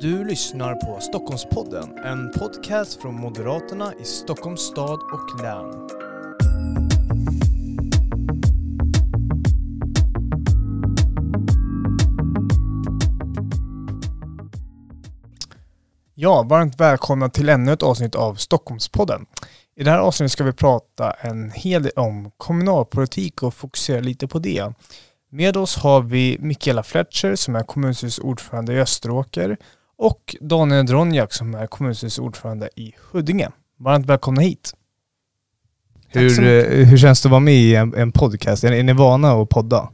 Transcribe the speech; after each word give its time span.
Du 0.00 0.24
lyssnar 0.24 0.74
på 0.74 1.00
Stockholmspodden, 1.00 1.98
en 2.04 2.32
podcast 2.32 3.02
från 3.02 3.14
Moderaterna 3.14 3.92
i 4.00 4.04
Stockholms 4.04 4.60
stad 4.60 5.00
och 5.12 5.42
län. 5.42 5.88
Ja, 16.14 16.42
varmt 16.42 16.80
välkomna 16.80 17.28
till 17.28 17.48
ännu 17.48 17.72
ett 17.72 17.82
avsnitt 17.82 18.14
av 18.14 18.34
Stockholmspodden. 18.34 19.26
I 19.76 19.84
det 19.84 19.90
här 19.90 19.98
avsnittet 19.98 20.32
ska 20.32 20.44
vi 20.44 20.52
prata 20.52 21.10
en 21.10 21.50
hel 21.50 21.82
del 21.82 21.92
om 21.96 22.30
kommunalpolitik 22.36 23.42
och 23.42 23.54
fokusera 23.54 24.00
lite 24.00 24.28
på 24.28 24.38
det. 24.38 24.72
Med 25.30 25.56
oss 25.56 25.76
har 25.76 26.02
vi 26.02 26.36
Mikaela 26.40 26.82
Fletcher 26.82 27.34
som 27.34 27.56
är 27.56 27.62
kommunstyrelsens 27.62 28.24
ordförande 28.24 28.72
i 28.72 28.80
Österåker 28.80 29.56
och 29.98 30.36
Daniel 30.40 30.86
Dronjak 30.86 31.32
som 31.32 31.54
är 31.54 31.66
kommunstyrelsens 31.66 32.18
ordförande 32.18 32.70
i 32.76 32.94
Huddinge. 33.12 33.48
Varmt 33.78 34.06
välkomna 34.06 34.40
hit. 34.40 34.74
Hur, 36.08 36.44
eh, 36.44 36.86
hur 36.86 36.98
känns 36.98 37.22
det 37.22 37.26
att 37.26 37.30
vara 37.30 37.40
med 37.40 37.54
i 37.54 37.74
en, 37.74 37.94
en 37.94 38.12
podcast? 38.12 38.64
Är, 38.64 38.72
är 38.72 38.82
ni 38.82 38.92
vana 38.92 39.32
att 39.32 39.48
podda? 39.48 39.88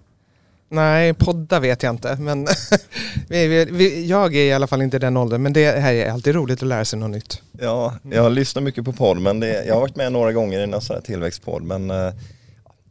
Nej, 0.68 1.14
podda 1.14 1.60
vet 1.60 1.82
jag 1.82 1.90
inte. 1.94 2.16
Men 2.16 2.46
vi, 3.28 3.46
vi, 3.46 3.64
vi, 3.64 4.06
jag 4.06 4.34
är 4.34 4.44
i 4.44 4.52
alla 4.52 4.66
fall 4.66 4.82
inte 4.82 4.96
i 4.96 5.00
den 5.00 5.16
åldern. 5.16 5.42
Men 5.42 5.52
det 5.52 5.80
här 5.80 5.94
är 5.94 6.10
alltid 6.10 6.34
roligt 6.34 6.62
att 6.62 6.68
lära 6.68 6.84
sig 6.84 6.98
något 6.98 7.10
nytt. 7.10 7.42
Ja, 7.60 7.94
jag 8.10 8.32
lyssnar 8.32 8.62
mycket 8.62 8.84
på 8.84 8.92
podd. 8.92 9.20
Men 9.20 9.40
det, 9.40 9.64
jag 9.64 9.74
har 9.74 9.80
varit 9.80 9.96
med 9.96 10.12
några 10.12 10.32
gånger 10.32 10.60
i 10.60 10.62
en 10.62 10.80
sån 10.80 10.94
här 10.94 11.02
tillväxtpodd. 11.02 11.62
Men 11.62 11.90
eh, 11.90 12.12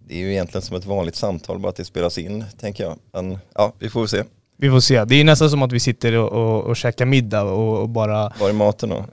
det 0.08 0.14
är 0.14 0.20
ju 0.20 0.32
egentligen 0.32 0.62
som 0.62 0.78
ett 0.78 0.86
vanligt 0.86 1.16
samtal, 1.16 1.60
bara 1.60 1.70
att 1.70 1.76
det 1.76 1.86
spelas 1.86 2.18
in, 2.18 2.46
tänker 2.60 2.84
jag. 2.84 2.96
Men 3.12 3.38
ja, 3.56 3.74
vi 3.80 3.90
får 3.90 4.08
se. 4.08 4.24
Vi 4.64 4.70
får 4.70 4.80
se. 4.80 5.06
Det 5.06 5.16
är 5.16 5.24
nästan 5.24 5.50
som 5.50 5.64
att 5.64 5.72
vi 5.72 5.80
sitter 5.80 6.16
och, 6.18 6.32
och, 6.32 6.64
och 6.64 6.76
käkar 6.76 7.06
middag 7.06 7.44
och, 7.44 7.82
och 7.82 7.90
bara... 7.90 8.32
Var 8.40 8.50
är 8.50 8.54
maten 8.54 8.90
då? 8.90 9.06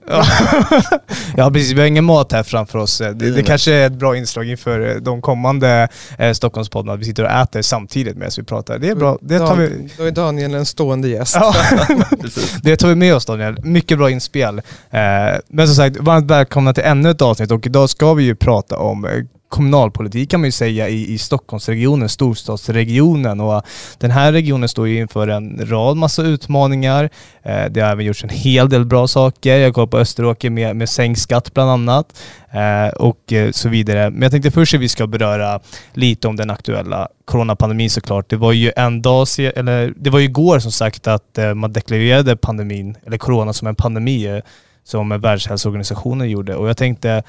Ja. 1.37 1.51
precis, 1.53 1.71
vi 1.71 1.79
har 1.79 1.87
ingen 1.87 2.05
mat 2.05 2.31
här 2.31 2.43
framför 2.43 2.79
oss. 2.79 2.97
Det, 2.97 3.13
det 3.13 3.43
kanske 3.43 3.73
är 3.73 3.87
ett 3.87 3.93
bra 3.93 4.17
inslag 4.17 4.49
inför 4.49 4.99
de 4.99 5.21
kommande 5.21 5.87
eh, 6.17 6.33
Stockholmspoddarna, 6.33 6.93
att 6.93 6.99
vi 6.99 7.05
sitter 7.05 7.23
och 7.23 7.31
äter 7.31 7.61
samtidigt 7.61 8.17
medan 8.17 8.31
vi 8.37 8.43
pratar. 8.43 8.79
Det 8.79 8.89
är 8.89 8.95
bra. 8.95 9.17
Det 9.21 9.39
tar 9.39 9.55
vi... 9.55 9.89
Då 9.97 10.03
är 10.03 10.11
Daniel 10.11 10.53
en 10.53 10.65
stående 10.65 11.07
gäst. 11.07 11.37
Det 12.63 12.77
tar 12.77 12.87
vi 12.87 12.95
med 12.95 13.15
oss 13.15 13.25
Daniel. 13.25 13.57
Mycket 13.63 13.97
bra 13.97 14.09
inspel. 14.09 14.57
Eh, 14.57 15.01
men 15.47 15.67
som 15.67 15.75
sagt, 15.75 15.97
varmt 15.97 16.31
välkomna 16.31 16.73
till 16.73 16.83
ännu 16.83 17.09
ett 17.09 17.21
avsnitt 17.21 17.51
och 17.51 17.65
idag 17.65 17.89
ska 17.89 18.13
vi 18.13 18.23
ju 18.23 18.35
prata 18.35 18.77
om 18.77 19.05
eh, 19.05 19.11
kommunalpolitik 19.51 20.29
kan 20.31 20.39
man 20.39 20.47
ju 20.47 20.51
säga 20.51 20.89
i, 20.89 21.13
i 21.13 21.17
Stockholmsregionen, 21.17 22.09
storstadsregionen 22.09 23.39
och 23.39 23.55
eh, 23.55 23.61
den 23.97 24.11
här 24.11 24.31
regionen 24.31 24.69
står 24.69 24.87
ju 24.87 24.99
inför 24.99 25.27
en 25.27 25.69
rad 25.69 25.97
massa 25.97 26.23
utmaningar. 26.23 27.09
Eh, 27.43 27.65
det 27.69 27.81
har 27.81 27.91
även 27.91 28.05
gjorts 28.05 28.23
en 28.23 28.29
hel 28.29 28.69
del 28.69 28.85
bra 28.85 29.07
saker. 29.07 29.57
Jag 29.57 29.73
kollar 29.73 29.87
på 29.87 29.97
Österåker 29.97 30.49
med, 30.49 30.75
med 30.75 30.89
sänkt 30.89 31.19
skatt 31.19 31.53
bland 31.53 31.69
annat 31.69 32.21
eh, 32.51 32.93
och 32.93 33.33
eh, 33.33 33.51
så 33.51 33.69
vidare. 33.69 34.09
Men 34.09 34.21
jag 34.21 34.31
tänkte 34.31 34.51
först 34.51 34.73
att 34.73 34.81
vi 34.81 34.89
ska 34.89 35.07
beröra 35.07 35.59
lite 35.93 36.27
om 36.27 36.35
den 36.35 36.49
aktuella 36.49 37.07
coronapandemin 37.25 37.89
såklart. 37.89 38.29
Det 38.29 38.37
var 38.37 38.51
ju 38.51 38.71
en 38.75 39.01
dag, 39.01 39.27
eller 39.55 39.93
det 39.97 40.09
var 40.09 40.19
ju 40.19 40.25
igår 40.25 40.59
som 40.59 40.71
sagt 40.71 41.07
att 41.07 41.37
eh, 41.37 41.53
man 41.53 41.73
deklarerade 41.73 42.35
pandemin, 42.35 42.97
eller 43.05 43.17
corona 43.17 43.53
som 43.53 43.67
en 43.67 43.75
pandemi 43.75 44.25
eh, 44.25 44.39
som 44.83 45.09
Världshälsoorganisationen 45.21 46.29
gjorde 46.29 46.55
och 46.55 46.69
jag 46.69 46.77
tänkte 46.77 47.23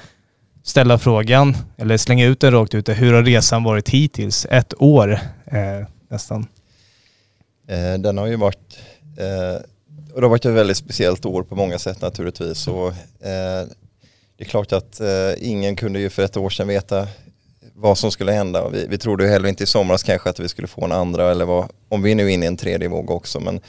ställa 0.63 0.97
frågan, 0.97 1.57
eller 1.77 1.97
slänga 1.97 2.25
ut 2.25 2.39
den 2.39 2.51
rakt 2.51 2.73
ut. 2.73 2.89
Hur 2.89 3.13
har 3.13 3.23
resan 3.23 3.63
varit 3.63 3.89
hittills? 3.89 4.45
Ett 4.49 4.81
år 4.81 5.19
eh, 5.45 5.87
nästan. 6.07 6.47
Eh, 7.67 7.93
den 7.99 8.17
har 8.17 8.27
ju 8.27 8.35
varit, 8.35 8.77
eh, 9.17 9.61
och 10.13 10.21
det 10.21 10.25
har 10.25 10.29
varit 10.29 10.45
ett 10.45 10.53
väldigt 10.53 10.77
speciellt 10.77 11.25
år 11.25 11.43
på 11.43 11.55
många 11.55 11.79
sätt 11.79 12.01
naturligtvis. 12.01 12.67
Och, 12.67 12.87
eh, 13.27 13.67
det 14.37 14.43
är 14.43 14.45
klart 14.45 14.73
att 14.73 14.99
eh, 14.99 15.31
ingen 15.37 15.75
kunde 15.75 15.99
ju 15.99 16.09
för 16.09 16.23
ett 16.23 16.37
år 16.37 16.49
sedan 16.49 16.67
veta 16.67 17.07
vad 17.75 17.97
som 17.97 18.11
skulle 18.11 18.31
hända. 18.31 18.69
Vi, 18.69 18.87
vi 18.89 18.97
trodde 18.97 19.23
ju 19.23 19.29
heller 19.29 19.49
inte 19.49 19.63
i 19.63 19.67
somras 19.67 20.03
kanske 20.03 20.29
att 20.29 20.39
vi 20.39 20.49
skulle 20.49 20.67
få 20.67 20.85
en 20.85 20.91
andra 20.91 21.31
eller 21.31 21.45
vad, 21.45 21.69
om 21.89 22.01
vi 22.01 22.15
nu 22.15 22.23
är 22.23 22.29
inne 22.29 22.45
i 22.45 22.47
en 22.47 22.57
tredje 22.57 22.87
våg 22.87 23.11
också. 23.11 23.39
Men 23.39 23.61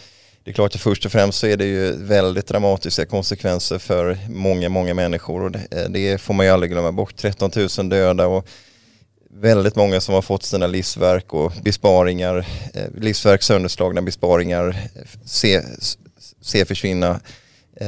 det 0.44 0.50
är 0.50 0.54
klart 0.54 0.74
att 0.74 0.80
först 0.80 1.06
och 1.06 1.12
främst 1.12 1.38
så 1.38 1.46
är 1.46 1.56
det 1.56 1.64
ju 1.64 1.92
väldigt 1.92 2.46
dramatiska 2.46 3.06
konsekvenser 3.06 3.78
för 3.78 4.18
många, 4.28 4.68
många 4.68 4.94
människor 4.94 5.42
och 5.42 5.50
det, 5.50 5.66
eh, 5.70 5.88
det 5.90 6.20
får 6.20 6.34
man 6.34 6.46
ju 6.46 6.52
aldrig 6.52 6.72
glömma 6.72 6.92
bort. 6.92 7.16
13 7.16 7.50
000 7.78 7.88
döda 7.88 8.26
och 8.26 8.46
väldigt 9.30 9.76
många 9.76 10.00
som 10.00 10.14
har 10.14 10.22
fått 10.22 10.42
sina 10.42 10.66
livsverk 10.66 11.34
och 11.34 11.52
besparingar, 11.62 12.46
eh, 12.74 13.00
livsverk 13.00 13.42
sönderslagna, 13.42 14.02
besparingar, 14.02 14.68
eh, 14.68 15.02
se, 15.24 15.62
se 16.40 16.64
försvinna 16.64 17.20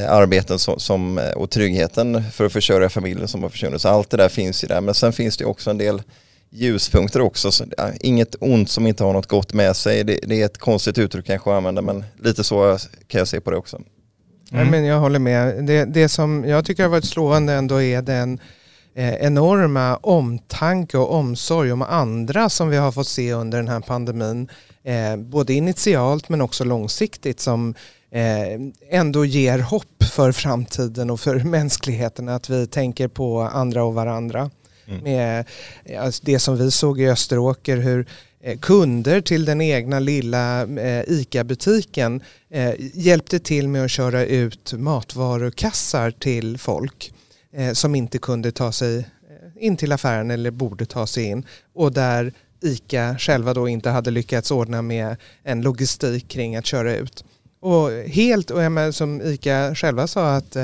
arbeten 0.09 0.59
som, 0.59 0.81
som, 0.81 1.21
och 1.37 1.51
tryggheten 1.51 2.23
för 2.33 2.45
att 2.45 2.53
försörja 2.53 2.89
familjen 2.89 3.29
som 3.29 3.43
har 3.43 3.51
försvunnit. 3.51 3.83
Så 3.83 3.89
allt 3.89 4.11
det 4.11 4.17
där 4.17 4.29
finns 4.29 4.65
ju 4.65 4.69
där. 4.69 4.81
Men 4.81 4.95
sen 4.95 5.13
finns 5.13 5.37
det 5.37 5.45
också 5.45 5.71
en 5.71 5.79
del 5.79 6.03
ljuspunkter 6.57 7.21
också. 7.21 7.53
Så, 7.53 7.65
ja, 7.77 7.91
inget 8.01 8.37
ont 8.41 8.71
som 8.71 8.87
inte 8.87 9.05
har 9.05 9.13
något 9.13 9.27
gott 9.27 9.53
med 9.53 9.77
sig. 9.77 10.05
Det, 10.05 10.19
det, 10.23 10.43
är 10.43 10.47
ett 10.47 10.59
konstigt 10.59 10.99
uttryck 10.99 11.27
kanske 11.27 11.51
att 11.51 11.57
använda 11.57 11.83
men 11.83 12.05
lite 12.23 12.45
så 12.45 12.79
kan 13.07 13.19
jag 13.19 13.29
se 13.29 13.41
på 13.41 13.51
det 13.51 13.57
också. 13.57 13.77
Mm. 13.77 14.65
Ja, 14.65 14.71
men 14.71 14.85
jag 14.85 15.01
håller 15.01 15.19
med. 15.19 15.65
Det, 15.65 15.85
det 15.85 16.09
som 16.09 16.45
jag 16.45 16.65
tycker 16.65 16.83
har 16.83 16.91
varit 16.91 17.05
slående 17.05 17.53
ändå 17.53 17.83
är 17.83 18.03
den 18.03 18.41
eh, 18.95 19.15
enorma 19.15 19.97
omtanke 19.97 20.99
och 20.99 21.15
omsorg 21.15 21.73
om 21.73 21.83
andra 21.83 22.49
som 22.49 22.69
vi 22.69 22.77
har 22.77 22.93
fått 22.93 23.09
se 23.09 23.33
under 23.33 23.59
den 23.59 23.69
här 23.69 23.81
pandemin. 23.81 24.49
Eh, 24.85 25.17
både 25.17 25.53
initialt 25.53 26.29
men 26.29 26.41
också 26.41 26.65
långsiktigt 26.65 27.41
som 27.41 27.75
eh, 28.11 28.61
ändå 28.91 29.25
ger 29.25 29.59
hopp 29.59 30.05
för 30.15 30.33
framtiden 30.33 31.11
och 31.11 31.21
för 31.21 31.37
mänskligheten 31.45 32.29
att 32.29 32.51
vi 32.51 32.67
tänker 32.67 33.09
på 33.09 33.41
andra 33.41 33.85
och 33.85 33.95
varandra. 33.95 34.51
Mm. 34.89 35.03
Med 35.03 35.45
eh, 35.85 36.03
alltså 36.03 36.23
det 36.25 36.39
som 36.39 36.57
vi 36.57 36.71
såg 36.71 37.01
i 37.01 37.09
Österåker, 37.09 37.77
hur 37.77 38.07
eh, 38.41 38.59
kunder 38.59 39.21
till 39.21 39.45
den 39.45 39.61
egna 39.61 39.99
lilla 39.99 40.63
eh, 40.63 41.05
ICA-butiken 41.07 42.21
eh, 42.51 42.75
hjälpte 42.79 43.39
till 43.39 43.69
med 43.69 43.85
att 43.85 43.91
köra 43.91 44.25
ut 44.25 44.73
matvarukassar 44.73 46.11
till 46.11 46.59
folk 46.59 47.13
eh, 47.53 47.73
som 47.73 47.95
inte 47.95 48.19
kunde 48.19 48.53
ta 48.53 48.73
sig 48.73 49.07
in 49.61 49.77
till 49.77 49.93
affären 49.93 50.31
eller 50.31 50.51
borde 50.51 50.87
ta 50.87 51.07
sig 51.07 51.25
in 51.25 51.47
och 51.75 51.93
där 51.93 52.33
ICA 52.61 53.19
själva 53.19 53.55
då 53.55 53.69
inte 53.69 53.91
hade 53.91 54.11
lyckats 54.11 54.51
ordna 54.51 54.83
med 54.83 55.17
en 55.43 55.63
logistik 55.63 56.29
kring 56.29 56.57
att 56.57 56.67
köra 56.67 56.97
ut. 56.97 57.25
Och 57.61 57.91
helt, 57.91 58.51
och 58.51 58.61
som 58.93 59.23
ICA 59.23 59.75
själva 59.75 60.07
sa 60.07 60.37
att 60.37 60.57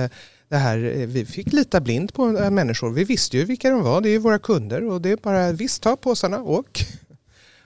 det 0.53 0.59
här, 0.59 0.85
eh, 1.01 1.07
vi 1.07 1.25
fick 1.25 1.53
lita 1.53 1.81
blind 1.81 2.15
på 2.15 2.39
eh, 2.39 2.51
människor. 2.51 2.91
Vi 2.91 3.05
visste 3.05 3.37
ju 3.37 3.45
vilka 3.45 3.71
de 3.71 3.83
var, 3.83 4.01
det 4.01 4.09
är 4.09 4.11
ju 4.11 4.19
våra 4.19 4.39
kunder 4.39 4.85
och 4.85 5.01
det 5.01 5.11
är 5.11 5.17
bara 5.17 5.53
visst 5.53 5.83
ta 5.83 5.97
påsarna, 5.97 6.43
åk. 6.43 6.87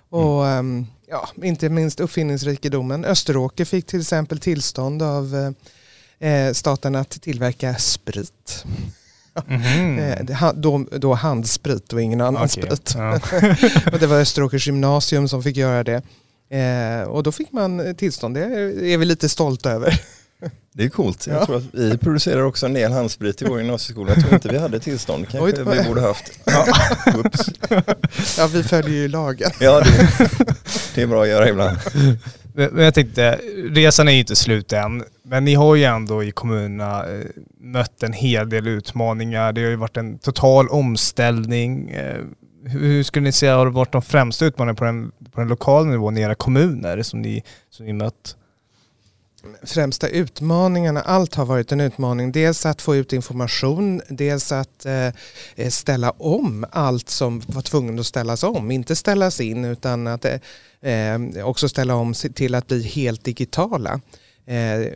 Och 0.08 0.46
mm. 0.46 0.86
ja, 1.08 1.28
inte 1.42 1.68
minst 1.68 2.00
uppfinningsrikedomen. 2.00 3.04
Österåker 3.04 3.64
fick 3.64 3.86
till 3.86 4.00
exempel 4.00 4.38
tillstånd 4.38 5.02
av 5.02 5.54
eh, 6.18 6.52
staten 6.52 6.94
att 6.94 7.10
tillverka 7.10 7.74
sprit. 7.74 8.64
Mm. 9.48 10.26
då, 10.54 10.86
då 10.92 11.14
handsprit 11.14 11.92
och 11.92 12.02
ingen 12.02 12.20
annan 12.20 12.44
okay. 12.44 12.48
sprit. 12.48 12.94
Ja. 12.96 13.12
och 13.92 13.98
det 13.98 14.06
var 14.06 14.20
Österåkers 14.20 14.66
gymnasium 14.66 15.28
som 15.28 15.42
fick 15.42 15.56
göra 15.56 15.84
det. 15.84 16.02
Eh, 16.56 17.08
och 17.08 17.22
då 17.22 17.32
fick 17.32 17.52
man 17.52 17.94
tillstånd, 17.94 18.34
det 18.34 18.44
är 18.92 18.98
vi 18.98 19.04
lite 19.04 19.28
stolta 19.28 19.70
över. 19.70 20.00
Det 20.72 20.84
är 20.84 20.88
coolt. 20.88 21.26
Jag 21.26 21.36
ja. 21.36 21.46
tror 21.46 21.56
att 21.56 21.64
vi 21.72 21.98
producerar 21.98 22.42
också 22.42 22.66
en 22.66 22.72
del 22.72 22.92
handsprit 22.92 23.42
i 23.42 23.44
vår 23.44 23.58
gymnasieskola. 23.58 24.12
Jag 24.12 24.20
tror 24.20 24.34
inte 24.34 24.48
vi 24.48 24.58
hade 24.58 24.80
tillstånd. 24.80 25.28
kanske 25.30 25.62
Oj, 25.62 25.76
vi 25.76 25.88
borde 25.88 26.00
haft. 26.00 26.40
Ja. 26.44 26.66
ja, 28.38 28.46
vi 28.52 28.62
följer 28.62 28.96
ju 28.96 29.08
lagen. 29.08 29.50
Ja, 29.60 29.80
det, 29.80 30.10
det 30.94 31.02
är 31.02 31.06
bra 31.06 31.22
att 31.22 31.28
göra 31.28 31.48
ibland. 31.48 31.78
Men 32.54 32.84
jag 32.84 32.94
tänkte, 32.94 33.40
resan 33.70 34.08
är 34.08 34.12
ju 34.12 34.18
inte 34.18 34.36
slut 34.36 34.72
än. 34.72 35.04
Men 35.22 35.44
ni 35.44 35.54
har 35.54 35.74
ju 35.74 35.84
ändå 35.84 36.24
i 36.24 36.30
kommunerna 36.30 37.06
eh, 37.06 37.26
mött 37.60 38.02
en 38.02 38.12
hel 38.12 38.48
del 38.48 38.68
utmaningar. 38.68 39.52
Det 39.52 39.62
har 39.62 39.70
ju 39.70 39.76
varit 39.76 39.96
en 39.96 40.18
total 40.18 40.68
omställning. 40.68 41.90
Eh, 41.90 42.20
hur 42.64 43.02
skulle 43.02 43.24
ni 43.24 43.32
säga 43.32 43.56
har 43.56 43.66
det 43.66 43.72
varit 43.72 43.92
de 43.92 44.02
främsta 44.02 44.44
utmaningarna 44.44 44.76
på 44.76 44.84
den, 44.84 45.12
på 45.32 45.40
den 45.40 45.48
lokala 45.48 45.90
nivån 45.90 46.18
i 46.18 46.20
era 46.20 46.34
kommuner 46.34 47.02
som 47.02 47.22
ni, 47.22 47.42
som 47.70 47.86
ni 47.86 47.92
mött? 47.92 48.36
Främsta 49.62 50.08
utmaningarna, 50.08 51.00
allt 51.00 51.34
har 51.34 51.46
varit 51.46 51.72
en 51.72 51.80
utmaning. 51.80 52.32
Dels 52.32 52.66
att 52.66 52.82
få 52.82 52.96
ut 52.96 53.12
information, 53.12 54.02
dels 54.08 54.52
att 54.52 54.86
eh, 54.86 55.06
eh, 55.56 55.70
ställa 55.70 56.10
om 56.10 56.66
allt 56.70 57.08
som 57.08 57.42
var 57.46 57.62
tvungen 57.62 57.98
att 57.98 58.06
ställas 58.06 58.42
om. 58.42 58.70
Inte 58.70 58.96
ställas 58.96 59.40
in 59.40 59.64
utan 59.64 60.06
att 60.06 60.24
eh, 60.24 60.34
eh 60.92 61.18
också 61.44 61.68
ställa 61.68 61.94
om 61.94 62.14
till 62.14 62.54
att 62.54 62.66
bli 62.66 62.82
helt 62.82 63.24
digitala. 63.24 64.00
Eh, 64.46 64.92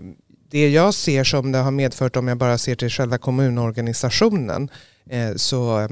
det 0.51 0.69
jag 0.69 0.95
ser 0.95 1.25
som 1.25 1.53
det 1.53 1.59
har 1.59 1.71
medfört 1.71 2.17
om 2.17 2.29
jag 2.29 2.37
bara 2.37 2.59
ser 2.59 2.75
till 2.75 2.91
själva 2.91 3.19
kommunorganisationen 3.19 4.69
eh, 5.11 5.35
så 5.37 5.81
eh, 5.81 5.89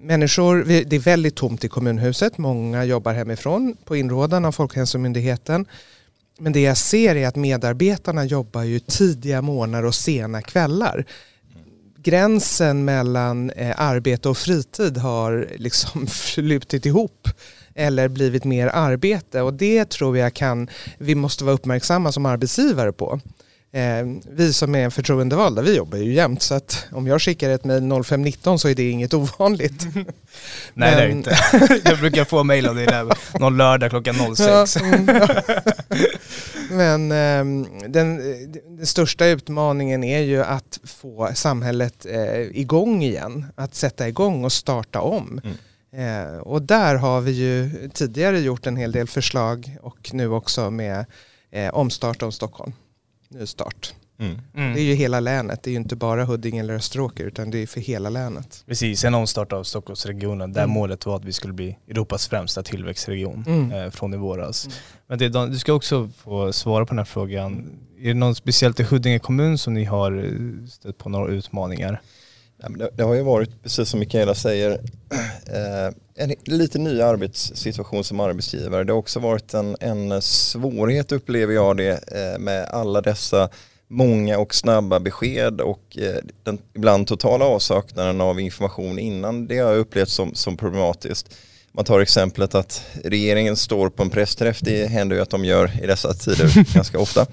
människor, 0.00 0.64
det 0.64 0.96
är 0.96 1.00
väldigt 1.00 1.34
tomt 1.34 1.64
i 1.64 1.68
kommunhuset. 1.68 2.38
Många 2.38 2.84
jobbar 2.84 3.12
hemifrån 3.12 3.76
på 3.84 3.96
inrådan 3.96 4.44
av 4.44 4.52
Folkhälsomyndigheten 4.52 5.66
men 6.38 6.52
det 6.52 6.60
jag 6.60 6.76
ser 6.76 7.16
är 7.16 7.28
att 7.28 7.36
medarbetarna 7.36 8.24
jobbar 8.24 8.62
ju 8.62 8.78
tidiga 8.78 9.42
morgnar 9.42 9.82
och 9.82 9.94
sena 9.94 10.42
kvällar. 10.42 11.04
Gränsen 11.96 12.84
mellan 12.84 13.50
eh, 13.50 13.80
arbete 13.80 14.28
och 14.28 14.38
fritid 14.38 14.96
har 14.96 15.48
liksom 15.56 16.06
flutit 16.10 16.86
ihop 16.86 17.28
eller 17.74 18.08
blivit 18.08 18.44
mer 18.44 18.66
arbete 18.66 19.40
och 19.40 19.54
det 19.54 19.90
tror 19.90 20.18
jag 20.18 20.34
kan, 20.34 20.68
vi 20.98 21.14
måste 21.14 21.44
vara 21.44 21.54
uppmärksamma 21.54 22.12
som 22.12 22.26
arbetsgivare 22.26 22.92
på. 22.92 23.20
Eh, 23.74 24.06
vi 24.30 24.52
som 24.52 24.74
är 24.74 24.90
förtroendevalda, 24.90 25.62
vi 25.62 25.76
jobbar 25.76 25.98
ju 25.98 26.14
jämt 26.14 26.42
så 26.42 26.54
att 26.54 26.86
om 26.92 27.06
jag 27.06 27.22
skickar 27.22 27.50
ett 27.50 27.64
mejl 27.64 27.82
05.19 27.82 28.56
så 28.56 28.68
är 28.68 28.74
det 28.74 28.90
inget 28.90 29.14
ovanligt. 29.14 29.86
Nej 29.94 30.04
Men... 30.74 30.96
det 30.96 31.02
är 31.02 31.08
inte. 31.08 31.38
jag 31.84 31.98
brukar 31.98 32.24
få 32.24 32.44
mejl 32.44 32.66
av 32.66 32.74
dig 32.74 32.86
där 32.86 33.12
någon 33.38 33.56
lördag 33.56 33.90
klockan 33.90 34.14
06. 34.36 34.76
Ja, 34.76 34.82
mm, 34.82 35.08
ja. 35.08 35.42
Men 36.70 37.12
eh, 37.12 37.68
den, 37.88 38.16
den, 38.76 38.86
största 38.86 39.26
utmaningen 39.26 40.04
är 40.04 40.20
ju 40.20 40.42
att 40.42 40.80
få 40.84 41.30
samhället 41.34 42.06
eh, 42.06 42.40
igång 42.40 43.02
igen. 43.02 43.46
Att 43.54 43.74
sätta 43.74 44.08
igång 44.08 44.44
och 44.44 44.52
starta 44.52 45.00
om. 45.00 45.40
Mm. 45.44 45.56
Eh, 45.94 46.38
och 46.38 46.62
där 46.62 46.94
har 46.94 47.20
vi 47.20 47.30
ju 47.30 47.88
tidigare 47.94 48.40
gjort 48.40 48.66
en 48.66 48.76
hel 48.76 48.92
del 48.92 49.08
förslag 49.08 49.76
och 49.82 50.10
nu 50.12 50.28
också 50.28 50.70
med 50.70 51.06
eh, 51.50 51.74
omstart 51.74 52.22
om 52.22 52.32
Stockholm. 52.32 52.72
Nystart. 53.28 53.94
Mm. 54.18 54.38
Mm. 54.54 54.74
Det 54.74 54.80
är 54.80 54.84
ju 54.84 54.94
hela 54.94 55.20
länet, 55.20 55.62
det 55.62 55.70
är 55.70 55.72
ju 55.72 55.78
inte 55.78 55.96
bara 55.96 56.24
Huddinge 56.24 56.60
eller 56.60 56.74
Österåker 56.74 57.24
utan 57.24 57.50
det 57.50 57.58
är 57.58 57.66
för 57.66 57.80
hela 57.80 58.10
länet. 58.10 58.64
Precis, 58.66 59.04
en 59.04 59.14
omstart 59.14 59.52
av 59.52 59.64
Stockholmsregionen 59.64 60.52
där 60.52 60.62
mm. 60.62 60.74
målet 60.74 61.06
var 61.06 61.16
att 61.16 61.24
vi 61.24 61.32
skulle 61.32 61.52
bli 61.52 61.78
Europas 61.88 62.28
främsta 62.28 62.62
tillväxtregion 62.62 63.44
mm. 63.46 63.72
eh, 63.72 63.90
från 63.90 64.14
i 64.14 64.16
våras. 64.16 64.66
Mm. 64.66 64.76
Men 65.06 65.18
det, 65.18 65.46
du 65.48 65.58
ska 65.58 65.72
också 65.72 66.10
få 66.18 66.52
svara 66.52 66.86
på 66.86 66.90
den 66.90 66.98
här 66.98 67.04
frågan. 67.04 67.78
Är 67.98 68.08
det 68.08 68.14
något 68.14 68.36
speciellt 68.36 68.80
i 68.80 68.82
Huddinge 68.82 69.18
kommun 69.18 69.58
som 69.58 69.74
ni 69.74 69.84
har 69.84 70.24
eh, 70.24 70.66
stött 70.66 70.98
på 70.98 71.08
några 71.08 71.32
utmaningar? 71.32 72.00
Det, 72.92 73.02
har 73.02 73.14
ju 73.14 73.22
varit, 73.22 73.62
precis 73.62 73.88
som 73.88 74.00
Mikaela 74.00 74.34
säger, 74.34 74.70
eh, 75.46 75.94
en 76.14 76.34
lite 76.44 76.78
ny 76.78 77.00
arbetssituation 77.00 78.04
som 78.04 78.20
arbetsgivare. 78.20 78.84
Det 78.84 78.92
har 78.92 78.98
också 78.98 79.20
varit 79.20 79.54
en, 79.54 79.76
en 79.80 80.22
svårighet 80.22 81.12
upplever 81.12 81.54
jag 81.54 81.76
det 81.76 82.12
eh, 82.12 82.38
med 82.38 82.64
alla 82.64 83.00
dessa 83.00 83.48
många 83.94 84.38
och 84.38 84.54
snabba 84.54 85.00
besked 85.00 85.60
och 85.60 85.98
eh, 85.98 86.16
den 86.42 86.58
ibland 86.74 87.06
totala 87.06 87.44
avsaknaden 87.44 88.20
av 88.20 88.40
information 88.40 88.98
innan 88.98 89.46
det 89.46 89.58
har 89.58 89.70
jag 89.70 89.78
upplevt 89.78 90.08
som, 90.08 90.34
som 90.34 90.56
problematiskt. 90.56 91.34
Man 91.72 91.84
tar 91.84 92.00
exemplet 92.00 92.54
att 92.54 92.84
regeringen 93.04 93.56
står 93.56 93.88
på 93.88 94.02
en 94.02 94.10
pressträff, 94.10 94.60
det 94.60 94.86
händer 94.86 95.16
ju 95.16 95.22
att 95.22 95.30
de 95.30 95.44
gör 95.44 95.70
i 95.82 95.86
dessa 95.86 96.14
tider 96.14 96.74
ganska 96.74 96.98
ofta. 96.98 97.26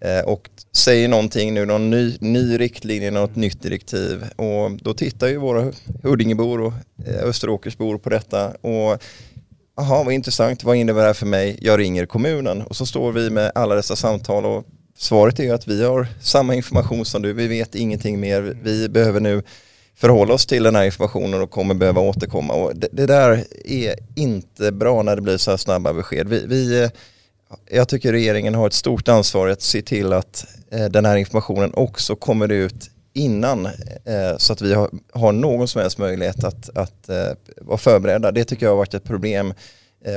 Eh, 0.00 0.24
och 0.24 0.50
säger 0.72 1.08
någonting 1.08 1.54
nu, 1.54 1.66
någon 1.66 1.90
ny, 1.90 2.16
ny 2.20 2.58
riktlinje, 2.58 3.10
något 3.10 3.36
nytt 3.36 3.62
direktiv 3.62 4.24
och 4.36 4.70
då 4.70 4.94
tittar 4.94 5.26
ju 5.28 5.36
våra 5.36 5.72
Huddingebor 6.02 6.60
och 6.60 6.72
eh, 7.06 7.28
Österåkersbor 7.28 7.98
på 7.98 8.10
detta 8.10 8.50
och 8.50 9.02
Jaha, 9.78 10.04
vad 10.04 10.14
intressant, 10.14 10.64
vad 10.64 10.76
innebär 10.76 11.00
det 11.00 11.06
här 11.06 11.14
för 11.14 11.26
mig? 11.26 11.58
Jag 11.60 11.80
ringer 11.80 12.06
kommunen 12.06 12.62
och 12.62 12.76
så 12.76 12.86
står 12.86 13.12
vi 13.12 13.30
med 13.30 13.52
alla 13.54 13.74
dessa 13.74 13.96
samtal 13.96 14.46
och 14.46 14.66
svaret 14.96 15.38
är 15.38 15.44
ju 15.44 15.50
att 15.50 15.68
vi 15.68 15.84
har 15.84 16.06
samma 16.20 16.54
information 16.54 17.04
som 17.04 17.22
du, 17.22 17.32
vi 17.32 17.46
vet 17.46 17.74
ingenting 17.74 18.20
mer, 18.20 18.56
vi 18.62 18.88
behöver 18.88 19.20
nu 19.20 19.42
förhålla 19.94 20.34
oss 20.34 20.46
till 20.46 20.62
den 20.62 20.76
här 20.76 20.84
informationen 20.84 21.42
och 21.42 21.50
kommer 21.50 21.74
behöva 21.74 22.00
återkomma. 22.00 22.54
Och 22.54 22.76
det, 22.76 22.88
det 22.92 23.06
där 23.06 23.44
är 23.64 23.94
inte 24.14 24.72
bra 24.72 25.02
när 25.02 25.16
det 25.16 25.22
blir 25.22 25.36
så 25.36 25.50
här 25.50 25.58
snabba 25.58 25.92
besked. 25.92 26.28
Vi, 26.28 26.46
vi 26.46 26.82
eh, 26.82 26.90
jag 27.70 27.88
tycker 27.88 28.12
regeringen 28.12 28.54
har 28.54 28.66
ett 28.66 28.72
stort 28.72 29.08
ansvar 29.08 29.48
att 29.48 29.62
se 29.62 29.82
till 29.82 30.12
att 30.12 30.46
eh, 30.70 30.84
den 30.84 31.04
här 31.04 31.16
informationen 31.16 31.74
också 31.74 32.16
kommer 32.16 32.52
ut 32.52 32.90
innan 33.12 33.66
eh, 33.66 34.36
så 34.36 34.52
att 34.52 34.62
vi 34.62 34.74
har, 34.74 34.90
har 35.12 35.32
någon 35.32 35.68
som 35.68 35.80
helst 35.80 35.98
möjlighet 35.98 36.44
att, 36.44 36.76
att 36.76 37.08
eh, 37.08 37.30
vara 37.56 37.78
förberedda. 37.78 38.32
Det 38.32 38.44
tycker 38.44 38.66
jag 38.66 38.70
har 38.70 38.76
varit 38.76 38.94
ett 38.94 39.04
problem 39.04 39.54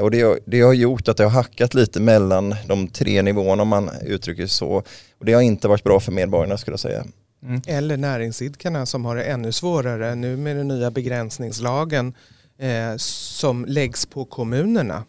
och 0.01 0.11
det, 0.11 0.39
det 0.45 0.61
har 0.61 0.73
gjort 0.73 1.07
att 1.07 1.17
det 1.17 1.23
har 1.23 1.31
hackat 1.31 1.73
lite 1.73 1.99
mellan 1.99 2.55
de 2.67 2.87
tre 2.87 3.21
nivåerna 3.21 3.61
om 3.61 3.67
man 3.67 3.89
uttrycker 4.05 4.47
så. 4.47 4.83
Och 5.19 5.25
det 5.25 5.33
har 5.33 5.41
inte 5.41 5.67
varit 5.67 5.83
bra 5.83 5.99
för 5.99 6.11
medborgarna 6.11 6.57
skulle 6.57 6.73
jag 6.73 6.79
säga. 6.79 7.05
Mm. 7.43 7.61
Eller 7.67 7.97
näringsidkarna 7.97 8.85
som 8.85 9.05
har 9.05 9.15
det 9.15 9.23
ännu 9.23 9.51
svårare 9.51 10.15
nu 10.15 10.37
med 10.37 10.55
den 10.55 10.67
nya 10.67 10.91
begränsningslagen 10.91 12.13
eh, 12.57 12.95
som 12.97 13.65
läggs 13.65 14.05
på 14.05 14.25
kommunerna 14.25 15.03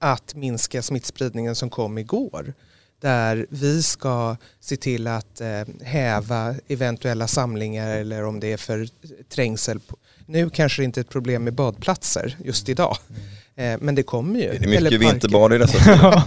att 0.00 0.34
minska 0.34 0.82
smittspridningen 0.82 1.54
som 1.54 1.70
kom 1.70 1.98
igår. 1.98 2.54
Där 3.00 3.46
vi 3.50 3.82
ska 3.82 4.36
se 4.60 4.76
till 4.76 5.06
att 5.06 5.40
eh, 5.40 5.62
häva 5.82 6.54
eventuella 6.68 7.26
samlingar 7.26 7.96
eller 7.96 8.24
om 8.24 8.40
det 8.40 8.52
är 8.52 8.56
för 8.56 8.88
trängsel. 9.28 9.80
Nu 10.26 10.50
kanske 10.50 10.82
det 10.82 10.84
inte 10.84 11.00
är 11.00 11.02
ett 11.02 11.08
problem 11.08 11.44
med 11.44 11.54
badplatser 11.54 12.36
just 12.44 12.68
idag. 12.68 12.96
Eh, 13.10 13.16
men 13.54 13.94
det 13.94 14.02
kommer 14.02 14.40
ju. 14.40 14.58
Det 14.58 14.64
är 14.76 14.82
mycket 14.82 15.00
vinterbad 15.00 15.52
i 15.52 15.58
dessa 15.58 15.78
tider. 15.78 16.22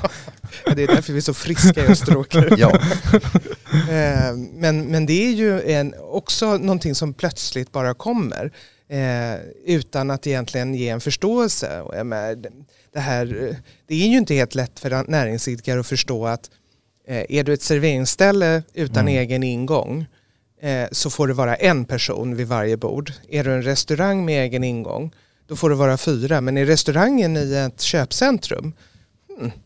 det 0.76 0.84
är 0.84 0.88
därför 0.88 1.14
vi 1.14 1.18
är 1.18 1.22
så 1.22 1.34
friska 1.34 1.86
i 1.86 1.88
Österåker. 1.88 2.56
ja. 2.58 2.80
Eh, 3.90 4.36
men, 4.54 4.86
men 4.86 5.06
det 5.06 5.28
är 5.28 5.32
ju 5.32 5.62
en, 5.62 5.94
också 6.00 6.58
någonting 6.58 6.96
som 6.96 7.14
plötsligt 7.14 7.72
bara 7.72 7.94
kommer. 7.94 8.52
utan 9.66 10.12
att 10.12 10.28
egentligen 10.28 10.76
ge 10.76 10.90
en 10.90 11.02
förståelse 11.02 11.82
det 12.96 13.02
här, 13.02 13.56
det 13.88 13.96
är 13.96 14.08
ju 14.08 14.18
inte 14.18 14.34
helt 14.34 14.56
lätt 14.56 14.80
för 14.80 15.12
näringsidkare 15.12 15.80
att 15.80 15.88
förstå 15.88 16.28
att 16.28 16.50
eh, 17.08 17.26
är 17.30 17.44
du 17.44 17.54
ett 17.54 17.62
serveringsställe 17.62 18.64
utan 18.74 19.08
mm. 19.08 19.20
egen 19.20 19.44
ingång 19.44 20.06
eh, 20.62 20.88
så 20.92 21.10
får 21.10 21.28
det 21.28 21.34
vara 21.34 21.56
en 21.56 21.86
person 21.86 22.36
vid 22.36 22.48
varje 22.48 22.78
bord. 22.78 23.12
Är 23.30 23.44
du 23.44 23.54
en 23.54 23.64
restaurang 23.64 24.26
med 24.26 24.44
egen 24.44 24.64
ingång 24.64 25.12
då 25.48 25.56
får 25.56 25.70
det 25.70 25.76
vara 25.76 25.98
fyra. 25.98 26.42
Men 26.42 26.58
är 26.58 26.66
restaurangen 26.66 27.38
i 27.38 27.54
ett 27.54 27.82
köpcentrum 27.82 28.74
hmm. 29.38 29.52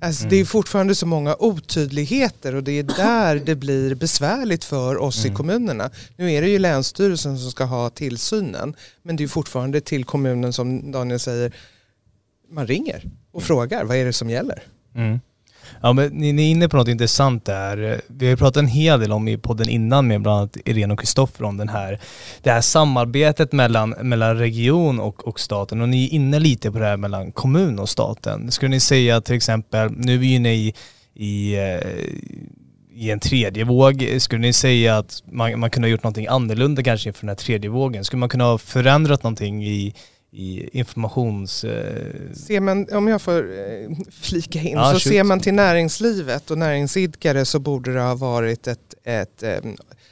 Alltså, 0.00 0.22
mm. 0.22 0.30
Det 0.30 0.36
är 0.36 0.44
fortfarande 0.44 0.94
så 0.94 1.06
många 1.06 1.36
otydligheter 1.38 2.54
och 2.54 2.62
det 2.62 2.72
är 2.72 2.82
där 2.82 3.36
det 3.36 3.54
blir 3.54 3.94
besvärligt 3.94 4.64
för 4.64 4.96
oss 4.96 5.24
mm. 5.24 5.32
i 5.32 5.36
kommunerna. 5.36 5.90
Nu 6.16 6.32
är 6.32 6.42
det 6.42 6.48
ju 6.48 6.58
Länsstyrelsen 6.58 7.38
som 7.38 7.50
ska 7.50 7.64
ha 7.64 7.90
tillsynen 7.90 8.74
men 9.02 9.16
det 9.16 9.24
är 9.24 9.28
fortfarande 9.28 9.80
till 9.80 10.04
kommunen 10.04 10.52
som 10.52 10.92
Daniel 10.92 11.20
säger 11.20 11.52
man 12.50 12.66
ringer 12.66 13.04
och 13.32 13.42
frågar 13.42 13.84
vad 13.84 13.96
är 13.96 14.04
det 14.04 14.12
som 14.12 14.30
gäller. 14.30 14.62
Ja, 15.82 15.92
men 15.92 16.08
ni, 16.08 16.32
ni 16.32 16.42
är 16.42 16.50
inne 16.50 16.68
på 16.68 16.76
något 16.76 16.88
intressant 16.88 17.44
där. 17.44 18.00
Vi 18.06 18.26
har 18.26 18.30
ju 18.30 18.36
pratat 18.36 18.56
en 18.56 18.66
hel 18.66 19.00
del 19.00 19.12
om 19.12 19.28
i 19.28 19.38
podden 19.38 19.68
innan 19.68 20.06
med 20.06 20.22
bland 20.22 20.38
annat 20.38 20.56
Irene 20.64 20.92
och 20.92 21.00
Kristoffer 21.00 21.44
om 21.44 21.56
den 21.56 21.68
här, 21.68 22.00
det 22.42 22.50
här 22.50 22.60
samarbetet 22.60 23.52
mellan, 23.52 23.90
mellan 23.90 24.36
region 24.36 25.00
och, 25.00 25.28
och 25.28 25.40
staten 25.40 25.80
och 25.80 25.88
ni 25.88 26.04
är 26.04 26.12
inne 26.12 26.38
lite 26.38 26.72
på 26.72 26.78
det 26.78 26.84
här 26.84 26.96
mellan 26.96 27.32
kommun 27.32 27.78
och 27.78 27.88
staten. 27.88 28.50
Skulle 28.50 28.70
ni 28.70 28.80
säga 28.80 29.20
till 29.20 29.34
exempel, 29.34 29.90
nu 29.90 30.14
är 30.14 30.18
vi 30.18 30.34
inne 30.34 30.54
i, 30.54 30.74
i 31.14 31.56
eh, 31.56 31.78
i 32.98 33.10
en 33.10 33.20
tredje 33.20 33.64
våg, 33.64 34.08
skulle 34.18 34.40
ni 34.40 34.52
säga 34.52 34.98
att 34.98 35.22
man, 35.32 35.60
man 35.60 35.70
kunde 35.70 35.88
ha 35.88 35.90
gjort 35.90 36.02
någonting 36.02 36.26
annorlunda 36.26 36.82
kanske 36.82 37.08
inför 37.08 37.20
den 37.20 37.28
här 37.28 37.36
tredje 37.36 37.70
vågen? 37.70 38.04
Skulle 38.04 38.20
man 38.20 38.28
kunna 38.28 38.44
ha 38.44 38.58
förändrat 38.58 39.22
någonting 39.22 39.64
i, 39.64 39.94
i 40.30 40.78
informations... 40.78 41.64
Eh... 41.64 42.32
Ser 42.34 42.60
man, 42.60 42.86
om 42.92 43.08
jag 43.08 43.22
får 43.22 43.58
eh, 43.58 43.90
flika 44.10 44.60
in, 44.60 44.76
ja, 44.76 44.84
så 44.84 44.92
shoot. 44.92 45.02
ser 45.02 45.24
man 45.24 45.40
till 45.40 45.54
näringslivet 45.54 46.50
och 46.50 46.58
näringsidkare 46.58 47.44
så 47.44 47.58
borde 47.58 47.94
det 47.94 48.00
ha 48.00 48.14
varit 48.14 48.66
ett, 48.66 48.94
ett 49.04 49.42
eh, 49.42 49.58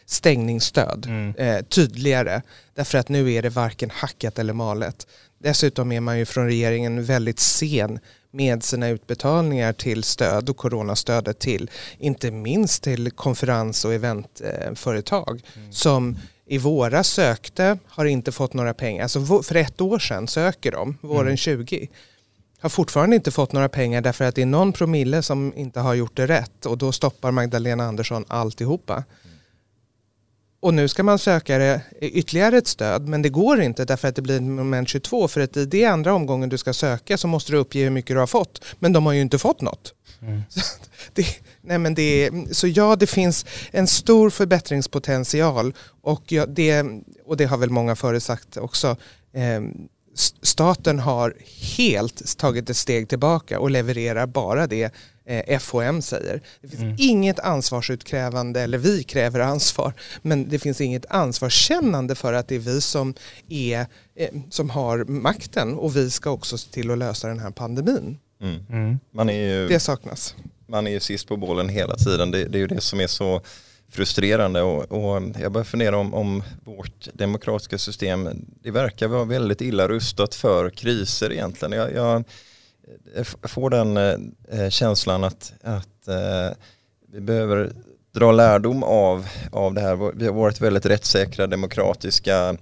stängningsstöd 0.06 1.06
mm. 1.06 1.64
tydligare. 1.64 2.42
Därför 2.74 2.98
att 2.98 3.08
nu 3.08 3.32
är 3.32 3.42
det 3.42 3.48
varken 3.48 3.90
hackat 3.90 4.38
eller 4.38 4.52
malet. 4.52 5.06
Dessutom 5.38 5.92
är 5.92 6.00
man 6.00 6.18
ju 6.18 6.24
från 6.24 6.46
regeringen 6.46 7.04
väldigt 7.04 7.40
sen 7.40 7.98
med 8.30 8.62
sina 8.62 8.88
utbetalningar 8.88 9.72
till 9.72 10.02
stöd 10.02 10.48
och 10.48 10.56
coronastödet 10.56 11.38
till 11.38 11.70
inte 11.98 12.30
minst 12.30 12.82
till 12.82 13.10
konferens 13.10 13.84
och 13.84 13.94
eventföretag 13.94 15.42
mm. 15.56 15.72
som 15.72 16.16
i 16.46 16.58
våra 16.58 17.04
sökte, 17.04 17.78
har 17.86 18.04
inte 18.04 18.32
fått 18.32 18.54
några 18.54 18.74
pengar. 18.74 19.02
Alltså 19.02 19.42
för 19.42 19.54
ett 19.54 19.80
år 19.80 19.98
sedan 19.98 20.28
söker 20.28 20.72
de, 20.72 20.98
våren 21.00 21.26
mm. 21.26 21.36
20. 21.36 21.88
Har 22.60 22.68
fortfarande 22.68 23.16
inte 23.16 23.30
fått 23.30 23.52
några 23.52 23.68
pengar 23.68 24.00
därför 24.00 24.24
att 24.24 24.34
det 24.34 24.42
är 24.42 24.46
någon 24.46 24.72
promille 24.72 25.22
som 25.22 25.52
inte 25.56 25.80
har 25.80 25.94
gjort 25.94 26.16
det 26.16 26.26
rätt 26.26 26.66
och 26.66 26.78
då 26.78 26.92
stoppar 26.92 27.30
Magdalena 27.30 27.84
Andersson 27.84 28.24
alltihopa. 28.28 29.04
Och 30.60 30.74
nu 30.74 30.88
ska 30.88 31.02
man 31.02 31.18
söka 31.18 31.58
det 31.58 31.80
ytterligare 32.00 32.58
ett 32.58 32.66
stöd 32.66 33.08
men 33.08 33.22
det 33.22 33.28
går 33.28 33.60
inte 33.60 33.84
därför 33.84 34.08
att 34.08 34.16
det 34.16 34.22
blir 34.22 34.40
moment 34.40 34.88
22 34.88 35.28
för 35.28 35.40
att 35.40 35.56
i 35.56 35.64
det 35.64 35.84
andra 35.84 36.14
omgången 36.14 36.48
du 36.48 36.58
ska 36.58 36.72
söka 36.72 37.18
så 37.18 37.28
måste 37.28 37.52
du 37.52 37.58
uppge 37.58 37.82
hur 37.82 37.90
mycket 37.90 38.16
du 38.16 38.20
har 38.20 38.26
fått 38.26 38.64
men 38.78 38.92
de 38.92 39.06
har 39.06 39.12
ju 39.12 39.20
inte 39.20 39.38
fått 39.38 39.60
något. 39.60 39.94
Mm. 40.22 40.42
Det, 41.14 41.26
nej 41.66 41.78
men 41.78 41.94
det, 41.94 42.30
så 42.52 42.66
ja, 42.66 42.96
det 42.96 43.06
finns 43.06 43.46
en 43.70 43.86
stor 43.86 44.30
förbättringspotential 44.30 45.74
och, 46.02 46.32
ja, 46.32 46.46
det, 46.46 46.84
och 47.24 47.36
det 47.36 47.44
har 47.44 47.56
väl 47.56 47.70
många 47.70 47.96
före 47.96 48.20
också. 48.56 48.96
Eh, 49.32 49.60
staten 50.42 50.98
har 50.98 51.34
helt 51.76 52.38
tagit 52.38 52.70
ett 52.70 52.76
steg 52.76 53.08
tillbaka 53.08 53.60
och 53.60 53.70
levererar 53.70 54.26
bara 54.26 54.66
det 54.66 54.94
eh, 55.26 55.58
FHM 55.58 56.02
säger. 56.02 56.42
Det 56.60 56.68
finns 56.68 56.82
mm. 56.82 56.96
inget 56.98 57.40
ansvarsutkrävande, 57.40 58.60
eller 58.60 58.78
vi 58.78 59.02
kräver 59.02 59.40
ansvar, 59.40 59.92
men 60.22 60.48
det 60.48 60.58
finns 60.58 60.80
inget 60.80 61.06
ansvarskännande 61.06 62.14
för 62.14 62.32
att 62.32 62.48
det 62.48 62.54
är 62.54 62.58
vi 62.58 62.80
som, 62.80 63.14
är, 63.48 63.86
eh, 64.16 64.28
som 64.50 64.70
har 64.70 65.04
makten 65.04 65.74
och 65.74 65.96
vi 65.96 66.10
ska 66.10 66.30
också 66.30 66.58
se 66.58 66.70
till 66.70 66.90
att 66.90 66.98
lösa 66.98 67.28
den 67.28 67.38
här 67.38 67.50
pandemin. 67.50 68.18
Mm. 68.40 68.66
Mm. 68.70 68.98
Man 69.12 69.28
är 69.28 69.48
ju, 69.48 69.68
det 69.68 69.80
saknas. 69.80 70.34
Man 70.66 70.86
är 70.86 70.90
ju 70.90 71.00
sist 71.00 71.28
på 71.28 71.36
bollen 71.36 71.68
hela 71.68 71.96
tiden. 71.96 72.30
Det, 72.30 72.44
det 72.44 72.58
är 72.58 72.60
ju 72.60 72.66
det 72.66 72.80
som 72.80 73.00
är 73.00 73.06
så 73.06 73.40
frustrerande 73.88 74.62
och, 74.62 74.92
och 74.92 75.22
jag 75.40 75.52
börjar 75.52 75.64
fundera 75.64 75.96
om, 75.96 76.14
om, 76.14 76.42
vårt 76.64 77.08
demokratiska 77.14 77.78
system, 77.78 78.28
det 78.62 78.70
verkar 78.70 79.08
vara 79.08 79.24
väldigt 79.24 79.60
illa 79.60 79.88
rustat 79.88 80.34
för 80.34 80.70
kriser 80.70 81.32
egentligen. 81.32 81.72
Jag, 81.72 81.92
jag, 81.94 82.24
jag 83.14 83.50
får 83.50 83.70
den 83.70 83.96
eh, 83.96 84.68
känslan 84.70 85.24
att, 85.24 85.52
att 85.62 86.08
eh, 86.08 86.56
vi 87.12 87.20
behöver 87.20 87.72
dra 88.12 88.32
lärdom 88.32 88.82
av, 88.82 89.26
av 89.52 89.74
det 89.74 89.80
här. 89.80 90.12
Vi 90.14 90.26
har 90.26 90.32
varit 90.32 90.60
väldigt 90.60 90.86
rättssäkra, 90.86 91.46
demokratiska, 91.46 92.56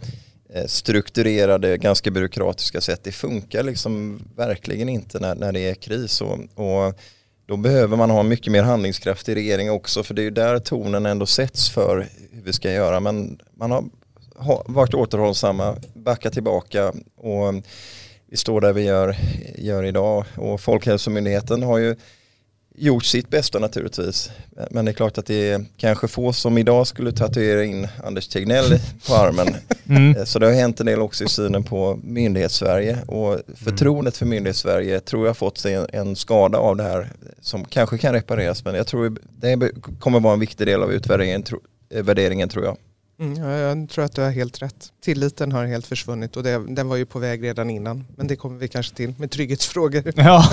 eh, 0.54 0.66
strukturerade, 0.66 1.78
ganska 1.78 2.10
byråkratiska 2.10 2.80
sätt. 2.80 3.00
Det 3.04 3.12
funkar 3.12 3.62
liksom 3.62 4.22
verkligen 4.36 4.88
inte 4.88 5.20
när, 5.20 5.34
när 5.34 5.52
det 5.52 5.60
är 5.60 5.74
kris. 5.74 6.20
Och, 6.20 6.38
och 6.54 6.98
då 7.46 7.56
behöver 7.56 7.96
man 7.96 8.10
ha 8.10 8.22
mycket 8.22 8.52
mer 8.52 8.62
handlingskraft 8.62 9.28
i 9.28 9.34
regeringen 9.34 9.72
också 9.72 10.02
för 10.02 10.14
det 10.14 10.22
är 10.22 10.24
ju 10.24 10.30
där 10.30 10.58
tonen 10.58 11.06
ändå 11.06 11.26
sätts 11.26 11.70
för 11.70 12.08
hur 12.32 12.42
vi 12.42 12.52
ska 12.52 12.72
göra. 12.72 13.00
Men 13.00 13.38
man 13.54 13.70
har 14.36 14.62
varit 14.66 14.94
återhållsamma, 14.94 15.76
backat 15.94 16.32
tillbaka 16.32 16.92
och 17.16 17.54
vi 18.30 18.36
står 18.36 18.60
där 18.60 18.72
vi 18.72 18.82
gör, 18.82 19.16
gör 19.58 19.84
idag 19.84 20.24
och 20.36 20.60
Folkhälsomyndigheten 20.60 21.62
har 21.62 21.78
ju 21.78 21.96
gjort 22.76 23.04
sitt 23.04 23.30
bästa 23.30 23.58
naturligtvis. 23.58 24.30
Men 24.70 24.84
det 24.84 24.90
är 24.90 24.92
klart 24.92 25.18
att 25.18 25.26
det 25.26 25.50
är 25.50 25.64
kanske 25.76 26.08
få 26.08 26.32
som 26.32 26.58
idag 26.58 26.86
skulle 26.86 27.12
tatuera 27.12 27.64
in 27.64 27.88
Anders 28.04 28.28
Tegnell 28.28 28.78
på 29.06 29.14
armen. 29.14 29.54
Mm. 29.88 30.16
Eh, 30.16 30.24
så 30.24 30.38
det 30.38 30.46
har 30.46 30.52
hänt 30.52 30.80
en 30.80 30.86
del 30.86 31.00
också 31.00 31.24
i 31.24 31.28
synen 31.28 31.64
på 31.64 32.00
myndighets-Sverige 32.02 32.98
och 33.06 33.40
förtroendet 33.56 34.16
för 34.16 34.26
myndighets-Sverige 34.26 35.00
tror 35.00 35.26
jag 35.26 35.36
fått 35.36 35.58
sig 35.58 35.86
en, 35.92 36.16
skada 36.16 36.58
av 36.58 36.76
det 36.76 36.82
här 36.82 37.08
som 37.40 37.64
kanske 37.64 37.98
kan 37.98 38.12
repareras 38.12 38.64
men 38.64 38.74
jag 38.74 38.86
tror 38.86 39.18
det 39.40 39.70
kommer 39.98 40.20
vara 40.20 40.34
en 40.34 40.40
viktig 40.40 40.66
del 40.66 40.82
av 40.82 40.92
utvärderingen 40.92 42.48
tror 42.48 42.64
jag. 42.64 42.76
Mm, 43.20 43.50
jag 43.50 43.88
tror 43.88 44.04
att 44.04 44.14
du 44.14 44.22
har 44.22 44.30
helt 44.30 44.62
rätt. 44.62 44.92
Tilliten 45.04 45.52
har 45.52 45.66
helt 45.66 45.86
försvunnit 45.86 46.36
och 46.36 46.42
det, 46.42 46.62
den 46.68 46.88
var 46.88 46.96
ju 46.96 47.06
på 47.06 47.18
väg 47.18 47.44
redan 47.44 47.70
innan. 47.70 48.04
Men 48.16 48.26
det 48.26 48.36
kommer 48.36 48.58
vi 48.58 48.68
kanske 48.68 48.96
till 48.96 49.14
med 49.18 49.30
trygghetsfrågor. 49.30 50.12
Ja, 50.16 50.44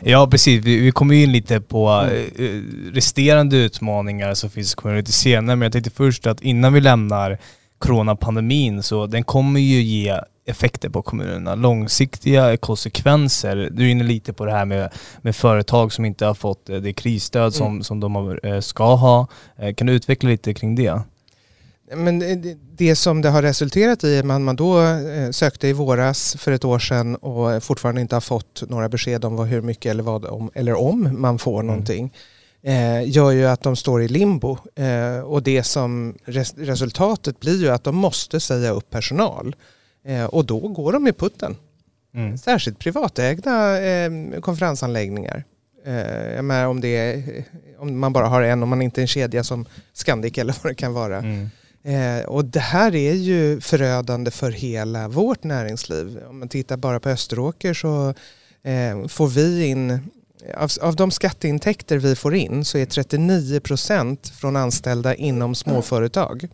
ja 0.00 0.28
precis. 0.30 0.64
Vi, 0.64 0.80
vi 0.80 0.92
kommer 0.92 1.14
in 1.14 1.32
lite 1.32 1.60
på 1.60 1.88
mm. 1.88 2.30
Eh, 2.38 2.92
resterande 2.94 3.56
utmaningar 3.56 4.34
som 4.34 4.50
finns 4.50 4.74
kommer 4.74 4.96
lite 4.96 5.12
senare. 5.12 5.56
Men 5.56 5.66
jag 5.66 5.72
tänkte 5.72 5.90
först 5.90 6.26
att 6.26 6.40
innan 6.40 6.72
vi 6.72 6.80
lämnar 6.80 7.38
coronapandemin 7.78 8.82
så 8.82 9.06
den 9.06 9.24
kommer 9.24 9.60
ju 9.60 9.82
ge 9.82 10.20
effekter 10.46 10.88
på 10.88 11.02
kommunerna, 11.02 11.54
långsiktiga 11.54 12.56
konsekvenser. 12.56 13.68
Du 13.72 13.86
är 13.86 13.88
inne 13.88 14.04
lite 14.04 14.32
på 14.32 14.44
det 14.44 14.52
här 14.52 14.64
med, 14.64 14.92
med 15.22 15.36
företag 15.36 15.92
som 15.92 16.04
inte 16.04 16.26
har 16.26 16.34
fått 16.34 16.68
eh, 16.68 16.76
det 16.76 16.92
krisstöd 16.92 17.54
som, 17.54 17.66
mm. 17.66 17.82
som 17.82 18.00
de 18.00 18.38
eh, 18.42 18.60
ska 18.60 18.94
ha. 18.94 19.26
Kan 19.76 19.86
du 19.86 19.92
utveckla 19.92 20.28
lite 20.28 20.54
kring 20.54 20.74
det? 20.74 21.00
Men 21.96 22.42
det 22.76 22.96
som 22.96 23.22
det 23.22 23.28
har 23.28 23.42
resulterat 23.42 24.04
i, 24.04 24.22
man, 24.22 24.44
man 24.44 24.56
då 24.56 24.80
eh, 24.82 25.30
sökte 25.30 25.68
i 25.68 25.72
våras 25.72 26.36
för 26.38 26.52
ett 26.52 26.64
år 26.64 26.78
sedan 26.78 27.16
och 27.16 27.62
fortfarande 27.62 28.00
inte 28.00 28.16
har 28.16 28.20
fått 28.20 28.62
några 28.68 28.88
besked 28.88 29.24
om 29.24 29.36
vad, 29.36 29.46
hur 29.46 29.60
mycket 29.60 29.90
eller, 29.90 30.02
vad, 30.02 30.24
om, 30.24 30.50
eller 30.54 30.74
om 30.74 31.20
man 31.20 31.38
får 31.38 31.60
mm. 31.60 31.66
någonting, 31.66 32.14
eh, 32.62 33.08
gör 33.10 33.30
ju 33.30 33.46
att 33.46 33.62
de 33.62 33.76
står 33.76 34.02
i 34.02 34.08
limbo. 34.08 34.58
Eh, 34.74 35.20
och 35.20 35.42
det 35.42 35.62
som 35.62 36.14
res, 36.24 36.54
resultatet 36.56 37.40
blir 37.40 37.62
ju 37.62 37.68
att 37.68 37.84
de 37.84 37.96
måste 37.96 38.40
säga 38.40 38.70
upp 38.70 38.90
personal. 38.90 39.56
Eh, 40.04 40.24
och 40.24 40.44
då 40.44 40.58
går 40.58 40.92
de 40.92 41.06
i 41.06 41.12
putten. 41.12 41.56
Mm. 42.14 42.38
Särskilt 42.38 42.78
privatägda 42.78 43.82
eh, 43.82 44.10
konferensanläggningar. 44.40 45.44
Eh, 45.84 46.68
om, 46.68 46.80
det 46.80 46.96
är, 46.96 47.44
om 47.78 47.98
man 47.98 48.12
bara 48.12 48.26
har 48.26 48.42
en, 48.42 48.62
om 48.62 48.68
man 48.68 48.82
inte 48.82 49.00
är 49.00 49.02
en 49.02 49.08
kedja 49.08 49.44
som 49.44 49.66
Scandic 49.92 50.38
eller 50.38 50.54
vad 50.62 50.70
det 50.70 50.74
kan 50.74 50.92
vara. 50.92 51.18
Mm. 51.18 51.50
Eh, 51.82 52.24
och 52.24 52.44
det 52.44 52.60
här 52.60 52.94
är 52.94 53.14
ju 53.14 53.60
förödande 53.60 54.30
för 54.30 54.50
hela 54.50 55.08
vårt 55.08 55.44
näringsliv. 55.44 56.18
Om 56.28 56.38
man 56.38 56.48
tittar 56.48 56.76
bara 56.76 57.00
på 57.00 57.08
Österåker 57.08 57.74
så 57.74 58.14
eh, 58.62 59.06
får 59.06 59.28
vi 59.28 59.66
in, 59.66 60.10
av, 60.56 60.70
av 60.80 60.96
de 60.96 61.10
skatteintäkter 61.10 61.98
vi 61.98 62.16
får 62.16 62.34
in 62.34 62.64
så 62.64 62.78
är 62.78 62.86
39 62.86 63.60
procent 63.60 64.28
från 64.28 64.56
anställda 64.56 65.14
inom 65.14 65.54
småföretag. 65.54 66.48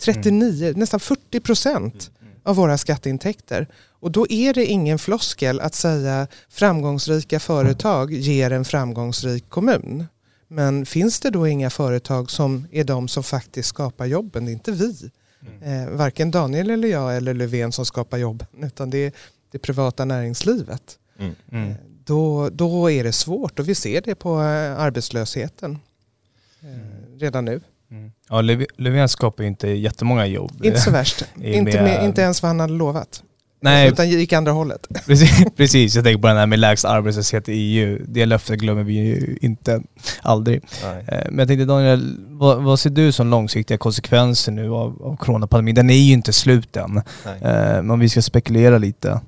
39, 0.00 0.66
mm. 0.68 0.80
nästan 0.80 1.00
40 1.00 1.40
procent 1.40 2.10
av 2.42 2.56
våra 2.56 2.78
skatteintäkter. 2.78 3.68
Och 4.00 4.10
då 4.10 4.26
är 4.30 4.54
det 4.54 4.66
ingen 4.66 4.98
floskel 4.98 5.60
att 5.60 5.74
säga 5.74 6.26
framgångsrika 6.48 7.40
företag 7.40 8.12
ger 8.12 8.50
en 8.50 8.64
framgångsrik 8.64 9.48
kommun. 9.48 10.06
Men 10.48 10.86
finns 10.86 11.20
det 11.20 11.30
då 11.30 11.48
inga 11.48 11.70
företag 11.70 12.30
som 12.30 12.66
är 12.70 12.84
de 12.84 13.08
som 13.08 13.22
faktiskt 13.22 13.68
skapar 13.68 14.06
jobben? 14.06 14.44
Det 14.44 14.50
är 14.50 14.52
inte 14.52 14.72
vi. 14.72 15.10
Mm. 15.46 15.88
Eh, 15.88 15.96
varken 15.96 16.30
Daniel 16.30 16.70
eller 16.70 16.88
jag 16.88 17.16
eller 17.16 17.34
Löfven 17.34 17.72
som 17.72 17.86
skapar 17.86 18.18
jobben 18.18 18.46
utan 18.62 18.90
det 18.90 18.98
är 18.98 19.12
det 19.50 19.58
privata 19.58 20.04
näringslivet. 20.04 20.98
Mm. 21.18 21.34
Mm. 21.52 21.70
Eh, 21.70 21.76
då, 22.04 22.48
då 22.50 22.90
är 22.90 23.04
det 23.04 23.12
svårt 23.12 23.58
och 23.58 23.68
vi 23.68 23.74
ser 23.74 24.00
det 24.00 24.14
på 24.14 24.34
eh, 24.34 24.80
arbetslösheten 24.80 25.78
eh, 26.60 27.18
redan 27.18 27.44
nu. 27.44 27.60
Mm. 27.90 28.12
Ja, 28.28 28.40
Löfven 28.76 29.08
skapar 29.08 29.42
ju 29.44 29.48
inte 29.48 29.68
jättemånga 29.68 30.26
jobb. 30.26 30.64
Inte 30.64 30.80
så 30.80 30.90
värst. 30.90 31.24
inte, 31.40 31.82
med, 31.82 32.04
inte 32.04 32.22
ens 32.22 32.42
vad 32.42 32.48
han 32.48 32.60
hade 32.60 32.72
lovat. 32.72 33.22
Nej. 33.60 33.88
Utan 33.88 34.08
gick 34.10 34.32
andra 34.32 34.52
hållet. 34.52 34.86
Precis, 35.06 35.44
precis, 35.56 35.94
jag 35.94 36.04
tänker 36.04 36.22
på 36.22 36.28
den 36.28 36.36
här 36.36 36.46
med 36.46 36.58
lägst 36.58 36.84
arbetslöshet 36.84 37.48
i 37.48 37.52
EU. 37.52 38.04
Det 38.08 38.26
löftet 38.26 38.58
glömmer 38.58 38.82
vi 38.82 38.92
ju 38.92 39.38
inte, 39.40 39.82
aldrig. 40.22 40.62
Nej. 40.82 41.04
Eh, 41.08 41.24
men 41.30 41.38
jag 41.38 41.48
tänkte 41.48 41.64
Daniel, 41.64 42.16
vad, 42.28 42.62
vad, 42.62 42.80
ser 42.80 42.90
du 42.90 43.12
som 43.12 43.30
långsiktiga 43.30 43.78
konsekvenser 43.78 44.52
nu 44.52 44.70
av, 44.70 45.02
av 45.02 45.16
coronapandemin? 45.16 45.74
Den 45.74 45.90
är 45.90 45.94
ju 45.94 46.12
inte 46.12 46.32
slut 46.32 46.76
än, 46.76 47.02
Nej. 47.24 47.34
Eh, 47.42 47.82
men 47.82 47.90
om 47.90 48.00
vi 48.00 48.08
ska 48.08 48.22
spekulera 48.22 48.78
lite. 48.78 49.20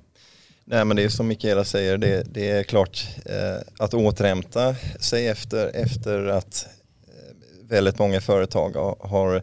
Nej 0.65 0.85
men 0.85 0.97
det 0.97 1.03
är 1.03 1.09
som 1.09 1.29
Mikaela 1.29 1.65
säger, 1.65 1.99
det, 1.99 2.23
det 2.35 2.51
är 2.51 2.63
klart 2.63 3.09
eh, 3.27 3.85
att 3.85 3.95
återhämta 3.95 4.75
sig 5.01 5.29
efter, 5.29 5.77
efter 5.77 6.27
att 6.27 6.67
eh, 7.09 7.69
väldigt 7.69 7.99
många 7.99 8.21
företag 8.21 8.95
har 9.01 9.43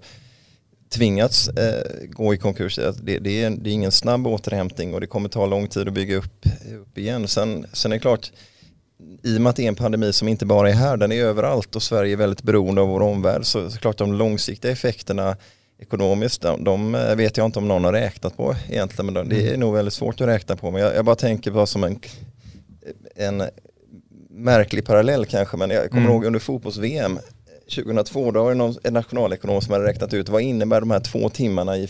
tvingats 0.90 1.50
eh, 1.50 1.84
gå 2.10 2.34
i 2.34 2.38
konkurs. 2.38 2.76
Det, 2.76 3.20
det, 3.20 3.44
är, 3.44 3.50
det 3.50 3.70
är 3.70 3.74
ingen 3.74 3.92
snabb 3.92 4.28
återhämtning 4.28 4.94
och 4.94 5.02
det 5.02 5.08
kommer 5.08 5.30
ta 5.30 5.46
lång 5.46 5.68
tid 5.68 5.88
att 5.88 5.94
bygga 5.94 6.16
upp, 6.16 6.46
upp 6.82 6.98
igen. 6.98 7.28
Sen, 7.28 7.66
sen 7.74 7.92
är 7.92 7.96
det 7.96 8.00
klart, 8.00 8.32
i 9.24 9.38
och 9.38 9.42
med 9.42 9.50
att 9.50 9.56
det 9.56 9.64
är 9.64 9.68
en 9.68 9.76
pandemi 9.76 10.14
som 10.14 10.28
inte 10.28 10.46
bara 10.46 10.70
är 10.70 10.74
här, 10.74 10.98
den 10.98 11.12
är 11.12 11.24
överallt 11.24 11.76
och 11.76 11.84
Sverige 11.84 12.14
är 12.14 12.18
väldigt 12.18 12.44
beroende 12.44 12.82
av 12.82 12.88
vår 12.88 13.02
omvärld 13.02 13.46
så, 13.46 13.70
så 13.70 13.78
klart 13.78 13.98
de 13.98 14.14
långsiktiga 14.14 14.72
effekterna 14.72 15.36
ekonomiskt, 15.80 16.42
de, 16.42 16.64
de, 16.64 16.96
eh, 16.96 17.16
vet 17.16 17.38
jag 17.38 17.46
inte 17.46 17.60
om 17.60 17.68
någon 17.68 17.84
har 17.84 17.94
räknat 17.94 18.38
på 18.38 18.56
egentligen 18.70 19.06
men 19.06 19.14
de, 19.14 19.30
det 19.30 19.44
är 19.44 19.48
mm. 19.48 19.60
nog 19.60 19.74
väldigt 19.74 19.94
svårt 19.94 20.22
att 20.22 20.28
räkna 20.28 20.56
på. 20.56 20.72
Men 20.72 20.82
jag, 20.82 20.96
jag 20.96 21.06
bara 21.06 21.16
tänker 21.16 21.52
på 21.52 21.66
som 21.66 21.84
en, 21.84 22.00
en 23.16 23.44
märklig 24.30 24.86
parallell 24.86 25.26
kanske 25.26 25.58
men 25.58 25.70
jag 25.70 25.90
kommer 25.90 26.02
mm. 26.02 26.14
ihåg 26.14 26.26
under 26.26 26.40
fotbolls-VM 26.40 27.20
2002 27.76 28.32
då 28.32 28.44
var 28.44 28.50
det 28.50 28.56
någon, 28.56 28.76
en 28.84 28.94
nationalekonom 28.94 29.62
som 29.62 29.74
hade 29.74 29.86
räknat 29.86 30.14
ut 30.14 30.30
vad 30.30 30.42
innebär 30.42 30.80
de 30.80 30.92
här 30.92 31.00
två 31.00 31.30
timmarna 31.30 31.78
i, 31.78 31.88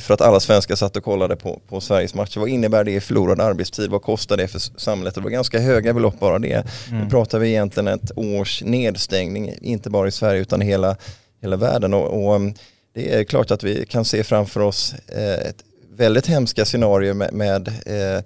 för 0.00 0.14
att 0.14 0.20
alla 0.20 0.40
svenskar 0.40 0.74
satt 0.74 0.96
och 0.96 1.04
kollade 1.04 1.36
på, 1.36 1.60
på 1.68 1.80
Sveriges 1.80 2.14
matcher. 2.14 2.40
Vad 2.40 2.48
innebär 2.48 2.84
det 2.84 2.92
i 2.92 3.00
förlorad 3.00 3.40
arbetstid? 3.40 3.90
Vad 3.90 4.02
kostar 4.02 4.36
det 4.36 4.48
för 4.48 4.58
samhället? 4.58 5.14
Det 5.14 5.20
var 5.20 5.30
ganska 5.30 5.58
höga 5.58 5.94
belopp 5.94 6.20
bara 6.20 6.38
det. 6.38 6.64
Mm. 6.88 7.02
Nu 7.04 7.10
pratar 7.10 7.38
vi 7.38 7.48
egentligen 7.48 7.88
ett 7.88 8.10
års 8.16 8.62
nedstängning, 8.62 9.54
inte 9.60 9.90
bara 9.90 10.08
i 10.08 10.10
Sverige 10.10 10.40
utan 10.40 10.60
hela, 10.60 10.96
hela 11.42 11.56
världen. 11.56 11.94
Och, 11.94 12.24
och 12.24 12.34
um, 12.34 12.54
det 12.94 13.14
är 13.14 13.24
klart 13.24 13.50
att 13.50 13.62
vi 13.62 13.86
kan 13.86 14.04
se 14.04 14.24
framför 14.24 14.60
oss 14.60 14.94
eh, 15.08 15.48
ett 15.48 15.64
väldigt 15.92 16.26
hemska 16.26 16.64
scenario 16.64 17.14
med, 17.14 17.32
med 17.32 17.68
eh, 17.68 18.24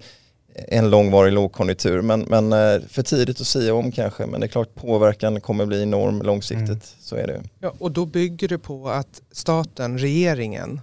en 0.55 0.89
långvarig 0.89 1.33
lågkonjunktur. 1.33 2.01
Men, 2.01 2.21
men 2.21 2.53
eh, 2.53 2.81
för 2.89 3.03
tidigt 3.03 3.41
att 3.41 3.47
säga 3.47 3.73
om 3.73 3.91
kanske. 3.91 4.25
Men 4.25 4.39
det 4.39 4.45
är 4.45 4.47
klart 4.47 4.75
påverkan 4.75 5.41
kommer 5.41 5.65
bli 5.65 5.81
enorm 5.81 6.21
långsiktigt. 6.21 6.69
Mm. 6.69 6.79
Så 6.99 7.15
är 7.15 7.27
det. 7.27 7.43
Ja, 7.59 7.73
och 7.79 7.91
då 7.91 8.05
bygger 8.05 8.47
det 8.47 8.57
på 8.57 8.89
att 8.89 9.21
staten, 9.31 9.97
regeringen 9.97 10.81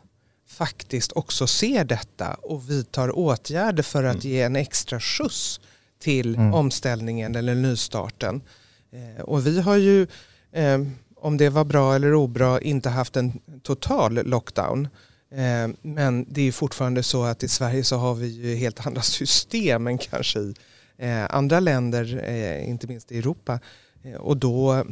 faktiskt 0.48 1.12
också 1.12 1.46
ser 1.46 1.84
detta 1.84 2.34
och 2.34 2.70
vidtar 2.70 3.18
åtgärder 3.18 3.82
för 3.82 4.04
att 4.04 4.24
mm. 4.24 4.34
ge 4.34 4.42
en 4.42 4.56
extra 4.56 5.00
skjuts 5.00 5.60
till 6.02 6.34
mm. 6.34 6.54
omställningen 6.54 7.36
eller 7.36 7.54
nystarten. 7.54 8.42
Eh, 8.92 9.22
och 9.22 9.46
vi 9.46 9.60
har 9.60 9.76
ju, 9.76 10.06
eh, 10.52 10.78
om 11.16 11.36
det 11.36 11.48
var 11.48 11.64
bra 11.64 11.94
eller 11.94 12.14
obra, 12.14 12.60
inte 12.60 12.90
haft 12.90 13.16
en 13.16 13.40
total 13.62 14.14
lockdown. 14.14 14.88
Eh, 15.34 15.70
men 15.82 16.26
det 16.28 16.48
är 16.48 16.52
fortfarande 16.52 17.02
så 17.02 17.24
att 17.24 17.42
i 17.42 17.48
Sverige 17.48 17.84
så 17.84 17.96
har 17.96 18.14
vi 18.14 18.26
ju 18.26 18.54
helt 18.54 18.86
andra 18.86 19.02
system 19.02 19.86
än 19.86 19.98
kanske 19.98 20.38
i 20.38 20.54
eh, 20.98 21.24
andra 21.30 21.60
länder, 21.60 22.24
eh, 22.24 22.68
inte 22.68 22.86
minst 22.86 23.12
i 23.12 23.18
Europa. 23.18 23.58
Och 24.18 24.36
då 24.36 24.84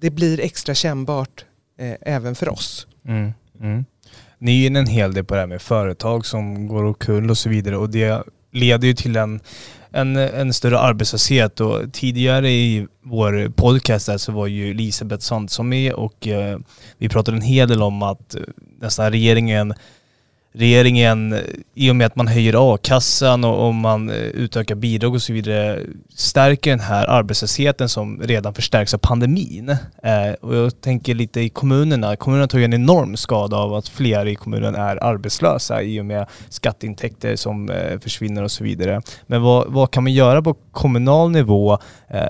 det 0.00 0.10
blir 0.10 0.40
extra 0.40 0.74
kännbart 0.74 1.44
även 2.00 2.34
för 2.34 2.48
oss. 2.48 2.86
Mm, 3.04 3.32
mm. 3.60 3.84
Ni 4.38 4.52
är 4.64 4.70
ju 4.70 4.76
en 4.76 4.86
hel 4.86 5.14
del 5.14 5.24
på 5.24 5.34
det 5.34 5.40
här 5.40 5.46
med 5.46 5.62
företag 5.62 6.26
som 6.26 6.68
går 6.68 6.84
omkull 6.84 7.30
och 7.30 7.38
så 7.38 7.48
vidare 7.48 7.76
och 7.76 7.90
det 7.90 8.22
leder 8.52 8.88
ju 8.88 8.94
till 8.94 9.16
en, 9.16 9.40
en, 9.90 10.16
en 10.16 10.52
större 10.52 10.78
arbetslöshet. 10.78 11.60
Och 11.60 11.92
tidigare 11.92 12.50
i 12.50 12.86
vår 13.02 13.48
podcast 13.48 14.06
där 14.06 14.18
så 14.18 14.32
var 14.32 14.46
ju 14.46 14.70
Elisabeth 14.70 15.22
Svantesson 15.22 15.68
med 15.68 15.92
och 15.92 16.28
eh, 16.28 16.58
vi 16.98 17.08
pratade 17.08 17.36
en 17.36 17.42
hel 17.42 17.68
del 17.68 17.82
om 17.82 18.02
att 18.02 18.34
eh, 18.34 18.40
nästan 18.80 19.10
regeringen 19.10 19.74
regeringen, 20.52 21.32
eh, 21.32 21.40
i 21.74 21.90
och 21.90 21.96
med 21.96 22.06
att 22.06 22.16
man 22.16 22.28
höjer 22.28 22.74
a-kassan 22.74 23.44
och 23.44 23.68
och 23.68 23.74
man 23.74 24.10
eh, 24.10 24.16
utökar 24.16 24.74
bidrag 24.74 25.14
och 25.14 25.22
så 25.22 25.32
vidare, 25.32 25.80
stärker 26.14 26.70
den 26.70 26.80
här 26.80 27.06
arbetslösheten 27.06 27.88
som 27.88 28.22
redan 28.22 28.54
förstärks 28.54 28.94
av 28.94 28.98
pandemin. 28.98 29.68
Eh, 30.02 30.32
och 30.40 30.56
jag 30.56 30.80
tänker 30.80 31.14
lite 31.14 31.40
i 31.40 31.48
kommunerna. 31.48 32.16
Kommunerna 32.16 32.48
tar 32.48 32.58
ju 32.58 32.64
en 32.64 32.74
enorm 32.74 33.16
skada 33.16 33.56
av 33.56 33.74
att 33.74 33.88
fler 33.88 34.26
i 34.26 34.34
kommunen 34.34 34.74
är 34.74 35.04
arbetslösa 35.04 35.82
i 35.82 36.00
och 36.00 36.06
med 36.06 36.26
skatteintäkter 36.48 37.36
som 37.36 37.70
eh, 37.70 38.00
försvinner 38.00 38.42
och 38.42 38.50
så 38.50 38.64
vidare. 38.64 39.02
Men 39.26 39.42
vad, 39.42 39.72
vad 39.72 39.90
kan 39.90 40.02
man 40.02 40.12
göra 40.12 40.42
på 40.42 40.54
kommunal 40.54 41.30
nivå 41.30 41.78
eh, 42.08 42.20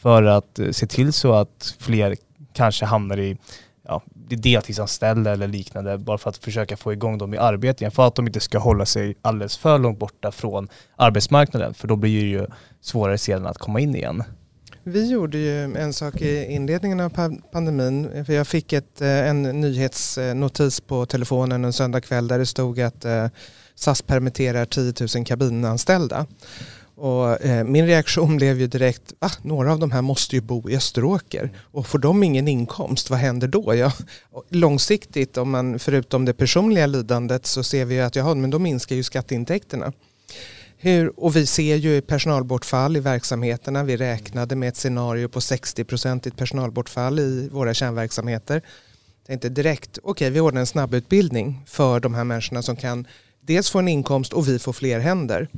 för 0.00 0.22
att 0.22 0.58
eh, 0.58 0.70
se 0.70 0.86
till 0.86 1.12
så 1.12 1.32
att 1.32 1.74
fler 1.78 2.16
kanske 2.52 2.84
hamnar 2.84 3.18
i 3.18 3.36
ja, 3.88 4.02
deltidsanställda 4.28 5.30
liksom 5.30 5.42
eller 5.42 5.52
liknande 5.52 5.98
bara 5.98 6.18
för 6.18 6.30
att 6.30 6.36
försöka 6.36 6.76
få 6.76 6.92
igång 6.92 7.18
dem 7.18 7.34
i 7.34 7.38
arbete 7.38 7.84
igen. 7.84 7.92
För 7.92 8.06
att 8.06 8.14
de 8.14 8.26
inte 8.26 8.40
ska 8.40 8.58
hålla 8.58 8.86
sig 8.86 9.16
alldeles 9.22 9.56
för 9.56 9.78
långt 9.78 9.98
borta 9.98 10.32
från 10.32 10.68
arbetsmarknaden 10.96 11.74
för 11.74 11.88
då 11.88 11.96
blir 11.96 12.22
det 12.22 12.28
ju 12.28 12.46
svårare 12.80 13.18
sedan 13.18 13.46
att 13.46 13.58
komma 13.58 13.80
in 13.80 13.96
igen. 13.96 14.22
Vi 14.86 15.10
gjorde 15.10 15.38
ju 15.38 15.62
en 15.62 15.92
sak 15.92 16.20
i 16.20 16.44
inledningen 16.44 17.00
av 17.00 17.10
pandemin. 17.52 18.24
För 18.24 18.32
jag 18.32 18.46
fick 18.46 18.72
ett, 18.72 19.00
eh, 19.00 19.28
en 19.28 19.42
nyhetsnotis 19.42 20.80
på 20.80 21.06
telefonen 21.06 21.64
en 21.64 21.72
söndag 21.72 22.00
kväll 22.00 22.28
där 22.28 22.38
det 22.38 22.46
stod 22.46 22.80
att 22.80 23.04
eh, 23.04 23.26
SAS 23.74 24.02
permitterar 24.02 24.64
10 24.64 24.92
000 25.16 25.26
kabinanställda. 25.26 26.26
Och, 26.96 27.44
eh, 27.44 27.64
min 27.64 27.86
reaktion 27.86 28.36
blev 28.36 28.60
ju 28.60 28.66
direkt, 28.66 29.12
ah, 29.18 29.30
några 29.42 29.72
av 29.72 29.78
de 29.78 29.90
här 29.90 30.02
måste 30.02 30.36
ju 30.36 30.42
bo 30.42 30.70
i 30.70 30.76
Österåker 30.76 31.50
och 31.60 31.86
får 31.86 31.98
de 31.98 32.22
ingen 32.22 32.48
inkomst, 32.48 33.10
vad 33.10 33.18
händer 33.18 33.48
då? 33.48 33.74
Ja, 33.74 33.92
långsiktigt, 34.48 35.36
om 35.36 35.50
man, 35.50 35.78
förutom 35.78 36.24
det 36.24 36.32
personliga 36.32 36.86
lidandet 36.86 37.46
så 37.46 37.62
ser 37.62 37.84
vi 37.84 37.94
ju 37.94 38.00
att 38.00 38.16
jaha, 38.16 38.34
men 38.34 38.50
då 38.50 38.58
minskar 38.58 38.96
ju 38.96 39.02
skatteintäkterna. 39.02 39.92
Hur, 40.76 41.20
och 41.20 41.36
vi 41.36 41.46
ser 41.46 41.76
ju 41.76 42.00
personalbortfall 42.00 42.96
i 42.96 43.00
verksamheterna. 43.00 43.84
Vi 43.84 43.96
räknade 43.96 44.56
med 44.56 44.68
ett 44.68 44.76
scenario 44.76 45.28
på 45.28 45.40
60-procentigt 45.40 46.36
personalbortfall 46.36 47.18
i 47.18 47.48
våra 47.52 47.74
kärnverksamheter. 47.74 48.62
Tänkte 49.26 49.48
direkt, 49.48 49.98
okej 49.98 50.10
okay, 50.10 50.30
vi 50.30 50.40
ordnar 50.40 50.60
en 50.60 50.66
snabbutbildning 50.66 51.62
för 51.66 52.00
de 52.00 52.14
här 52.14 52.24
människorna 52.24 52.62
som 52.62 52.76
kan 52.76 53.06
dels 53.40 53.70
få 53.70 53.78
en 53.78 53.88
inkomst 53.88 54.32
och 54.32 54.48
vi 54.48 54.58
får 54.58 54.72
fler 54.72 55.00
händer. 55.00 55.48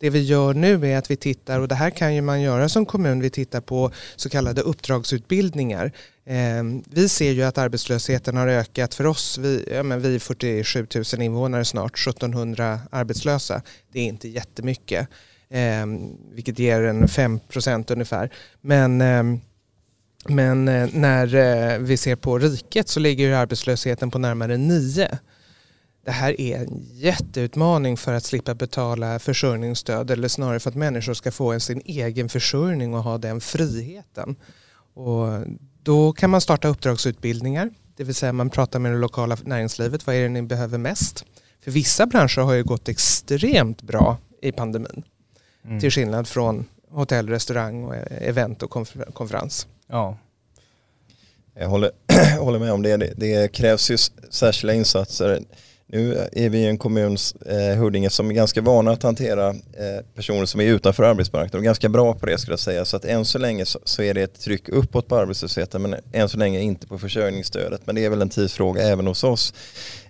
Det 0.00 0.10
vi 0.10 0.22
gör 0.22 0.54
nu 0.54 0.86
är 0.86 0.98
att 0.98 1.10
vi 1.10 1.16
tittar, 1.16 1.60
och 1.60 1.68
det 1.68 1.74
här 1.74 1.90
kan 1.90 2.14
ju 2.14 2.20
man 2.20 2.40
göra 2.40 2.68
som 2.68 2.86
kommun, 2.86 3.20
vi 3.20 3.30
tittar 3.30 3.60
på 3.60 3.90
så 4.16 4.28
kallade 4.28 4.60
uppdragsutbildningar. 4.60 5.92
Ehm, 6.26 6.82
vi 6.90 7.08
ser 7.08 7.32
ju 7.32 7.42
att 7.42 7.58
arbetslösheten 7.58 8.36
har 8.36 8.46
ökat 8.46 8.94
för 8.94 9.06
oss. 9.06 9.38
Vi, 9.38 9.68
ja, 9.72 9.82
men 9.82 10.00
vi 10.00 10.14
är 10.14 10.18
47 10.18 10.86
000 10.94 11.22
invånare 11.22 11.64
snart, 11.64 11.98
1700 11.98 12.80
arbetslösa. 12.90 13.62
Det 13.92 14.00
är 14.00 14.04
inte 14.04 14.28
jättemycket, 14.28 15.08
ehm, 15.50 16.16
vilket 16.34 16.58
ger 16.58 16.82
en 16.82 17.08
5 17.08 17.40
procent 17.48 17.90
ungefär. 17.90 18.30
Men 18.60 19.00
ehm, 19.00 19.40
men 20.28 20.68
eh, 20.68 20.88
när 20.92 21.34
eh, 21.34 21.78
vi 21.78 21.96
ser 21.96 22.16
på 22.16 22.38
riket 22.38 22.88
så 22.88 23.00
ligger 23.00 23.32
arbetslösheten 23.32 24.10
på 24.10 24.18
närmare 24.18 24.56
9 24.56 25.18
det 26.08 26.12
här 26.12 26.40
är 26.40 26.58
en 26.58 26.86
jätteutmaning 26.92 27.96
för 27.96 28.12
att 28.12 28.24
slippa 28.24 28.54
betala 28.54 29.18
försörjningsstöd 29.18 30.10
eller 30.10 30.28
snarare 30.28 30.60
för 30.60 30.70
att 30.70 30.76
människor 30.76 31.14
ska 31.14 31.32
få 31.32 31.60
sin 31.60 31.82
egen 31.84 32.28
försörjning 32.28 32.94
och 32.94 33.02
ha 33.02 33.18
den 33.18 33.40
friheten. 33.40 34.36
Och 34.94 35.26
då 35.82 36.12
kan 36.12 36.30
man 36.30 36.40
starta 36.40 36.68
uppdragsutbildningar, 36.68 37.70
det 37.96 38.04
vill 38.04 38.14
säga 38.14 38.32
man 38.32 38.50
pratar 38.50 38.78
med 38.78 38.92
det 38.92 38.98
lokala 38.98 39.36
näringslivet, 39.44 40.06
vad 40.06 40.16
är 40.16 40.22
det 40.22 40.28
ni 40.28 40.42
behöver 40.42 40.78
mest? 40.78 41.24
För 41.64 41.70
vissa 41.70 42.06
branscher 42.06 42.40
har 42.40 42.52
ju 42.52 42.64
gått 42.64 42.88
extremt 42.88 43.82
bra 43.82 44.16
i 44.42 44.52
pandemin. 44.52 45.02
Mm. 45.64 45.80
Till 45.80 45.90
skillnad 45.90 46.28
från 46.28 46.64
hotell, 46.90 47.28
restaurang, 47.28 47.84
och 47.84 47.94
event 48.10 48.62
och 48.62 48.70
konferens. 49.14 49.66
Ja. 49.86 50.18
Jag 51.54 51.68
håller, 51.68 51.90
håller 52.40 52.58
med 52.58 52.72
om 52.72 52.82
det. 52.82 52.96
det. 52.96 53.12
Det 53.16 53.52
krävs 53.52 53.90
ju 53.90 53.96
särskilda 54.30 54.74
insatser. 54.74 55.42
Nu 55.90 56.28
är 56.32 56.48
vi 56.48 56.58
i 56.58 56.66
en 56.66 56.78
kommun, 56.78 57.16
eh, 57.46 57.78
Huddinge, 57.78 58.10
som 58.10 58.30
är 58.30 58.34
ganska 58.34 58.60
vana 58.60 58.90
att 58.90 59.02
hantera 59.02 59.48
eh, 59.48 60.04
personer 60.14 60.46
som 60.46 60.60
är 60.60 60.64
utanför 60.64 61.02
arbetsmarknaden 61.02 61.58
och 61.58 61.64
ganska 61.64 61.88
bra 61.88 62.14
på 62.14 62.26
det 62.26 62.38
skulle 62.38 62.52
jag 62.52 62.60
säga. 62.60 62.84
Så 62.84 62.96
att 62.96 63.04
än 63.04 63.24
så 63.24 63.38
länge 63.38 63.66
så, 63.66 63.78
så, 63.84 64.02
är 64.02 64.14
det 64.14 64.22
ett 64.22 64.40
tryck 64.40 64.68
uppåt 64.68 65.08
på 65.08 65.16
arbetslösheten 65.16 65.82
men 65.82 65.96
än 66.12 66.28
så 66.28 66.38
länge 66.38 66.60
inte 66.60 66.86
på 66.86 66.98
försörjningsstödet. 66.98 67.80
Men 67.84 67.94
det 67.94 68.04
är 68.04 68.10
väl 68.10 68.22
en 68.22 68.28
tidsfråga 68.28 68.82
även 68.82 69.06
hos 69.06 69.24
oss. 69.24 69.54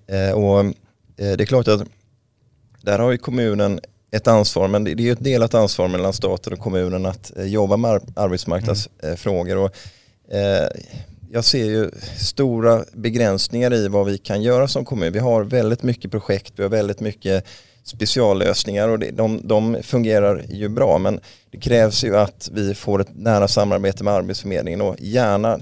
Eh, 0.07 0.33
och 0.33 0.61
eh, 0.61 0.73
det 1.17 1.41
är 1.41 1.47
klart 1.47 1.69
att 1.69 1.83
där 2.83 2.99
har 2.99 3.11
ju 3.11 3.19
kommunen 3.19 3.81
ett 4.11 4.29
ansvar, 4.29 4.69
men 4.69 4.85
det 4.85 4.91
är 4.91 5.01
ju 5.01 5.13
ett 5.13 5.25
delat 5.25 5.55
ansvar 5.55 5.89
mellan 5.89 6.13
staten 6.13 6.53
och 6.53 6.59
kommunen 6.59 7.07
att 7.07 7.37
eh, 7.37 7.45
jobba 7.45 7.77
med 7.77 8.03
arbetsmarknadsfrågor. 8.17 9.53
Mm. 9.53 9.65
Och, 9.65 9.73
eh, 10.35 10.69
jag 11.31 11.45
ser 11.45 11.65
ju 11.65 11.91
stora 12.19 12.85
begränsningar 12.93 13.75
i 13.75 13.89
vad 13.89 14.07
vi 14.07 14.19
kan 14.19 14.43
göra 14.43 14.69
som 14.69 14.85
kommun. 14.85 15.13
Vi 15.13 15.19
har 15.19 15.45
väldigt 15.45 15.83
mycket 15.83 16.11
projekt, 16.11 16.53
vi 16.57 16.63
har 16.63 16.71
väldigt 16.71 17.01
mycket 17.01 17.45
speciallösningar 17.83 18.89
och 18.89 18.99
de, 18.99 19.41
de 19.45 19.77
fungerar 19.83 20.45
ju 20.49 20.69
bra 20.69 20.99
men 20.99 21.21
det 21.51 21.59
krävs 21.59 22.05
ju 22.05 22.17
att 22.17 22.51
vi 22.53 22.75
får 22.75 23.01
ett 23.01 23.17
nära 23.17 23.49
samarbete 23.49 24.05
med 24.05 24.15
Arbetsförmedlingen 24.15 24.81
och 24.81 24.97
gärna 24.99 25.61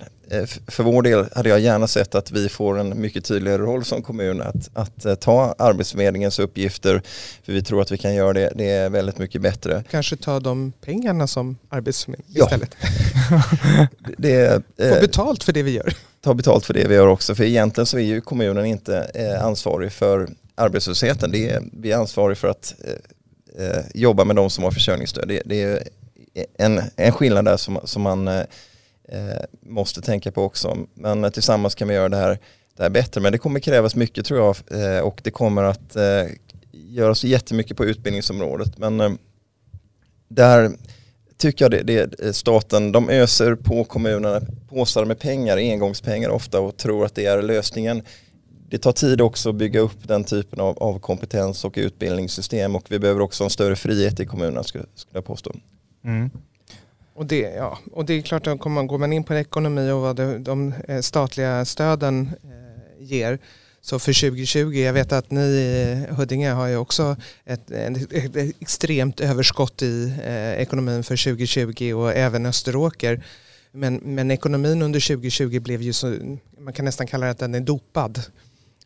för 0.67 0.83
vår 0.83 1.03
del 1.03 1.27
hade 1.35 1.49
jag 1.49 1.61
gärna 1.61 1.87
sett 1.87 2.15
att 2.15 2.31
vi 2.31 2.49
får 2.49 2.79
en 2.79 3.01
mycket 3.01 3.25
tydligare 3.25 3.62
roll 3.62 3.85
som 3.85 4.03
kommun 4.03 4.41
att, 4.41 4.71
att 4.75 5.05
eh, 5.05 5.15
ta 5.15 5.55
Arbetsförmedlingens 5.59 6.39
uppgifter 6.39 7.03
för 7.43 7.53
vi 7.53 7.62
tror 7.62 7.83
att 7.83 7.93
vi 7.93 7.99
kan 7.99 8.15
göra 8.15 8.33
det, 8.33 8.53
det 8.55 8.71
är 8.71 8.91
väldigt 8.91 9.19
mycket 9.19 9.43
bättre. 9.43 9.85
Kanske 9.91 10.17
ta 10.17 10.41
de 10.41 10.73
pengarna 10.81 11.27
som 11.27 11.57
Arbetsförmedlingen 11.69 12.35
ja. 12.39 12.45
istället. 12.45 12.77
det, 14.19 14.65
eh, 14.77 14.95
Få 14.95 15.01
betalt 15.01 15.45
för 15.45 15.53
det 15.53 15.62
vi 15.62 15.71
gör. 15.71 15.95
Ta 16.21 16.35
betalt 16.35 16.67
för 16.67 16.75
det 16.75 16.89
vi 16.89 16.95
gör 16.95 17.07
också 17.07 17.35
för 17.35 17.45
egentligen 17.45 17.87
så 17.87 17.99
är 17.99 18.03
ju 18.03 18.21
kommunen 18.21 18.65
inte 18.65 19.11
eh, 19.15 19.45
ansvarig 19.45 19.93
för 19.93 20.29
arbetslösheten. 20.55 21.31
Det 21.31 21.51
är, 21.51 21.62
vi 21.73 21.93
är 21.93 21.97
ansvariga 21.97 22.37
för 22.37 22.49
att 22.49 22.75
eh, 22.85 23.67
eh, 23.67 23.83
jobba 23.95 24.25
med 24.25 24.37
de 24.37 24.51
som 24.51 24.65
har 24.65 24.71
försörjningsstöd. 24.71 25.29
Det, 25.29 25.43
det 25.45 25.62
är 25.62 25.83
en, 26.59 26.83
en 26.97 27.12
skillnad 27.12 27.45
där 27.45 27.57
som, 27.57 27.79
som 27.85 28.03
man 28.03 28.29
eh, 28.29 28.43
Eh, 29.09 29.45
måste 29.61 30.01
tänka 30.01 30.33
på 30.33 30.42
också. 30.42 30.77
Men 30.95 31.25
eh, 31.25 31.31
tillsammans 31.31 31.75
kan 31.75 31.88
vi 31.88 31.95
göra 31.95 32.09
det 32.09 32.16
här, 32.16 32.38
det 32.77 32.83
här 32.83 32.90
bättre. 32.90 33.21
Men 33.21 33.33
det 33.33 33.38
kommer 33.38 33.61
krävas 33.61 33.97
mycket 33.97 34.27
tror 34.27 34.40
jag 34.40 34.57
eh, 34.83 35.01
och 35.01 35.21
det 35.25 35.31
kommer 35.31 35.62
att 35.62 35.97
eh, 35.97 36.25
göras 36.73 37.25
jättemycket 37.25 37.77
på 37.77 37.85
utbildningsområdet. 37.85 38.79
Men 38.79 39.01
eh, 39.01 39.11
där 40.29 40.73
tycker 41.37 41.64
jag 41.64 41.73
det, 41.73 41.83
det, 41.83 42.21
eh, 42.25 42.33
staten, 42.33 42.92
de 42.92 43.11
öser 43.11 43.55
på 43.55 43.85
kommunerna 43.85 44.40
påsar 44.69 45.05
med 45.05 45.19
pengar, 45.19 45.57
engångspengar 45.57 46.29
ofta 46.29 46.61
och 46.61 46.77
tror 46.77 47.05
att 47.05 47.14
det 47.14 47.27
är 47.27 47.42
lösningen. 47.42 48.03
Det 48.69 48.79
tar 48.79 48.92
tid 48.92 49.21
också 49.21 49.49
att 49.49 49.55
bygga 49.55 49.81
upp 49.81 50.09
den 50.09 50.25
typen 50.25 50.61
av, 50.61 50.79
av 50.79 50.99
kompetens 50.99 51.64
och 51.64 51.75
utbildningssystem 51.77 52.77
och 52.77 52.85
vi 52.88 52.99
behöver 52.99 53.21
också 53.21 53.45
en 53.45 53.51
större 53.51 53.77
frihet 53.77 54.21
i 54.21 54.27
kommunerna 54.27 54.62
skulle, 54.62 54.85
skulle 54.95 55.19
jag 55.19 55.25
påstå. 55.25 55.53
Mm. 56.05 56.31
Och 57.16 57.26
det, 57.26 57.40
ja, 57.40 57.79
och 57.92 58.05
det 58.05 58.14
är 58.14 58.22
klart 58.22 58.46
att 58.46 58.59
går 58.59 58.98
man 58.98 59.12
in 59.12 59.24
på 59.24 59.35
ekonomi 59.35 59.90
och 59.90 60.00
vad 60.00 60.16
de, 60.16 60.44
de 60.44 60.74
eh, 60.88 61.00
statliga 61.00 61.64
stöden 61.64 62.31
eh, 62.44 63.05
ger 63.05 63.38
så 63.81 63.98
för 63.98 64.31
2020, 64.31 64.72
jag 64.72 64.92
vet 64.92 65.12
att 65.12 65.31
ni 65.31 65.40
i 65.40 66.07
Huddinge 66.11 66.50
har 66.50 66.66
ju 66.66 66.76
också 66.76 67.16
ett, 67.44 67.70
ett, 67.70 68.12
ett 68.12 68.37
extremt 68.61 69.20
överskott 69.20 69.83
i 69.83 70.14
eh, 70.24 70.52
ekonomin 70.52 71.05
för 71.05 71.24
2020 71.24 71.92
och 71.92 72.12
även 72.12 72.46
Österåker. 72.46 73.24
Men, 73.72 73.96
men 73.96 74.31
ekonomin 74.31 74.83
under 74.83 75.00
2020 75.00 75.61
blev 75.61 75.83
ju 75.83 75.92
så, 75.92 76.16
man 76.59 76.72
kan 76.72 76.85
nästan 76.85 77.07
kalla 77.07 77.26
det 77.26 77.33
att 77.33 77.38
den 77.38 77.55
är 77.55 77.61
dopad. 77.61 78.22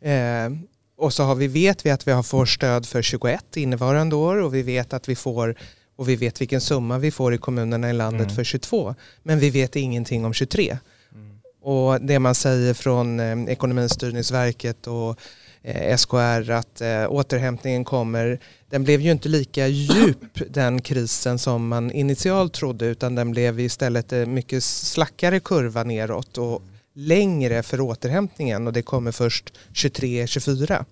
Eh, 0.00 0.50
och 0.96 1.12
så 1.12 1.22
har 1.22 1.34
vi, 1.34 1.48
vet 1.48 1.86
vi 1.86 1.90
att 1.90 2.08
vi 2.08 2.12
har 2.12 2.22
får 2.22 2.46
stöd 2.46 2.86
för 2.86 3.02
21 3.02 3.56
innevarande 3.56 4.16
år 4.16 4.36
och 4.36 4.54
vi 4.54 4.62
vet 4.62 4.92
att 4.92 5.08
vi 5.08 5.14
får 5.14 5.56
och 6.00 6.08
vi 6.08 6.16
vet 6.16 6.40
vilken 6.40 6.60
summa 6.60 6.98
vi 6.98 7.10
får 7.10 7.34
i 7.34 7.38
kommunerna 7.38 7.90
i 7.90 7.92
landet 7.92 8.22
mm. 8.22 8.34
för 8.34 8.44
22. 8.44 8.94
Men 9.22 9.38
vi 9.38 9.50
vet 9.50 9.76
ingenting 9.76 10.24
om 10.24 10.32
23. 10.32 10.78
Mm. 11.12 11.38
Och 11.62 12.00
det 12.00 12.18
man 12.18 12.34
säger 12.34 12.74
från 12.74 13.20
eh, 13.20 13.44
Ekonomistyrningsverket 13.52 14.86
och 14.86 15.20
eh, 15.62 15.96
SKR 15.96 16.50
att 16.50 16.80
eh, 16.80 17.12
återhämtningen 17.12 17.84
kommer. 17.84 18.40
Den 18.70 18.84
blev 18.84 19.00
ju 19.00 19.10
inte 19.10 19.28
lika 19.28 19.66
djup 19.66 20.18
den 20.48 20.82
krisen 20.82 21.38
som 21.38 21.68
man 21.68 21.92
initialt 21.92 22.52
trodde 22.52 22.86
utan 22.86 23.14
den 23.14 23.30
blev 23.30 23.60
istället 23.60 24.12
eh, 24.12 24.26
mycket 24.26 24.64
slackare 24.64 25.40
kurva 25.40 25.84
neråt 25.84 26.38
och 26.38 26.62
längre 26.94 27.62
för 27.62 27.80
återhämtningen 27.80 28.66
och 28.66 28.72
det 28.72 28.82
kommer 28.82 29.12
först 29.12 29.52
23-24. 29.72 30.84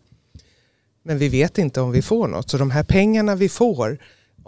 Men 1.03 1.19
vi 1.19 1.29
vet 1.29 1.59
inte 1.59 1.81
om 1.81 1.91
vi 1.91 2.03
får 2.03 2.29
något. 2.29 2.51
Så 2.51 2.59
de 2.59 2.71
här 2.71 2.85
pengarna 2.85 3.35
vi 3.35 3.49
får, 3.49 3.99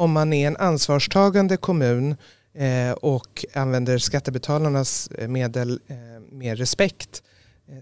om 0.01 0.13
man 0.13 0.33
är 0.33 0.47
en 0.47 0.57
ansvarstagande 0.57 1.57
kommun 1.57 2.17
eh, 2.55 2.93
och 2.93 3.45
använder 3.55 3.99
skattebetalarnas 3.99 5.09
eh, 5.19 5.29
medel 5.29 5.81
eh, 5.87 5.97
med 6.33 6.59
respekt 6.59 7.23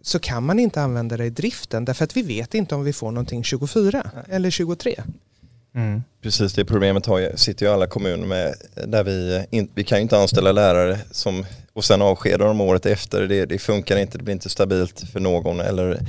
så 0.02 0.18
kan 0.18 0.42
man 0.42 0.58
inte 0.58 0.82
använda 0.82 1.16
det 1.16 1.24
i 1.24 1.30
driften 1.30 1.84
därför 1.84 2.04
att 2.04 2.16
vi 2.16 2.22
vet 2.22 2.54
inte 2.54 2.74
om 2.74 2.84
vi 2.84 2.92
får 2.92 3.10
någonting 3.10 3.44
24 3.44 4.10
eller 4.28 4.50
23. 4.50 5.02
Mm. 5.74 6.02
Precis 6.22 6.52
det 6.52 6.64
problemet 6.64 7.06
har, 7.06 7.36
sitter 7.36 7.66
ju 7.66 7.72
alla 7.72 7.86
kommuner 7.86 8.26
med 8.26 8.54
där 8.86 9.04
vi, 9.04 9.46
in, 9.50 9.70
vi 9.74 9.84
kan 9.84 9.98
ju 9.98 10.02
inte 10.02 10.18
anställa 10.18 10.52
lärare 10.52 10.98
som, 11.10 11.46
och 11.72 11.84
sen 11.84 12.02
avskeda 12.02 12.44
dem 12.44 12.60
året 12.60 12.86
efter. 12.86 13.22
Det, 13.22 13.46
det 13.46 13.58
funkar 13.58 13.96
inte, 13.96 14.18
det 14.18 14.24
blir 14.24 14.34
inte 14.34 14.48
stabilt 14.48 15.00
för 15.12 15.20
någon 15.20 15.60
eller 15.60 16.00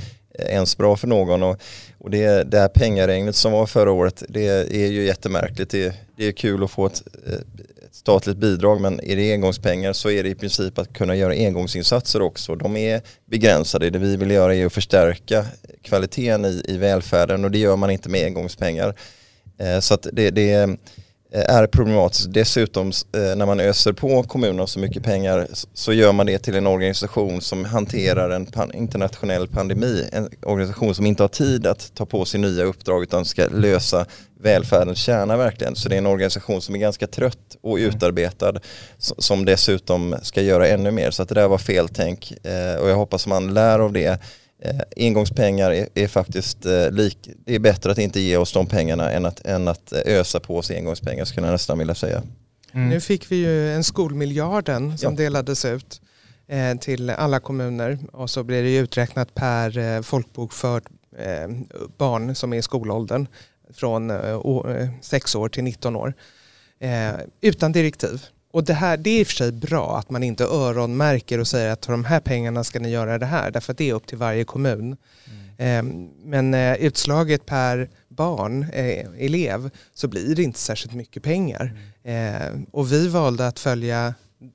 ens 0.48 0.76
bra 0.76 0.96
för 0.96 1.06
någon. 1.06 1.42
Och, 1.42 1.60
och 1.98 2.10
det, 2.10 2.50
det 2.50 2.58
här 2.58 2.68
pengaregnet 2.68 3.36
som 3.36 3.52
var 3.52 3.66
förra 3.66 3.92
året, 3.92 4.22
det 4.28 4.46
är 4.46 4.86
ju 4.86 5.02
jättemärkligt. 5.02 5.70
Det, 5.70 5.94
det 6.16 6.26
är 6.26 6.32
kul 6.32 6.64
att 6.64 6.70
få 6.70 6.86
ett, 6.86 7.02
eh, 7.26 7.34
ett 7.34 7.94
statligt 7.94 8.36
bidrag 8.36 8.80
men 8.80 9.00
är 9.00 9.16
det 9.16 9.32
engångspengar 9.32 9.92
så 9.92 10.10
är 10.10 10.22
det 10.22 10.28
i 10.28 10.34
princip 10.34 10.78
att 10.78 10.92
kunna 10.92 11.16
göra 11.16 11.32
engångsinsatser 11.32 12.22
också. 12.22 12.54
De 12.54 12.76
är 12.76 13.02
begränsade. 13.24 13.90
Det 13.90 13.98
vi 13.98 14.16
vill 14.16 14.30
göra 14.30 14.54
är 14.54 14.66
att 14.66 14.72
förstärka 14.72 15.46
kvaliteten 15.82 16.44
i, 16.44 16.62
i 16.68 16.76
välfärden 16.76 17.44
och 17.44 17.50
det 17.50 17.58
gör 17.58 17.76
man 17.76 17.90
inte 17.90 18.08
med 18.08 18.26
engångspengar. 18.26 18.94
Eh, 19.58 19.80
så 19.80 19.94
att 19.94 20.06
det, 20.12 20.30
det 20.30 20.78
är 21.32 21.66
problematiskt. 21.66 22.32
Dessutom 22.32 22.88
eh, 22.88 23.36
när 23.36 23.46
man 23.46 23.60
öser 23.60 23.92
på 23.92 24.22
kommunerna 24.22 24.66
så 24.66 24.78
mycket 24.78 25.02
pengar 25.02 25.46
så 25.74 25.92
gör 25.92 26.12
man 26.12 26.26
det 26.26 26.38
till 26.38 26.54
en 26.54 26.66
organisation 26.66 27.40
som 27.40 27.64
hanterar 27.64 28.30
en 28.30 28.74
internationell 28.74 29.48
pandemi. 29.48 30.08
En 30.12 30.28
organisation 30.42 30.94
som 30.94 31.06
inte 31.06 31.22
har 31.22 31.28
tid 31.28 31.66
att 31.66 31.94
ta 31.94 32.06
på 32.06 32.24
sig 32.24 32.40
nya 32.40 32.64
uppdrag 32.64 33.02
utan 33.02 33.24
ska 33.24 33.46
lösa 33.46 34.06
välfärdens 34.42 34.98
kärna 34.98 35.36
verkligen. 35.36 35.76
Så 35.76 35.88
det 35.88 35.94
är 35.94 35.98
en 35.98 36.06
organisation 36.06 36.62
som 36.62 36.74
är 36.74 36.78
ganska 36.78 37.06
trött 37.06 37.56
och 37.62 37.78
mm. 37.78 37.90
utarbetad 37.90 38.52
som 38.98 39.44
dessutom 39.44 40.16
ska 40.22 40.42
göra 40.42 40.68
ännu 40.68 40.90
mer. 40.90 41.10
Så 41.10 41.22
att 41.22 41.28
det 41.28 41.34
där 41.34 41.48
var 41.48 41.58
feltänk 41.58 42.32
eh, 42.46 42.82
och 42.82 42.88
jag 42.88 42.96
hoppas 42.96 43.26
man 43.26 43.54
lär 43.54 43.78
av 43.78 43.92
det 43.92 44.20
eh, 44.62 44.80
engångspengar 44.96 45.70
är, 45.70 45.88
är 45.94 46.08
faktiskt 46.08 46.66
eh, 46.66 46.90
lik, 46.90 47.28
det 47.44 47.54
är 47.54 47.58
bättre 47.58 47.92
att 47.92 47.98
inte 47.98 48.20
ge 48.20 48.36
oss 48.36 48.52
de 48.52 48.66
pengarna 48.66 49.10
än 49.10 49.26
att, 49.26 49.46
än 49.46 49.68
att 49.68 49.92
eh, 49.92 50.00
ösa 50.04 50.40
på 50.40 50.56
oss 50.56 50.70
engångspengar 50.70 51.24
skulle 51.24 51.46
jag 51.46 51.52
nästan 51.52 51.78
vilja 51.78 51.94
säga. 51.94 52.22
Mm. 52.72 52.88
Nu 52.88 53.00
fick 53.00 53.32
vi 53.32 53.36
ju 53.36 53.74
en 53.74 53.84
skolmiljarden 53.84 54.98
som 54.98 55.12
ja. 55.12 55.16
delades 55.16 55.64
ut 55.64 56.00
eh, 56.48 56.78
till 56.78 57.10
alla 57.10 57.40
kommuner 57.40 57.98
och 58.12 58.30
så 58.30 58.44
blir 58.44 58.62
det 58.62 58.76
uträknat 58.76 59.34
per 59.34 59.78
eh, 59.78 60.02
folkbokförd 60.02 60.82
eh, 61.18 61.48
barn 61.96 62.34
som 62.34 62.52
är 62.52 62.56
i 62.56 62.62
skolåldern 62.62 63.26
från 63.74 64.10
eh, 64.10 64.88
6 65.02 65.34
år 65.34 65.48
till 65.48 65.64
19 65.64 65.96
år 65.96 66.14
utan 67.40 67.72
direktiv. 67.72 68.22
Och 68.52 68.64
det, 68.64 68.74
här, 68.74 68.96
det 68.96 69.10
är 69.10 69.20
i 69.20 69.22
och 69.22 69.26
för 69.26 69.34
sig 69.34 69.52
bra 69.52 69.98
att 69.98 70.10
man 70.10 70.22
inte 70.22 70.44
öronmärker 70.44 71.38
och 71.38 71.48
säger 71.48 71.72
att 71.72 71.82
de 71.82 72.04
här 72.04 72.20
pengarna 72.20 72.64
ska 72.64 72.78
ni 72.78 72.90
göra 72.90 73.18
det 73.18 73.26
här, 73.26 73.50
därför 73.50 73.72
att 73.72 73.78
det 73.78 73.90
är 73.90 73.94
upp 73.94 74.06
till 74.06 74.18
varje 74.18 74.44
kommun. 74.44 74.96
Mm. 75.58 75.98
Eh, 75.98 76.10
men 76.24 76.54
eh, 76.54 76.74
utslaget 76.74 77.46
per 77.46 77.88
barn, 78.08 78.66
eh, 78.72 79.06
elev, 79.18 79.70
så 79.94 80.08
blir 80.08 80.34
det 80.34 80.42
inte 80.42 80.58
särskilt 80.58 80.94
mycket 80.94 81.22
pengar. 81.22 81.76
Mm. 82.04 82.66
och 82.70 82.92
vi 82.92 83.08
valde 83.08 83.46
att 83.46 83.58
följa 83.58 84.14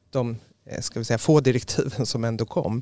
de 0.10 0.38
ska 0.80 1.00
vi 1.00 1.06
säga, 1.06 1.18
få 1.18 1.40
direktiven 1.40 2.06
som 2.06 2.24
ändå 2.24 2.46
kom 2.46 2.82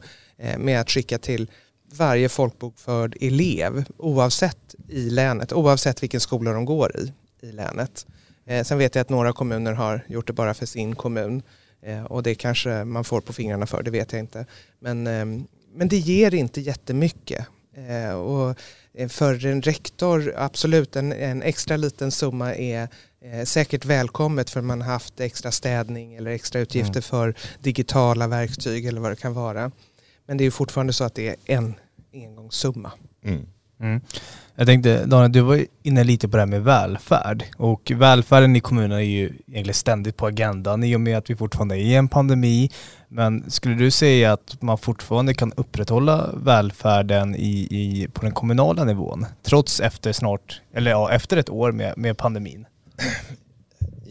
med 0.58 0.82
att 0.82 0.89
skicka 0.89 1.17
till 1.17 1.52
varje 1.93 2.30
folkbokförd 2.30 3.17
elev 3.21 3.86
oavsett 3.97 4.76
i 4.89 5.10
länet, 5.10 5.54
oavsett 5.54 6.04
vilken 6.04 6.19
skola 6.19 6.52
de 6.52 6.65
går 6.65 6.97
i 6.97 7.12
i 7.43 7.52
länet. 7.52 8.06
Eh, 8.46 8.64
sen 8.64 8.78
vet 8.78 8.96
jag 8.96 9.02
att 9.02 9.10
några 9.10 9.34
kommuner 9.34 9.74
har 9.74 10.06
gjort 10.08 10.28
det 10.28 10.34
bara 10.34 10.54
för 10.54 10.66
sin 10.66 10.96
kommun 10.96 11.42
eh, 11.82 12.04
och 12.04 12.24
det 12.24 12.36
kanske 12.36 12.84
man 12.84 13.04
får 13.04 13.22
på 13.22 13.34
fingrarna 13.34 13.66
för, 13.66 13.84
det 13.84 13.92
vet 13.92 14.12
jag 14.12 14.20
inte. 14.20 14.46
Men, 14.80 15.08
eh, 15.08 15.26
men 15.74 15.88
det 15.88 15.98
ger 15.98 16.34
inte 16.34 16.62
jättemycket. 16.62 17.48
Eh, 17.76 18.14
och 18.14 18.56
eh, 18.94 19.08
för 19.08 19.46
en 19.46 19.62
rektor, 19.62 20.34
absolut 20.38 20.96
en, 20.96 21.14
en 21.14 21.42
extra 21.42 21.78
liten 21.78 22.12
summa 22.12 22.56
är 22.56 22.88
eh, 23.22 23.44
säkert 23.44 23.86
välkommet 23.86 24.50
för 24.50 24.62
man 24.62 24.82
har 24.82 24.92
haft 24.92 25.20
extra 25.20 25.52
städning 25.52 26.16
eller 26.16 26.32
extra 26.32 26.62
utgifter 26.62 26.92
mm. 26.94 27.02
för 27.02 27.36
digitala 27.60 28.28
verktyg 28.28 28.86
eller 28.86 29.02
vad 29.02 29.12
det 29.12 29.16
kan 29.16 29.34
vara. 29.34 29.72
Men 30.26 30.38
det 30.38 30.44
är 30.44 30.52
fortfarande 30.52 30.94
så 30.94 31.04
att 31.04 31.16
det 31.16 31.28
är 31.28 31.36
en 31.46 31.76
engångssumma. 32.14 32.92
Mm. 33.24 33.48
Mm. 33.84 34.02
Jag 34.56 34.67
tänkte, 34.67 35.06
Daniel, 35.06 35.32
du 35.32 35.41
var 35.41 35.65
inne 35.84 36.04
lite 36.04 36.28
på 36.28 36.38
det 36.38 36.41
här 36.41 36.48
med 36.48 36.63
välfärd. 36.63 37.43
Och 37.58 37.91
välfärden 37.96 38.56
i 38.56 38.60
kommunerna 38.60 38.96
är 38.96 39.06
ju 39.06 39.26
egentligen 39.26 39.74
ständigt 39.74 40.17
på 40.17 40.28
agendan 40.28 40.84
i 40.84 40.96
och 40.96 41.02
med 41.02 41.17
att 41.17 41.30
vi 41.30 41.36
fortfarande 41.36 41.76
är 41.76 41.80
i 41.80 41.96
en 41.96 42.08
pandemi. 42.08 42.69
Men 43.08 43.52
skulle 43.52 43.76
du 43.76 43.91
säga 43.91 44.34
att 44.34 44.62
man 44.62 44.78
fortfarande 44.78 45.34
kan 45.34 45.54
upprätthålla 45.54 46.30
välfärden 46.34 47.36
i, 47.36 47.67
i, 47.72 48.08
på 48.13 48.22
den 48.22 48.32
kommunala 48.32 48.84
nivån? 48.84 49.26
Trots 49.43 49.80
efter 49.80 50.12
snart, 50.12 50.62
eller 50.74 50.91
ja, 50.91 51.12
efter 51.12 51.38
ett 51.38 51.50
år 51.50 51.72
med, 51.72 51.93
med 51.98 52.17
pandemin? 52.17 52.65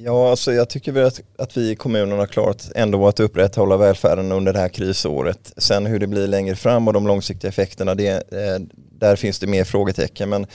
Ja, 0.04 0.30
alltså 0.30 0.52
jag 0.52 0.68
tycker 0.68 0.92
väl 0.92 1.06
att, 1.06 1.20
att 1.38 1.56
vi 1.56 1.70
i 1.70 1.76
kommunerna 1.76 2.16
har 2.16 2.26
klarat 2.26 2.70
ändå 2.74 3.08
att 3.08 3.20
upprätthålla 3.20 3.76
välfärden 3.76 4.32
under 4.32 4.52
det 4.52 4.58
här 4.58 4.68
krisåret. 4.68 5.52
Sen 5.56 5.86
hur 5.86 5.98
det 5.98 6.06
blir 6.06 6.26
längre 6.26 6.56
fram 6.56 6.88
och 6.88 6.94
de 6.94 7.06
långsiktiga 7.06 7.48
effekterna, 7.48 7.94
det, 7.94 8.08
eh, 8.08 8.60
där 8.74 9.16
finns 9.16 9.38
det 9.38 9.46
mer 9.46 9.64
frågetecken. 9.64 10.28
Men 10.28 10.46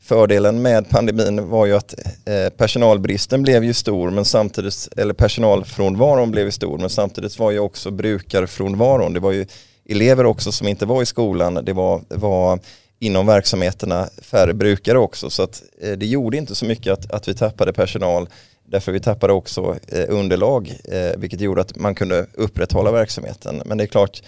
fördelen 0.00 0.62
med 0.62 0.88
pandemin 0.90 1.48
var 1.48 1.66
ju 1.66 1.76
att 1.76 1.94
eh, 2.24 2.48
personalbristen 2.56 3.42
blev 3.42 3.64
ju 3.64 3.74
stor, 3.74 4.10
men 4.10 4.24
samtidigt, 4.24 4.88
eller 4.96 5.14
personalfrånvaron 5.14 6.30
blev 6.30 6.44
ju 6.44 6.52
stor, 6.52 6.78
men 6.78 6.90
samtidigt 6.90 7.38
var 7.38 7.50
ju 7.50 7.58
också 7.58 7.90
brukarfrånvaron. 7.90 9.12
Det 9.12 9.20
var 9.20 9.32
ju 9.32 9.46
elever 9.88 10.26
också 10.26 10.52
som 10.52 10.68
inte 10.68 10.86
var 10.86 11.02
i 11.02 11.06
skolan, 11.06 11.60
det 11.64 11.72
var, 11.72 12.02
var 12.08 12.58
inom 12.98 13.26
verksamheterna 13.26 14.08
färre 14.22 14.54
brukare 14.54 14.98
också. 14.98 15.30
Så 15.30 15.42
att, 15.42 15.62
eh, 15.82 15.92
det 15.92 16.06
gjorde 16.06 16.36
inte 16.36 16.54
så 16.54 16.64
mycket 16.64 16.92
att, 16.92 17.10
att 17.10 17.28
vi 17.28 17.34
tappade 17.34 17.72
personal 17.72 18.28
Därför 18.68 18.92
vi 18.92 19.00
tappade 19.00 19.32
också 19.32 19.76
eh, 19.88 20.04
underlag 20.08 20.78
eh, 20.84 21.18
vilket 21.18 21.40
gjorde 21.40 21.60
att 21.60 21.76
man 21.76 21.94
kunde 21.94 22.26
upprätthålla 22.34 22.92
verksamheten. 22.92 23.62
Men 23.64 23.78
det 23.78 23.84
är 23.84 23.88
klart, 23.88 24.22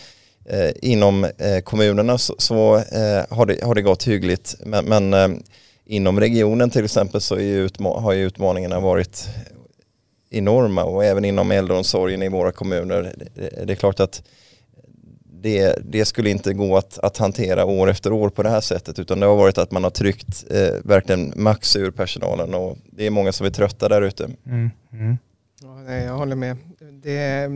eh, 0.45 0.71
inom 0.83 1.25
eh, 1.25 1.59
kommunerna 1.65 2.19
så, 2.19 2.35
så 2.39 2.77
eh, 2.77 3.25
har, 3.31 3.47
det, 3.47 3.65
har 3.65 3.75
det 3.75 3.83
gått 3.83 4.09
hyggligt. 4.09 4.57
Men, 4.65 4.85
men 4.85 5.15
eh, 5.15 5.29
inom 5.85 6.21
regionen 6.21 6.71
till 6.71 6.85
exempel 6.85 7.21
så 7.21 7.41
ju 7.41 7.69
har 7.81 8.13
ju 8.13 8.27
utmaningarna 8.27 8.81
varit 8.81 9.29
enorma 10.31 10.85
och 10.85 11.05
även 11.05 11.25
inom 11.25 11.51
äldreomsorgen 11.51 12.23
i 12.23 12.29
våra 12.29 12.53
kommuner. 12.53 13.15
Det, 13.35 13.67
det 13.67 13.73
är 13.73 13.77
klart 13.77 14.01
att 14.01 14.23
det, 15.43 15.79
det, 15.85 16.05
skulle 16.05 16.31
inte 16.31 16.55
gå 16.55 16.77
att, 16.77 16.99
att, 16.99 17.19
hantera 17.19 17.65
år 17.65 17.91
efter 17.91 18.13
år 18.13 18.29
på 18.29 18.43
det 18.43 18.49
här 18.49 18.61
sättet 18.61 18.99
utan 18.99 19.21
det 19.21 19.27
har 19.27 19.37
varit 19.37 19.59
att 19.59 19.71
man 19.71 19.85
har 19.85 19.91
tryckt 19.91 20.45
eh, 20.51 20.75
verkligen 20.85 21.33
max 21.37 21.77
ur 21.77 21.91
personalen 21.91 22.55
och 22.55 22.79
det 22.91 23.07
är 23.07 23.11
många 23.11 23.33
som 23.33 23.47
är 23.47 23.51
trötta 23.51 23.89
där 23.89 24.03
ute. 24.03 24.25
Mm. 24.47 24.71
Mm. 24.93 25.19
Ja, 25.63 25.95
jag 25.95 26.13
håller 26.13 26.37
med. 26.37 26.57
Det, 27.03 27.49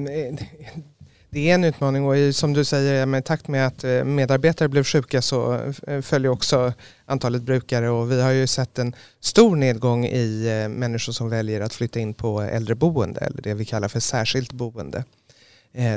det 1.30 1.50
är 1.50 1.54
en 1.54 1.64
utmaning 1.64 2.04
och 2.04 2.34
som 2.34 2.52
du 2.52 2.64
säger, 2.64 3.06
med 3.06 3.24
takt 3.24 3.48
med 3.48 3.66
att 3.66 3.84
eh, 3.84 4.04
medarbetare 4.04 4.68
blev 4.68 4.84
sjuka 4.84 5.22
så 5.22 5.72
följer 6.02 6.30
också 6.30 6.72
antalet 7.06 7.42
brukare 7.42 7.90
och 7.90 8.12
vi 8.12 8.22
har 8.22 8.30
ju 8.30 8.46
sett 8.46 8.78
en 8.78 8.94
stor 9.20 9.56
nedgång 9.56 10.06
i 10.06 10.62
eh, 10.62 10.68
människor 10.68 11.12
som 11.12 11.28
väljer 11.28 11.60
att 11.60 11.74
flytta 11.74 12.00
in 12.00 12.14
på 12.14 12.40
äldreboende 12.40 13.20
eller 13.20 13.42
det 13.42 13.54
vi 13.54 13.64
kallar 13.64 13.88
för 13.88 14.00
särskilt 14.00 14.52
boende. 14.52 15.04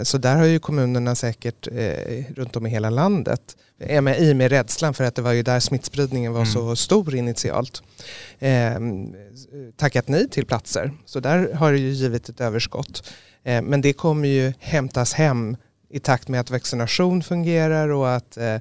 Så 0.04 0.18
där 0.18 0.36
har 0.36 0.46
ju 0.46 0.60
kommunerna 0.60 1.16
säkert 1.16 1.68
runt 2.36 2.56
om 2.56 2.66
i 2.66 2.70
hela 2.70 2.90
landet, 2.90 3.58
i 4.20 4.34
med 4.34 4.50
rädslan 4.50 4.94
för 4.94 5.04
att 5.04 5.16
det 5.16 5.22
var 5.22 5.32
ju 5.32 5.44
där 5.44 5.60
smittspridningen 5.60 6.34
var 6.34 6.42
mm. 6.42 6.54
så 6.54 6.76
stor 6.76 7.16
initialt, 7.16 7.84
tackat 9.78 10.08
nej 10.08 10.30
till 10.30 10.46
platser. 10.46 10.92
Så 11.06 11.20
där 11.20 11.54
har 11.54 11.72
det 11.72 11.78
ju 11.78 11.90
givit 11.90 12.30
ett 12.30 12.42
överskott. 12.42 13.04
Eh, 13.46 13.62
men 13.62 13.82
det 13.82 13.94
kommer 13.94 14.28
ju 14.28 14.54
hämtas 14.60 15.14
hem 15.14 15.58
i 15.90 16.00
takt 16.00 16.28
med 16.28 16.40
att 16.40 16.52
vaccination 16.52 17.24
fungerar 17.24 17.90
och 17.90 18.16
att 18.16 18.38
eh, 18.38 18.58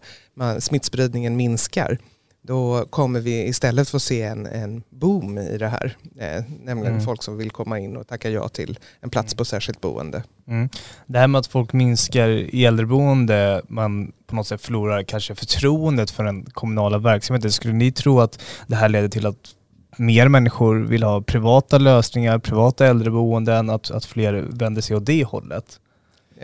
smittspridningen 0.59 1.37
minskar. 1.37 1.99
Då 2.47 2.85
kommer 2.91 3.21
vi 3.21 3.49
istället 3.49 3.89
få 3.89 4.01
se 4.01 4.23
en, 4.23 4.47
en 4.47 4.83
boom 4.91 5.39
i 5.39 5.59
det 5.59 5.69
här. 5.69 5.97
Eh, 6.19 6.45
nämligen 6.65 6.93
mm. 6.93 7.05
folk 7.05 7.23
som 7.23 7.37
vill 7.37 7.51
komma 7.51 7.79
in 7.79 7.97
och 7.97 8.09
tacka 8.09 8.31
ja 8.31 8.49
till 8.49 8.79
en 9.01 9.11
plats 9.11 9.33
mm. 9.33 9.37
på 9.37 9.45
särskilt 9.45 9.81
boende. 9.81 10.23
Mm. 10.49 10.69
Det 11.07 11.19
här 11.19 11.27
med 11.27 11.39
att 11.39 11.47
folk 11.47 11.73
minskar 11.73 12.29
i 12.29 12.65
äldreboende, 12.65 13.63
man 13.69 14.13
på 14.27 14.35
på 14.35 14.37
något 14.37 14.47
sätt 14.47 14.63
förlorar 14.63 15.03
kanske 15.03 15.35
förtroendet 15.35 16.11
för 16.11 16.25
den 16.25 16.45
kommunala 16.45 16.99
verksamheten. 16.99 17.53
Skulle 17.53 17.75
ni 17.75 17.93
tro 17.93 18.21
att 18.21 18.43
det 18.67 18.77
här 18.77 18.89
leder 18.89 19.09
till 19.09 19.27
att 19.27 19.55
mer 19.97 20.29
människor 20.29 20.77
vill 20.77 21.03
ha 21.03 21.23
privata 21.23 21.79
lösningar, 21.79 22.39
privata 22.39 22.87
äldreboenden, 22.87 23.71
att, 23.71 23.91
att 23.91 24.05
fler 24.05 24.33
vänder 24.51 24.83
sig 24.83 24.97
åt 24.97 25.07
det 25.07 25.25
hållet? 25.25 25.81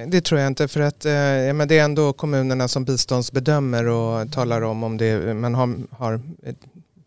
Det 0.07 0.21
tror 0.21 0.41
jag 0.41 0.47
inte 0.47 0.69
för 0.69 0.81
att 0.81 1.05
eh, 1.05 1.13
men 1.55 1.69
det 1.69 1.79
är 1.79 1.85
ändå 1.85 2.13
kommunerna 2.13 2.69
som 2.69 2.85
biståndsbedömer 2.85 3.87
och 3.87 4.33
talar 4.33 4.63
om 4.63 4.85
om 4.85 4.97
det, 4.97 5.35
man 5.35 5.55
har, 5.55 5.77
har 5.91 6.21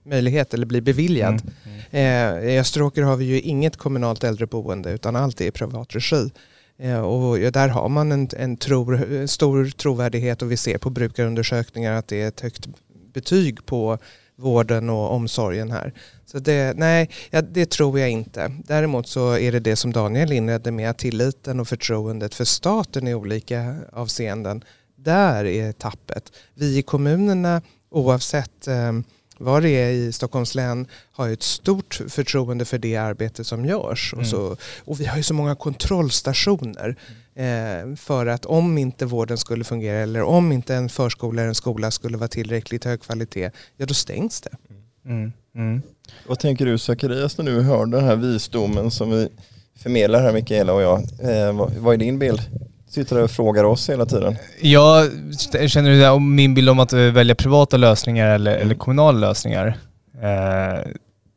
möjlighet 0.06 0.54
eller 0.54 0.66
blir 0.66 0.82
beviljad. 0.82 1.42
Mm. 1.66 1.80
Mm. 1.92 2.44
Eh, 2.44 2.50
I 2.50 2.60
Österåker 2.60 3.02
har 3.02 3.16
vi 3.16 3.26
ju 3.26 3.42
inget 3.42 3.78
kommunalt 3.78 4.24
äldreboende 4.24 4.92
utan 4.92 5.16
allt 5.16 5.42
är 5.42 5.46
i 5.46 5.52
privat 5.52 5.96
regi. 5.96 6.32
Eh, 6.78 7.00
och 7.00 7.52
där 7.52 7.68
har 7.68 7.90
man 7.90 8.12
en, 8.12 8.30
en 8.38 8.58
tro, 8.58 8.98
stor 9.28 9.70
trovärdighet 9.70 10.42
och 10.42 10.52
vi 10.52 10.58
ser 10.58 10.78
på 10.78 10.90
brukarundersökningar 10.90 11.94
att 11.94 12.08
det 12.08 12.22
är 12.22 12.28
ett 12.28 12.42
högt 12.42 12.68
betyg 13.14 13.66
på 13.66 13.98
vården 14.36 14.90
och 14.90 15.12
omsorgen 15.12 15.72
här. 15.72 15.94
Så 16.34 16.40
det, 16.40 16.78
nej, 16.78 17.10
det 17.52 17.66
tror 17.66 18.00
jag 18.00 18.10
inte. 18.10 18.52
Däremot 18.64 19.08
så 19.08 19.38
är 19.38 19.52
det 19.52 19.60
det 19.60 19.76
som 19.76 19.94
Daniel 19.94 20.32
inledde 20.32 20.72
med, 20.72 20.90
att 20.90 20.98
tilliten 20.98 21.60
och 21.60 21.68
förtroendet 21.68 22.36
för 22.36 22.46
staten 22.46 23.08
i 23.08 23.14
olika 23.14 23.76
avseenden, 23.92 24.64
där 24.96 25.46
är 25.46 25.72
tappet. 25.72 26.32
Vi 26.54 26.78
i 26.78 26.82
kommunerna, 26.82 27.62
oavsett 27.90 28.68
eh, 28.68 28.92
vad 29.38 29.64
det 29.64 29.70
är 29.70 29.90
i 29.90 30.12
Stockholms 30.12 30.56
län 30.56 30.88
har 31.12 31.26
ju 31.28 31.34
ett 31.34 31.44
stort 31.44 32.02
förtroende 32.08 32.66
för 32.66 32.78
det 32.78 32.96
arbete 32.96 33.44
som 33.44 33.66
görs. 33.66 34.14
Mm. 34.14 34.22
Och, 34.22 34.28
så, 34.28 34.58
och 34.86 35.00
vi 35.00 35.06
har 35.06 35.18
ju 35.18 35.24
så 35.24 35.34
många 35.34 35.56
kontrollstationer. 35.56 36.96
Eh, 37.36 37.96
för 37.96 38.26
att 38.26 38.46
om 38.46 38.78
inte 38.78 39.06
vården 39.06 39.38
skulle 39.38 39.64
fungera 39.64 39.98
eller 39.98 40.22
om 40.22 40.52
inte 40.52 40.76
en 40.76 40.90
förskola 40.90 41.42
eller 41.42 41.50
en 41.50 41.56
skola 41.56 41.92
skulle 41.92 42.18
vara 42.18 42.28
tillräckligt 42.28 42.86
hög 42.86 43.02
kvalitet, 43.02 43.52
ja 43.78 43.86
då 43.86 43.94
stängs 43.94 44.42
det. 44.42 44.56
Mm. 44.70 44.83
Mm. 45.06 45.82
Vad 46.28 46.40
tänker 46.40 46.66
du 46.66 46.78
Zacharias 46.78 47.38
när 47.38 47.46
du 47.46 47.62
hör 47.62 47.86
den 47.86 48.04
här 48.04 48.16
visdomen 48.16 48.92
som 48.92 49.12
vi 49.12 49.30
förmedlar 49.80 50.22
här 50.22 50.34
Mikaela 50.34 50.74
och 50.74 50.82
jag? 50.82 51.00
Eh, 51.00 51.54
vad, 51.54 51.72
vad 51.74 51.94
är 51.94 51.98
din 51.98 52.20
bild? 52.20 52.42
sitter 52.94 53.22
och 53.22 53.32
frågar 53.32 53.64
oss 53.64 53.90
hela 53.90 54.06
tiden. 54.06 54.36
Jag 54.62 55.12
känner 55.68 56.14
du 56.16 56.20
min 56.20 56.54
bild 56.54 56.70
om 56.70 56.80
att 56.80 56.94
välja 56.94 57.36
privata 57.36 57.78
lösningar 57.78 58.28
eller, 58.28 58.52
mm. 58.52 58.66
eller 58.66 58.76
kommunala 58.76 59.28
lösningar? 59.28 59.78
Eh, 60.22 60.80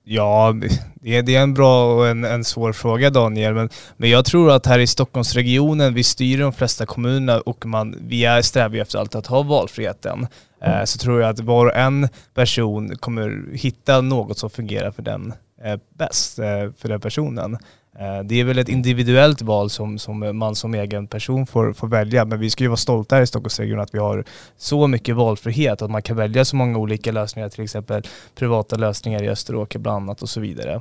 ja, 0.08 0.54
det 1.00 1.34
är, 1.34 1.42
en 1.42 1.54
bra 1.54 1.94
och 1.94 2.08
en, 2.08 2.24
en 2.24 2.44
svår 2.44 2.72
fråga 2.72 3.10
Daniel, 3.10 3.54
men, 3.54 3.68
men 3.96 4.10
jag 4.10 4.24
tror 4.24 4.50
att 4.50 4.66
här 4.66 4.78
i 4.78 4.86
Stockholmsregionen, 4.86 5.94
vi 5.94 6.04
styr 6.04 6.38
de 6.38 6.52
flesta 6.52 6.86
kommunerna 6.86 7.40
och 7.40 7.66
man, 7.66 7.96
vi 8.00 8.24
är 8.24 8.42
strävar 8.42 8.76
efter 8.76 8.98
alltid 8.98 9.18
att 9.18 9.26
ha 9.26 9.42
valfriheten. 9.42 10.26
Eh, 10.62 10.84
så 10.84 10.98
tror 10.98 11.20
jag 11.20 11.30
att 11.30 11.40
var 11.40 11.66
och 11.66 11.76
en 11.76 12.08
person 12.34 12.96
kommer 12.96 13.44
hitta 13.52 14.00
något 14.00 14.38
som 14.38 14.50
fungerar 14.50 14.90
för 14.90 15.02
den 15.02 15.32
eh, 15.64 15.78
bäst, 15.98 16.38
eh, 16.38 16.70
för 16.78 16.88
den 16.88 17.00
personen. 17.00 17.58
Eh, 17.98 18.22
det 18.24 18.40
är 18.40 18.44
väl 18.44 18.58
ett 18.58 18.68
individuellt 18.68 19.42
val 19.42 19.70
som, 19.70 19.98
som 19.98 20.38
man 20.38 20.54
som 20.54 20.74
egen 20.74 21.06
person 21.06 21.46
får, 21.46 21.72
får 21.72 21.88
välja, 21.88 22.24
men 22.24 22.40
vi 22.40 22.50
ska 22.50 22.64
ju 22.64 22.68
vara 22.68 22.76
stolta 22.76 23.14
här 23.14 23.22
i 23.22 23.26
Stockholmsregionen 23.26 23.82
att 23.82 23.94
vi 23.94 23.98
har 23.98 24.24
så 24.56 24.86
mycket 24.86 25.16
valfrihet, 25.16 25.82
att 25.82 25.90
man 25.90 26.02
kan 26.02 26.16
välja 26.16 26.44
så 26.44 26.56
många 26.56 26.78
olika 26.78 27.12
lösningar, 27.12 27.48
till 27.48 27.64
exempel 27.64 28.02
privata 28.34 28.76
lösningar 28.76 29.22
i 29.22 29.28
Österåker 29.28 29.78
bland 29.78 29.96
annat 29.96 30.22
och 30.22 30.28
så 30.28 30.40
vidare. 30.40 30.74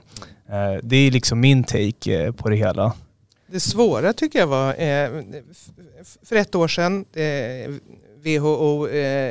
Eh, 0.50 0.80
det 0.84 0.96
är 0.96 1.12
liksom 1.12 1.40
min 1.40 1.64
take 1.64 2.26
eh, 2.26 2.32
på 2.32 2.50
det 2.50 2.56
hela. 2.56 2.94
Det 3.48 3.60
svåra 3.60 4.14
tycker 4.14 4.40
jag 4.40 4.48
var, 4.48 4.74
för 6.26 6.36
ett 6.36 6.56
år 6.56 6.68
sedan, 6.68 7.06
WHO 8.24 8.88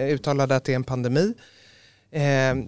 uttalade 0.09 0.57
att 0.57 0.65
det 0.65 0.73
är 0.73 0.77
en 0.77 0.85
pandemi. 0.85 1.35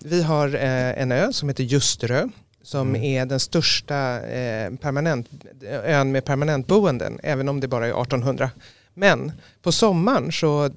Vi 0.05 0.22
har 0.22 0.55
en 0.55 1.12
ö 1.12 1.33
som 1.33 1.48
heter 1.48 1.64
Ljusterö 1.64 2.29
som 2.66 2.88
mm. 2.88 3.02
är 3.02 3.26
den 3.26 3.40
största 3.40 4.26
eh, 4.26 4.74
permanent, 4.74 5.29
ön 5.85 6.12
med 6.12 6.24
permanentboenden, 6.24 7.20
även 7.22 7.48
om 7.48 7.61
det 7.61 7.68
bara 7.68 7.87
är 7.87 8.02
1800. 8.02 8.50
Men 8.94 9.33
på 9.62 9.72
sommaren 9.72 10.33
så 10.33 10.70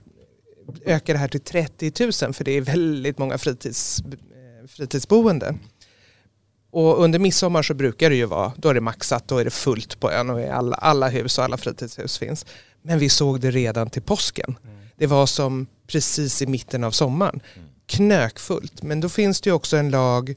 ökar 0.86 1.14
det 1.14 1.20
här 1.20 1.28
till 1.28 1.42
30 1.42 1.92
000 2.24 2.34
för 2.34 2.44
det 2.44 2.52
är 2.52 2.62
väldigt 2.62 3.18
många 3.18 3.38
fritids, 3.38 4.00
eh, 4.00 4.68
fritidsboenden. 4.68 5.60
Och 6.72 7.04
under 7.04 7.20
midsommar 7.20 7.64
så 7.64 7.74
brukar 7.74 8.10
det 8.10 8.16
ju 8.16 8.26
vara, 8.26 8.54
då 8.58 8.70
är 8.70 8.74
det 8.74 8.82
maxat, 8.82 9.28
då 9.28 9.38
är 9.38 9.46
det 9.46 9.52
fullt 9.52 10.00
på 10.00 10.12
ön 10.12 10.30
och 10.30 10.40
alla, 10.40 10.76
alla 10.76 11.10
hus 11.10 11.38
och 11.38 11.44
alla 11.44 11.58
fritidshus 11.58 12.18
finns. 12.18 12.46
Men 12.82 13.00
vi 13.00 13.10
såg 13.10 13.40
det 13.40 13.52
redan 13.52 13.90
till 13.90 14.02
påsken. 14.02 14.56
Mm. 14.64 14.78
Det 14.96 15.08
var 15.08 15.26
som 15.26 15.68
precis 15.88 16.42
i 16.42 16.48
mitten 16.48 16.84
av 16.84 16.92
sommaren. 16.92 17.40
Mm. 17.56 17.68
Knökfullt. 17.86 18.84
Men 18.84 19.00
då 19.00 19.10
finns 19.10 19.42
det 19.42 19.50
ju 19.50 19.54
också 19.54 19.78
en 19.78 19.90
lag 19.90 20.36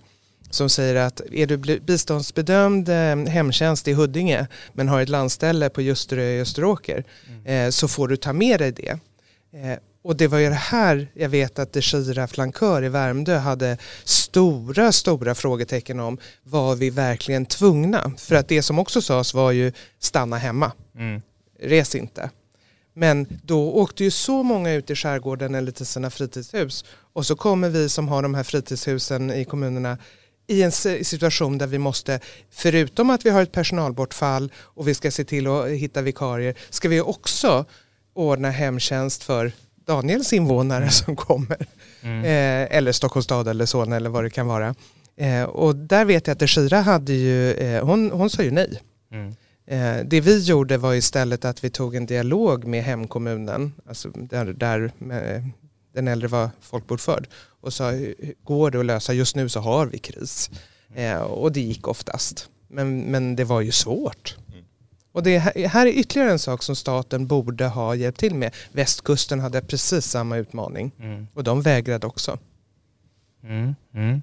som 0.55 0.69
säger 0.69 0.95
att 0.95 1.21
är 1.33 1.47
du 1.47 1.57
biståndsbedömd 1.81 2.89
eh, 2.89 3.17
hemtjänst 3.17 3.89
i 3.89 3.93
Huddinge 3.93 4.47
men 4.73 4.89
har 4.89 5.01
ett 5.01 5.09
landställe 5.09 5.71
på 5.71 5.83
Ljusterö 5.83 6.23
i 6.23 6.41
Österåker 6.41 7.05
mm. 7.29 7.47
Eh, 7.47 7.71
så 7.71 7.89
får 7.89 8.09
du 8.09 8.17
ta 8.17 8.33
med 8.33 8.61
dig 8.61 8.73
det. 8.73 8.99
Eh, 9.53 9.79
och 10.05 10.17
det 10.17 10.27
var 10.27 10.39
ju 10.39 10.49
det 10.49 10.55
här 10.55 11.09
jag 11.15 11.29
vet 11.29 11.59
att 11.59 11.73
Deshira 11.73 12.27
Flankör 12.27 12.85
i 12.85 12.89
Värmdö 12.89 13.39
hade 13.39 13.79
stora, 14.05 14.93
stora 14.93 15.35
frågetecken 15.35 16.01
om. 16.01 16.19
Var 16.43 16.75
vi 16.75 16.91
verkligen 16.91 17.47
tvungna? 17.47 18.13
För 18.19 18.35
att 18.35 18.49
det 18.49 18.63
som 18.63 18.79
också 18.79 19.03
sades 19.03 19.35
var 19.35 19.53
ju 19.53 19.73
stanna 19.99 20.39
hemma. 20.39 20.73
Mm. 20.97 21.23
Res 21.61 21.95
inte. 21.95 22.31
Men 22.95 23.27
då 23.45 23.73
åkte 23.73 24.05
ju 24.05 24.11
så 24.11 24.43
många 24.43 24.73
ut 24.73 24.91
i 24.91 24.95
skärgården 24.95 25.55
eller 25.55 25.73
till 25.73 25.87
sina 25.87 26.11
fritidshus. 26.11 26.85
Och 27.13 27.27
så 27.27 27.37
kommer 27.37 27.69
vi 27.69 27.89
som 27.89 28.09
har 28.09 28.23
de 28.23 28.35
här 28.35 28.43
fritidshusen 28.43 29.31
i 29.31 29.45
kommunerna 29.45 29.99
i 30.47 30.63
en 30.63 30.73
situation 30.73 31.59
där 31.59 31.67
vi 31.67 31.79
måste, 31.79 32.21
förutom 32.51 33.11
att 33.11 33.27
vi 33.27 33.31
har 33.31 33.43
ett 33.43 33.53
personalbortfall 33.53 34.53
och 34.57 34.89
vi 34.89 34.95
ska 34.95 35.11
se 35.11 35.25
till 35.25 35.47
att 35.47 35.69
hitta 35.69 36.03
vikarier, 36.03 36.55
ska 36.71 36.89
vi 36.89 37.01
också 37.01 37.65
ordna 38.15 38.51
hemtjänst 38.51 39.23
för 39.23 39.53
Daniels 39.87 40.33
invånare 40.33 40.79
mm. 40.79 40.91
som 40.91 41.17
kommer. 41.17 41.67
Mm. 42.03 42.25
Eh, 42.25 42.77
eller 42.77 42.93
Stockholms 42.93 43.25
stad 43.25 43.49
eller 43.49 43.67
Solna 43.67 43.97
eller 43.97 44.11
vad 44.11 44.25
det 44.25 44.31
kan 44.31 44.47
vara. 44.47 44.75
Eh, 45.17 45.43
och 45.43 45.77
där 45.77 46.05
vet 46.05 46.27
jag 46.27 46.43
att 46.43 46.51
Shira 46.51 46.81
hade 46.81 47.13
ju, 47.13 47.53
eh, 47.53 47.85
hon, 47.85 48.11
hon 48.11 48.31
sa 48.31 48.43
ju 48.43 48.51
nej. 48.51 48.81
Mm. 49.13 49.35
Eh, 49.67 50.05
det 50.05 50.21
vi 50.21 50.39
gjorde 50.39 50.77
var 50.77 50.95
istället 50.95 51.45
att 51.45 51.65
vi 51.65 51.71
tog 51.71 51.95
en 51.95 52.07
dialog 52.07 52.65
med 52.65 52.85
hemkommunen, 52.85 53.73
alltså 53.89 54.09
där, 54.15 54.45
där 54.45 54.93
den 55.93 56.09
äldre 56.09 56.29
var 56.29 56.51
folkbordförd 56.61 57.29
och 57.61 57.73
sa 57.73 57.93
går 58.45 58.71
det 58.71 58.81
att 58.81 58.87
lösa, 58.87 59.13
just 59.13 59.37
nu 59.37 59.49
så 59.49 59.61
har 59.61 59.87
vi 59.87 59.99
kris. 59.99 60.51
Eh, 60.95 61.21
och 61.21 61.53
det 61.53 61.61
gick 61.61 61.89
oftast. 61.89 62.49
Men, 62.69 63.01
men 63.01 63.37
det 63.37 63.45
var 63.45 63.61
ju 63.61 63.73
svårt. 63.73 64.37
Mm. 64.53 64.65
Och 65.13 65.23
det 65.23 65.39
här 65.39 65.87
är 65.87 65.91
ytterligare 65.91 66.31
en 66.31 66.39
sak 66.39 66.63
som 66.63 66.77
staten 66.77 67.27
borde 67.27 67.67
ha 67.67 67.95
hjälpt 67.95 68.19
till 68.19 68.35
med. 68.35 68.55
Västkusten 68.73 69.41
hade 69.41 69.61
precis 69.61 70.07
samma 70.07 70.37
utmaning 70.37 70.93
mm. 70.99 71.27
och 71.35 71.45
de 71.45 71.63
vägrade 71.63 72.07
också. 72.07 72.39
Mm. 73.43 73.75
mm. 73.95 74.23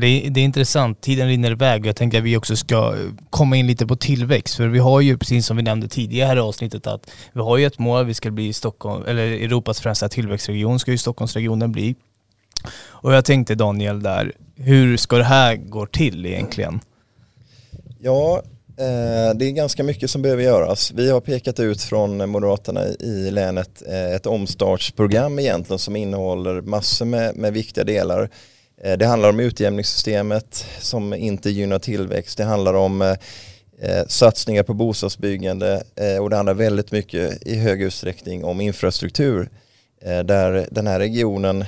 Det, 0.00 0.06
är, 0.06 0.30
det 0.30 0.40
är 0.40 0.44
intressant, 0.44 1.00
tiden 1.00 1.28
rinner 1.28 1.50
iväg 1.50 1.80
och 1.80 1.86
jag 1.86 1.96
tänker 1.96 2.18
att 2.18 2.24
vi 2.24 2.36
också 2.36 2.56
ska 2.56 2.76
eh, 2.76 2.98
komma 3.30 3.56
in 3.56 3.66
lite 3.66 3.86
på 3.86 3.96
tillväxt. 3.96 4.54
För 4.54 4.68
vi 4.68 4.78
har 4.78 5.00
ju, 5.00 5.18
precis 5.18 5.46
som 5.46 5.56
vi 5.56 5.62
nämnde 5.62 5.88
tidigare 5.88 6.26
här 6.26 6.36
i 6.36 6.40
avsnittet, 6.40 6.86
att 6.86 7.10
vi 7.32 7.40
har 7.40 7.58
ju 7.58 7.66
ett 7.66 7.78
mål, 7.78 8.06
vi 8.06 8.14
ska 8.14 8.30
bli 8.30 8.52
Stockholm, 8.52 9.04
eller 9.06 9.22
Europas 9.22 9.80
främsta 9.80 10.08
tillväxtregion 10.08 10.78
ska 10.78 10.90
ju 10.90 10.98
Stockholmsregionen 10.98 11.72
bli. 11.72 11.94
Och 12.76 13.14
jag 13.14 13.24
tänkte 13.24 13.54
Daniel 13.54 14.02
där, 14.02 14.32
hur 14.56 14.96
ska 14.96 15.16
det 15.16 15.24
här 15.24 15.56
gå 15.56 15.86
till 15.86 16.26
egentligen? 16.26 16.80
Ja, 18.00 18.42
eh, 18.78 19.36
det 19.36 19.46
är 19.46 19.50
ganska 19.50 19.82
mycket 19.82 20.10
som 20.10 20.22
behöver 20.22 20.42
göras. 20.42 20.92
Vi 20.92 21.10
har 21.10 21.20
pekat 21.20 21.60
ut 21.60 21.82
från 21.82 22.30
Moderaterna 22.30 22.84
i 22.86 23.30
länet 23.30 23.82
eh, 23.88 24.14
ett 24.14 24.26
omstartsprogram 24.26 25.38
egentligen 25.38 25.78
som 25.78 25.96
innehåller 25.96 26.60
massor 26.60 27.04
med, 27.04 27.36
med 27.36 27.52
viktiga 27.52 27.84
delar. 27.84 28.30
Eh, 28.84 28.98
det 28.98 29.06
handlar 29.06 29.28
om 29.28 29.40
utjämningssystemet 29.40 30.66
som 30.80 31.14
inte 31.14 31.50
gynnar 31.50 31.78
tillväxt. 31.78 32.38
Det 32.38 32.44
handlar 32.44 32.74
om 32.74 33.02
eh, 33.02 33.10
eh, 33.80 34.06
satsningar 34.06 34.62
på 34.62 34.74
bostadsbyggande 34.74 35.82
och 36.20 36.30
det 36.30 36.36
handlar 36.36 36.54
väldigt 36.54 36.92
mycket 36.92 37.46
i 37.46 37.56
hög 37.56 37.82
utsträckning 37.82 38.44
om 38.44 38.60
infrastruktur 38.60 39.48
där 40.24 40.68
den 40.70 40.86
här 40.86 40.98
regionen 40.98 41.64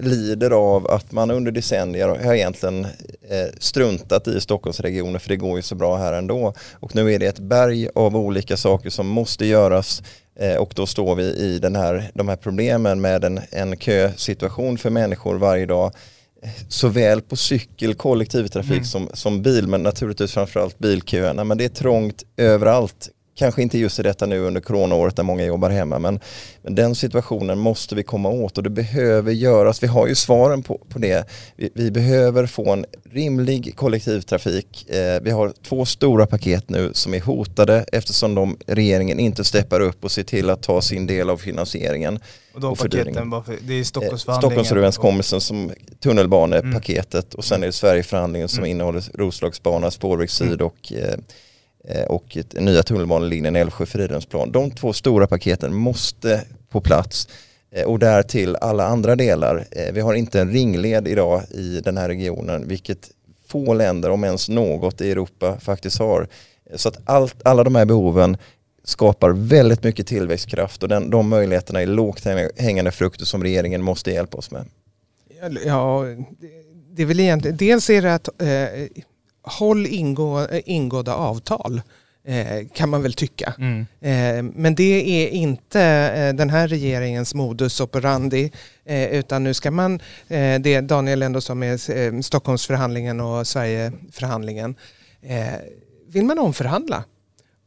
lider 0.00 0.50
av 0.50 0.86
att 0.86 1.12
man 1.12 1.30
under 1.30 1.52
decennier 1.52 2.08
har 2.08 2.34
egentligen 2.34 2.86
struntat 3.58 4.28
i 4.28 4.40
Stockholmsregionen 4.40 5.20
för 5.20 5.28
det 5.28 5.36
går 5.36 5.56
ju 5.56 5.62
så 5.62 5.74
bra 5.74 5.96
här 5.96 6.12
ändå. 6.12 6.54
Och 6.72 6.94
nu 6.94 7.12
är 7.12 7.18
det 7.18 7.26
ett 7.26 7.38
berg 7.38 7.88
av 7.94 8.16
olika 8.16 8.56
saker 8.56 8.90
som 8.90 9.06
måste 9.06 9.46
göras 9.46 10.02
och 10.58 10.72
då 10.76 10.86
står 10.86 11.14
vi 11.14 11.22
i 11.22 11.58
den 11.58 11.76
här, 11.76 12.10
de 12.14 12.28
här 12.28 12.36
problemen 12.36 13.00
med 13.00 13.24
en, 13.24 13.40
en 13.50 13.76
kösituation 13.76 14.78
för 14.78 14.90
människor 14.90 15.34
varje 15.34 15.66
dag 15.66 15.92
såväl 16.68 17.20
på 17.20 17.36
cykel, 17.36 17.94
kollektivtrafik 17.94 18.70
mm. 18.70 18.84
som, 18.84 19.08
som 19.12 19.42
bil 19.42 19.66
men 19.66 19.82
naturligtvis 19.82 20.32
framförallt 20.32 20.78
bilköerna. 20.78 21.44
Men 21.44 21.58
det 21.58 21.64
är 21.64 21.68
trångt 21.68 22.22
överallt 22.36 23.08
kanske 23.40 23.62
inte 23.62 23.78
just 23.78 23.98
i 23.98 24.02
detta 24.02 24.26
nu 24.26 24.38
under 24.40 24.60
coronaåret 24.60 25.16
där 25.16 25.22
många 25.22 25.44
jobbar 25.44 25.70
hemma 25.70 25.98
men, 25.98 26.20
men 26.62 26.74
den 26.74 26.94
situationen 26.94 27.58
måste 27.58 27.94
vi 27.94 28.02
komma 28.02 28.28
åt 28.28 28.58
och 28.58 28.64
det 28.64 28.70
behöver 28.70 29.32
göras. 29.32 29.82
Vi 29.82 29.86
har 29.86 30.06
ju 30.06 30.14
svaren 30.14 30.62
på, 30.62 30.80
på 30.88 30.98
det. 30.98 31.28
Vi, 31.56 31.70
vi 31.74 31.90
behöver 31.90 32.46
få 32.46 32.72
en 32.72 32.86
rimlig 33.12 33.76
kollektivtrafik. 33.76 34.90
Eh, 34.90 35.22
vi 35.22 35.30
har 35.30 35.52
två 35.62 35.84
stora 35.84 36.26
paket 36.26 36.68
nu 36.68 36.90
som 36.94 37.14
är 37.14 37.20
hotade 37.20 37.84
eftersom 37.92 38.34
de, 38.34 38.56
regeringen 38.66 39.20
inte 39.20 39.44
steppar 39.44 39.80
upp 39.80 40.04
och 40.04 40.10
ser 40.10 40.22
till 40.22 40.50
att 40.50 40.62
ta 40.62 40.82
sin 40.82 41.06
del 41.06 41.30
av 41.30 41.36
finansieringen. 41.36 42.18
Och 42.54 42.60
de 42.60 42.72
och 42.72 42.78
paketen, 42.78 43.30
det 43.66 43.74
är 43.74 43.78
Eh, 43.78 43.84
Stockholmsförhandlingen. 43.84 44.40
Stockholmsöverenskommelsen 44.40 45.40
som 45.40 45.70
tunnelbanepaketet 46.00 47.34
och 47.34 47.44
sen 47.44 47.62
är 47.62 47.66
det 47.66 47.72
Sverigeförhandlingen 47.72 48.48
som 48.48 48.58
Mm. 48.58 48.70
innehåller 48.70 49.02
Roslagsbana, 49.14 49.90
Spårväg 49.90 50.30
Syd 50.30 50.62
och, 50.62 50.92
eh, 50.92 50.98
eh, 50.98 51.18
Eh, 51.88 52.04
och 52.04 52.36
nya 52.54 52.82
tunnelbanelinjen 52.82 53.56
Älvsjö-Fridhemsplan. 53.56 54.52
De 54.52 54.70
två 54.70 54.92
stora 54.92 55.26
paketen 55.26 55.74
måste 55.74 56.44
på 56.68 56.80
plats 56.80 57.28
eh, 57.70 57.84
och 57.84 57.98
därtill 57.98 58.56
alla 58.56 58.86
andra 58.86 59.16
delar. 59.16 59.66
Eh, 59.70 59.92
vi 59.92 60.00
har 60.00 60.14
inte 60.14 60.40
en 60.40 60.50
ringled 60.52 61.08
idag 61.08 61.42
i 61.50 61.80
den 61.84 61.96
här 61.96 62.08
regionen 62.08 62.68
vilket 62.68 63.10
få 63.46 63.74
länder, 63.74 64.10
om 64.10 64.24
ens 64.24 64.48
något 64.48 65.00
i 65.00 65.10
Europa 65.10 65.60
faktiskt 65.60 65.98
har. 65.98 66.28
Så 66.74 66.88
att 66.88 66.98
allt, 67.04 67.36
alla 67.44 67.64
de 67.64 67.74
här 67.74 67.84
behoven 67.84 68.36
skapar 68.84 69.30
väldigt 69.30 69.82
mycket 69.84 70.06
tillväxtkraft 70.06 70.82
och 70.82 70.88
den, 70.88 71.10
de 71.10 71.28
möjligheterna 71.28 71.82
är 71.82 71.86
lågt 71.86 72.24
hängande 72.56 72.90
frukter 72.90 73.24
som 73.24 73.42
regeringen 73.42 73.82
måste 73.82 74.10
hjälpa 74.10 74.38
oss 74.38 74.50
med. 74.50 74.64
Ja, 75.66 76.04
det- 76.40 76.48
det 76.92 77.02
är 77.02 77.06
väl 77.06 77.20
egentligen, 77.20 77.56
dels 77.56 77.90
är 77.90 78.02
det 78.02 78.14
att 78.14 78.28
eh, 78.42 79.02
håll 79.42 79.86
ingå, 79.86 80.40
eh, 80.40 80.60
ingådda 80.64 81.14
avtal 81.14 81.82
eh, 82.24 82.68
kan 82.74 82.88
man 82.88 83.02
väl 83.02 83.14
tycka. 83.14 83.54
Mm. 83.58 83.86
Eh, 84.00 84.52
men 84.54 84.74
det 84.74 85.24
är 85.24 85.28
inte 85.28 86.32
den 86.32 86.50
här 86.50 86.68
regeringens 86.68 87.34
modus 87.34 87.80
operandi 87.80 88.52
utan 89.10 89.44
nu 89.44 89.54
ska 89.54 89.70
man, 89.70 90.00
det 90.60 90.80
Daniel 90.80 91.22
ändå 91.22 91.54
med 91.54 91.72
eh, 91.72 92.20
Stockholmsförhandlingen 92.20 93.20
och 93.20 93.46
Sverigeförhandlingen, 93.46 94.74
vill 96.08 96.24
man 96.24 96.38
omförhandla. 96.38 97.04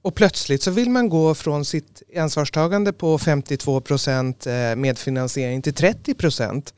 Och 0.02 0.16
plötsligt 0.16 0.62
så 0.62 0.72
vill 0.72 0.90
man 0.90 1.10
gå 1.10 1.36
från 1.36 1.66
sitt 1.66 2.02
ansvarstagande 2.18 2.94
på 2.94 3.18
52 3.18 3.82
procent 3.82 4.48
medfinansiering 4.76 5.62
till 5.62 5.74
30 5.74 6.14
procent 6.14 6.74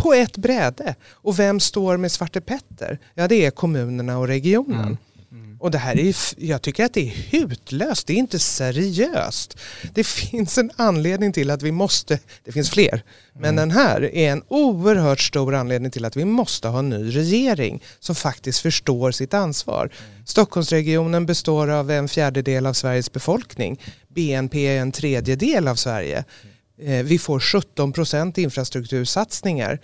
på 0.00 0.14
ett 0.14 0.36
bräde. 0.36 0.94
Och 1.10 1.38
vem 1.38 1.60
står 1.60 1.96
med 1.96 2.12
Svarte 2.12 2.40
Petter? 2.40 2.98
Ja 3.14 3.28
det 3.28 3.46
är 3.46 3.50
kommunerna 3.50 4.18
och 4.18 4.26
regionen. 4.26 4.98
Mm. 5.32 5.56
Och 5.60 5.70
det 5.70 5.78
här 5.78 6.00
är, 6.00 6.16
jag 6.36 6.62
tycker 6.62 6.84
att 6.84 6.94
det 6.94 7.00
är 7.00 7.14
hutlöst, 7.30 8.06
det 8.06 8.12
är 8.12 8.16
inte 8.16 8.38
seriöst. 8.38 9.58
Det 9.94 10.04
finns 10.04 10.58
en 10.58 10.70
anledning 10.76 11.32
till 11.32 11.50
att 11.50 11.62
vi 11.62 11.72
måste, 11.72 12.18
det 12.44 12.52
finns 12.52 12.70
fler, 12.70 13.02
men 13.32 13.56
den 13.56 13.70
här 13.70 14.14
är 14.14 14.32
en 14.32 14.42
oerhört 14.48 15.20
stor 15.20 15.54
anledning 15.54 15.90
till 15.90 16.04
att 16.04 16.16
vi 16.16 16.24
måste 16.24 16.68
ha 16.68 16.78
en 16.78 16.88
ny 16.88 17.10
regering 17.16 17.82
som 17.98 18.14
faktiskt 18.14 18.60
förstår 18.60 19.10
sitt 19.10 19.34
ansvar. 19.34 19.90
Stockholmsregionen 20.24 21.26
består 21.26 21.70
av 21.70 21.90
en 21.90 22.08
fjärdedel 22.08 22.66
av 22.66 22.72
Sveriges 22.72 23.12
befolkning. 23.12 23.80
BNP 24.08 24.66
är 24.66 24.80
en 24.80 24.92
tredjedel 24.92 25.68
av 25.68 25.74
Sverige. 25.74 26.24
Eh, 26.82 27.02
Vi 27.04 27.18
får 27.18 27.40
17 27.40 27.92
procent 27.92 28.38
infrastruktursatsningar. 28.38 29.78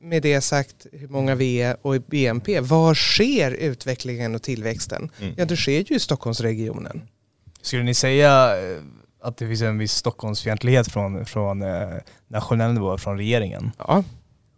Med 0.00 0.22
det 0.22 0.40
sagt 0.40 0.86
hur 0.92 1.08
många 1.08 1.34
vi 1.34 1.62
är 1.62 1.76
och 1.82 2.00
BNP, 2.02 2.60
var 2.60 2.94
sker 2.94 3.50
utvecklingen 3.50 4.34
och 4.34 4.42
tillväxten? 4.42 5.10
Mm. 5.20 5.34
Ja 5.36 5.44
det 5.44 5.56
sker 5.56 5.84
ju 5.90 5.96
i 5.96 6.00
Stockholmsregionen. 6.00 7.02
Skulle 7.62 7.82
ni 7.82 7.94
säga 7.94 8.56
eh, 8.58 8.78
att 9.22 9.36
det 9.36 9.46
finns 9.46 9.62
en 9.62 9.78
viss 9.78 9.92
Stockholmsfientlighet 9.92 10.92
från, 10.92 11.24
från 11.26 11.62
eh, 11.62 11.88
nationell 12.28 12.72
nivå, 12.72 12.98
från 12.98 13.16
regeringen? 13.16 13.70
Ja, 13.78 14.04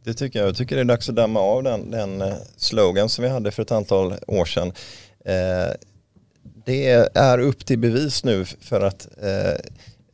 Det 0.04 0.14
tycker 0.14 0.38
jag. 0.38 0.48
Jag 0.48 0.56
tycker 0.56 0.76
det 0.76 0.82
är 0.82 0.84
dags 0.84 1.08
att 1.08 1.16
damma 1.16 1.40
av 1.40 1.62
den, 1.62 1.90
den 1.90 2.22
slogan 2.56 3.08
som 3.08 3.22
vi 3.24 3.28
hade 3.30 3.50
för 3.50 3.62
ett 3.62 3.72
antal 3.72 4.14
år 4.26 4.44
sedan. 4.44 4.72
Eh, 5.24 5.74
det 6.66 6.86
är 7.14 7.38
upp 7.38 7.66
till 7.66 7.78
bevis 7.78 8.24
nu 8.24 8.44
för 8.44 8.80
att 8.80 9.08
eh, 9.22 9.70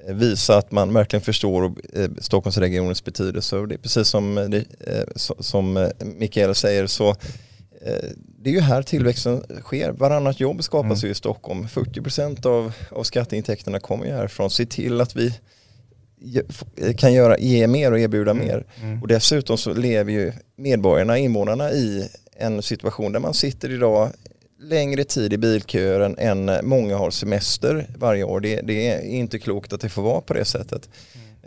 visa 0.09 0.57
att 0.59 0.73
man 0.73 0.95
verkligen 0.95 1.23
förstår 1.23 1.65
eh, 1.95 2.09
Stockholmsregionens 2.21 3.05
betydelse. 3.05 3.57
Och 3.57 3.69
det 3.69 3.75
är 3.75 3.79
precis 3.79 4.09
som, 4.09 4.39
eh, 4.39 4.45
eh, 4.45 5.05
so- 5.15 5.43
som 5.43 5.91
Mikael 6.05 6.55
säger 6.55 6.87
så 6.87 7.17
det 8.39 8.51
är 8.51 8.55
ju 8.55 8.61
här 8.61 8.83
tillväxten 8.83 9.45
sker. 9.63 9.93
Varannat 9.93 10.41
jobb 10.41 10.65
skapas 10.65 11.03
Mm. 11.03 11.09
ju 11.09 11.11
i 11.11 11.15
Stockholm. 11.15 11.69
40% 11.69 12.47
av, 12.47 12.73
av 12.91 13.03
skatteintäkterna 13.03 13.81
kommer 13.81 14.05
ju 14.07 14.13
härifrån. 14.13 14.51
Se 14.51 14.67
till 14.67 15.01
att 15.01 15.17
vi 15.17 15.35
kan 16.97 17.13
göra, 17.13 17.39
ge 17.39 17.67
mer 17.67 17.93
och 17.93 17.99
erbjuda 17.99 18.35
mer. 18.35 18.67
Mm. 18.83 19.03
Och 19.03 19.09
dessutom 19.09 19.59
så 19.59 19.75
lever 19.75 20.13
ju 20.13 20.33
medborgarna, 20.57 21.19
invånarna 21.19 21.71
i 21.73 22.09
en 22.37 22.63
situation 22.63 23.13
där 23.13 23.21
man 23.21 23.35
sitter 23.35 23.71
idag 23.73 24.11
längre 24.63 25.05
tid 25.05 25.33
i 25.33 25.39
bilköer 25.39 26.01
än, 26.01 26.19
än 26.19 26.67
många 26.69 26.97
har 26.97 27.11
semester 27.11 27.87
varje 27.99 28.25
år. 28.25 28.41
Det, 28.41 28.61
det 28.61 28.89
är 28.89 29.01
inte 29.03 29.39
klokt 29.39 29.73
att 29.73 29.81
det 29.81 29.89
får 29.89 30.03
vara 30.03 30.21
på 30.21 30.35
det 30.35 30.45
sättet. 30.45 30.89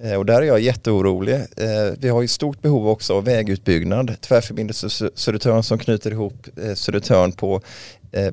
Eh, 0.04 0.14
Och 0.14 0.26
där 0.26 0.42
är 0.42 0.46
jag 0.46 0.60
jätteorolig. 0.60 1.34
Eh, 1.36 1.94
Vi 2.00 2.10
har 2.10 2.22
ju 2.22 2.28
stort 2.28 2.62
behov 2.62 2.90
också 2.90 3.14
av 3.14 3.26
vägutbyggnad. 3.26 4.16
Tvärförbindelse 4.22 4.88
Sö- 4.88 5.12
Södertörn 5.16 5.64
som 5.64 5.78
knyter 5.78 6.12
ihop 6.12 6.48
eh, 6.64 6.74
Södertörn 6.74 7.32
på, 7.32 7.62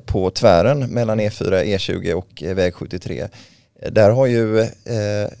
på 0.05 0.29
tvären 0.29 0.79
mellan 0.79 1.19
E4, 1.21 1.63
E20 1.63 2.13
och 2.13 2.43
väg 2.57 2.73
73. 2.73 3.27
Eh, 3.81 3.91
Där 3.91 4.09
har 4.09 4.25
ju 4.25 4.59
eh, 4.59 4.67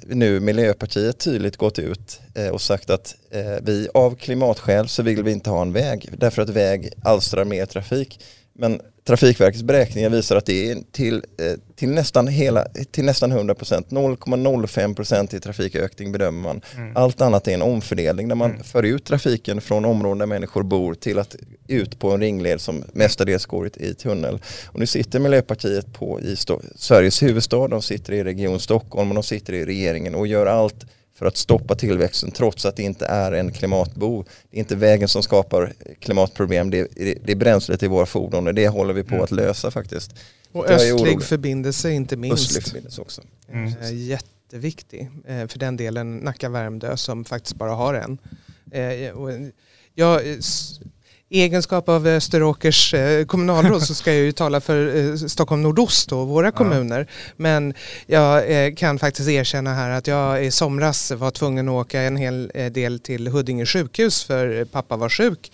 nu 0.07 0.39
Miljöpartiet 0.39 1.17
tydligt 1.19 1.57
gått 1.57 1.79
ut 1.79 2.19
eh, 2.35 2.47
och 2.47 2.61
sagt 2.61 2.89
att 2.89 3.15
eh, 3.31 3.41
vi 3.61 3.87
av 3.93 4.15
klimatskäl 4.15 4.87
så 4.87 5.03
vill 5.03 5.23
vi 5.23 5.31
inte 5.31 5.49
ha 5.49 5.61
en 5.61 5.73
väg 5.73 6.09
därför 6.17 6.41
att 6.41 6.49
väg 6.49 6.89
alstrar 7.03 7.45
mer 7.45 7.65
trafik. 7.65 8.19
Men 8.55 8.81
Trafikverkets 9.05 9.63
beräkningar 9.63 10.09
visar 10.09 10.35
att 10.35 10.45
det 10.45 10.71
är 10.71 10.77
till, 10.91 11.15
eh, 11.15 11.53
till 11.75 11.89
nästan 11.89 12.27
hela, 12.27 12.65
till 12.91 13.05
nästan 13.05 13.31
100%, 13.31 13.91
0,05% 13.91 15.33
i 15.33 15.39
trafikökning 15.39 16.11
bedömer 16.11 16.41
man. 16.41 16.61
Mm. 16.77 16.91
Allt 16.97 17.21
annat 17.21 17.47
är 17.47 17.53
en 17.53 17.61
omfördelning 17.61 18.27
där 18.27 18.35
man 18.35 18.51
Mm. 18.51 18.63
för 18.63 18.83
ut 18.83 19.05
trafiken 19.05 19.61
från 19.61 19.85
områden 19.85 20.17
där 20.17 20.25
människor 20.25 20.63
bor 20.63 20.93
till 20.93 21.19
att 21.19 21.35
ut 21.67 21.99
på 21.99 22.11
en 22.11 22.19
ringled 22.19 22.61
som 22.61 22.83
mestadels 22.93 23.45
går 23.45 23.69
i 23.77 23.93
tunnel. 23.93 24.39
Och 24.65 24.79
nu 24.79 24.85
sitter 24.87 25.19
Miljöpartiet 25.19 25.93
på 25.93 26.21
i 26.21 26.35
Sto- 26.35 26.61
Sveriges 26.75 27.23
huvudstad, 27.23 27.67
de 27.67 27.81
sitter 27.81 28.13
i 28.13 28.23
Region 28.23 28.59
Stockholm 28.59 29.09
och 29.09 29.15
de 29.15 29.23
sitter 29.23 29.53
i 29.53 29.65
regeringen 29.65 30.15
och 30.15 30.27
gör 30.27 30.45
allt 30.45 30.85
för 31.23 31.27
att 31.27 31.37
stoppa 31.37 31.75
tillväxten 31.75 32.31
trots 32.31 32.65
att 32.65 32.75
det 32.75 32.83
inte 32.83 33.05
är 33.05 33.31
en 33.31 33.51
klimatbov. 33.51 34.27
Det 34.51 34.57
är 34.57 34.59
inte 34.59 34.75
vägen 34.75 35.07
som 35.07 35.23
skapar 35.23 35.73
klimatproblem, 35.99 36.69
det 36.69 36.79
är, 36.79 36.87
det 37.23 37.31
är 37.31 37.35
bränslet 37.35 37.83
i 37.83 37.87
våra 37.87 38.05
fordon 38.05 38.47
och 38.47 38.53
det 38.53 38.67
håller 38.67 38.93
vi 38.93 39.03
på 39.03 39.13
Mm. 39.13 39.23
att 39.23 39.31
lösa 39.31 39.71
faktiskt. 39.71 40.11
och 40.51 40.67
östlig 40.69 41.23
förbindelse 41.23 41.91
inte 41.91 42.15
Östlig 42.15 42.29
minst. 42.29 42.63
förbindelse 42.63 43.01
också. 43.01 43.21
Mm. 43.51 43.73
Eh, 43.81 43.93
Jätteviktig 43.93 45.09
eh, 45.27 45.47
för 45.47 45.59
den 45.59 45.77
delen 45.77 46.19
Nacka-Värmdö 46.19 46.97
som 46.97 47.25
faktiskt 47.25 47.55
bara 47.55 47.71
har 47.71 47.93
en. 47.93 48.17
Eh, 48.71 49.11
Jag, 49.95 50.21
I 51.33 51.41
egenskap 51.41 51.89
av 51.89 52.07
Österåkers 52.07 52.93
eh, 52.93 53.25
kommunalråd 53.25 53.83
så 53.83 53.95
ska 53.95 54.13
jag 54.13 54.23
ju 54.23 54.31
tala 54.31 54.61
för 54.61 54.95
eh, 54.95 55.15
Stockholm 55.15 55.61
Nordost 55.61 56.11
och 56.11 56.27
våra 56.27 56.51
kommuner. 56.51 57.07
Men 57.37 57.73
jag 58.05 58.65
eh, 58.65 58.73
kan 58.75 58.99
faktiskt 58.99 59.29
erkänna 59.29 59.73
här 59.73 59.89
att 59.89 60.07
jag 60.07 60.45
i 60.45 60.51
somras 60.51 61.11
var 61.11 61.31
tvungen 61.31 61.69
att 61.69 61.73
åka 61.73 62.01
en 62.01 62.17
hel 62.17 62.51
eh, 62.53 62.71
del 62.71 62.99
till 62.99 63.27
Huddinge 63.27 63.65
sjukhus 63.65 64.23
för 64.23 64.59
eh, 64.59 64.65
pappa 64.65 64.97
var 64.97 65.09
sjuk. 65.09 65.51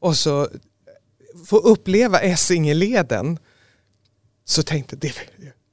Och 0.00 0.16
så 0.16 0.48
få 1.46 1.56
uppleva 1.56 2.20
Essingeleden 2.20 3.38
så 4.44 4.62
tänkte 4.62 4.96
det, 4.96 5.12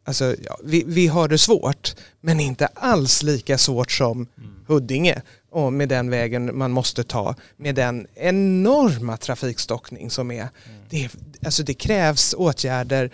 alltså, 0.03 0.35
ja, 0.45 0.57
vi, 0.63 0.83
vi 0.87 1.07
har 1.07 1.27
det 1.27 1.37
svårt 1.37 1.95
men 2.21 2.39
inte 2.39 2.67
alls 2.67 3.23
lika 3.23 3.57
svårt 3.57 3.91
som 3.91 4.27
Huddinge 4.67 5.21
och 5.49 5.73
med 5.73 5.89
den 5.89 6.09
vägen 6.09 6.57
man 6.57 6.71
måste 6.71 7.03
ta 7.03 7.35
med 7.57 7.75
den 7.75 8.07
enorma 8.15 9.17
trafikstockning 9.17 10.09
som 10.09 10.31
är. 10.31 10.47
Det, 10.89 11.09
alltså 11.45 11.63
det 11.63 11.73
krävs 11.73 12.33
åtgärder 12.37 13.11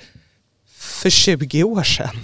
för 0.78 1.10
20 1.10 1.64
år 1.64 1.84
sedan. 1.84 2.16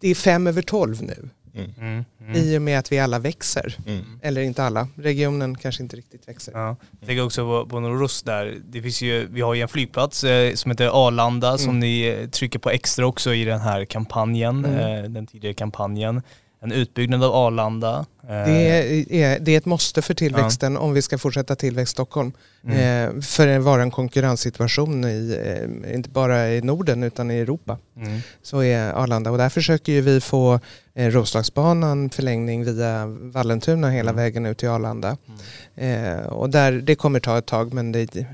Det 0.00 0.08
är 0.08 0.14
fem 0.14 0.46
över 0.46 0.62
tolv 0.62 1.02
nu 1.02 1.30
Mm. 1.54 2.04
I 2.34 2.58
och 2.58 2.62
med 2.62 2.78
att 2.78 2.92
vi 2.92 2.98
alla 2.98 3.18
växer. 3.18 3.76
Mm. 3.86 4.04
Eller 4.22 4.40
inte 4.40 4.64
alla, 4.64 4.88
regionen 4.96 5.56
kanske 5.58 5.82
inte 5.82 5.96
riktigt 5.96 6.28
växer. 6.28 6.52
Ja. 6.52 6.76
Jag 7.00 7.06
tänker 7.06 7.24
också 7.24 7.44
på, 7.44 7.66
på 7.68 7.80
Nordost 7.80 8.26
där. 8.26 8.56
Det 8.68 8.82
finns 8.82 9.02
ju, 9.02 9.26
vi 9.30 9.40
har 9.40 9.54
ju 9.54 9.62
en 9.62 9.68
flygplats 9.68 10.24
eh, 10.24 10.54
som 10.54 10.70
heter 10.70 11.06
Arlanda 11.06 11.58
som 11.58 11.68
Mm. 11.68 11.80
ni 11.80 12.28
trycker 12.32 12.58
på 12.58 12.70
extra 12.70 13.06
också 13.06 13.34
i 13.34 13.44
den 13.44 13.60
här 13.60 13.84
kampanjen, 13.84 14.64
Mm. 14.64 15.04
eh, 15.04 15.10
den 15.10 15.26
tidigare 15.26 15.54
kampanjen. 15.54 16.22
En 16.62 16.72
utbyggnad 16.72 17.24
av 17.24 17.34
Arlanda. 17.34 18.06
Det 18.26 18.68
är, 18.68 19.40
det 19.40 19.54
är 19.54 19.58
ett 19.58 19.66
måste 19.66 20.02
för 20.02 20.14
tillväxten 20.14 20.74
ja. 20.74 20.80
om 20.80 20.92
vi 20.92 21.02
ska 21.02 21.18
fortsätta 21.18 21.56
tillväxt 21.56 21.92
Stockholm. 21.92 22.32
Mm. 22.64 23.16
Eh, 23.16 23.22
för 23.22 23.48
att 23.48 23.62
vara 23.62 23.82
en 23.82 23.90
konkurrenssituation 23.90 25.04
i, 25.04 25.38
eh, 25.44 25.94
inte 25.94 26.10
bara 26.10 26.50
i 26.50 26.62
Norden 26.62 27.02
utan 27.02 27.30
i 27.30 27.38
Europa. 27.38 27.78
Mm. 27.96 28.20
Så 28.42 28.62
är 28.62 28.92
Arlanda 28.92 29.30
och 29.30 29.38
där 29.38 29.48
försöker 29.48 29.92
ju 29.92 30.00
vi 30.00 30.20
få 30.20 30.60
eh, 30.94 31.10
Roslagsbanan 31.10 32.10
förlängning 32.10 32.64
via 32.64 33.06
Vallentuna 33.06 33.90
hela 33.90 34.10
mm. 34.10 34.22
vägen 34.22 34.46
ut 34.46 34.58
till 34.58 34.68
Arlanda. 34.68 35.16
Mm. 35.76 36.18
Eh, 36.18 36.26
och 36.26 36.50
där, 36.50 36.72
det 36.72 36.94
kommer 36.94 37.20
ta 37.20 37.38
ett 37.38 37.46
tag 37.46 37.72
men 37.72 37.92
det, 37.92 38.26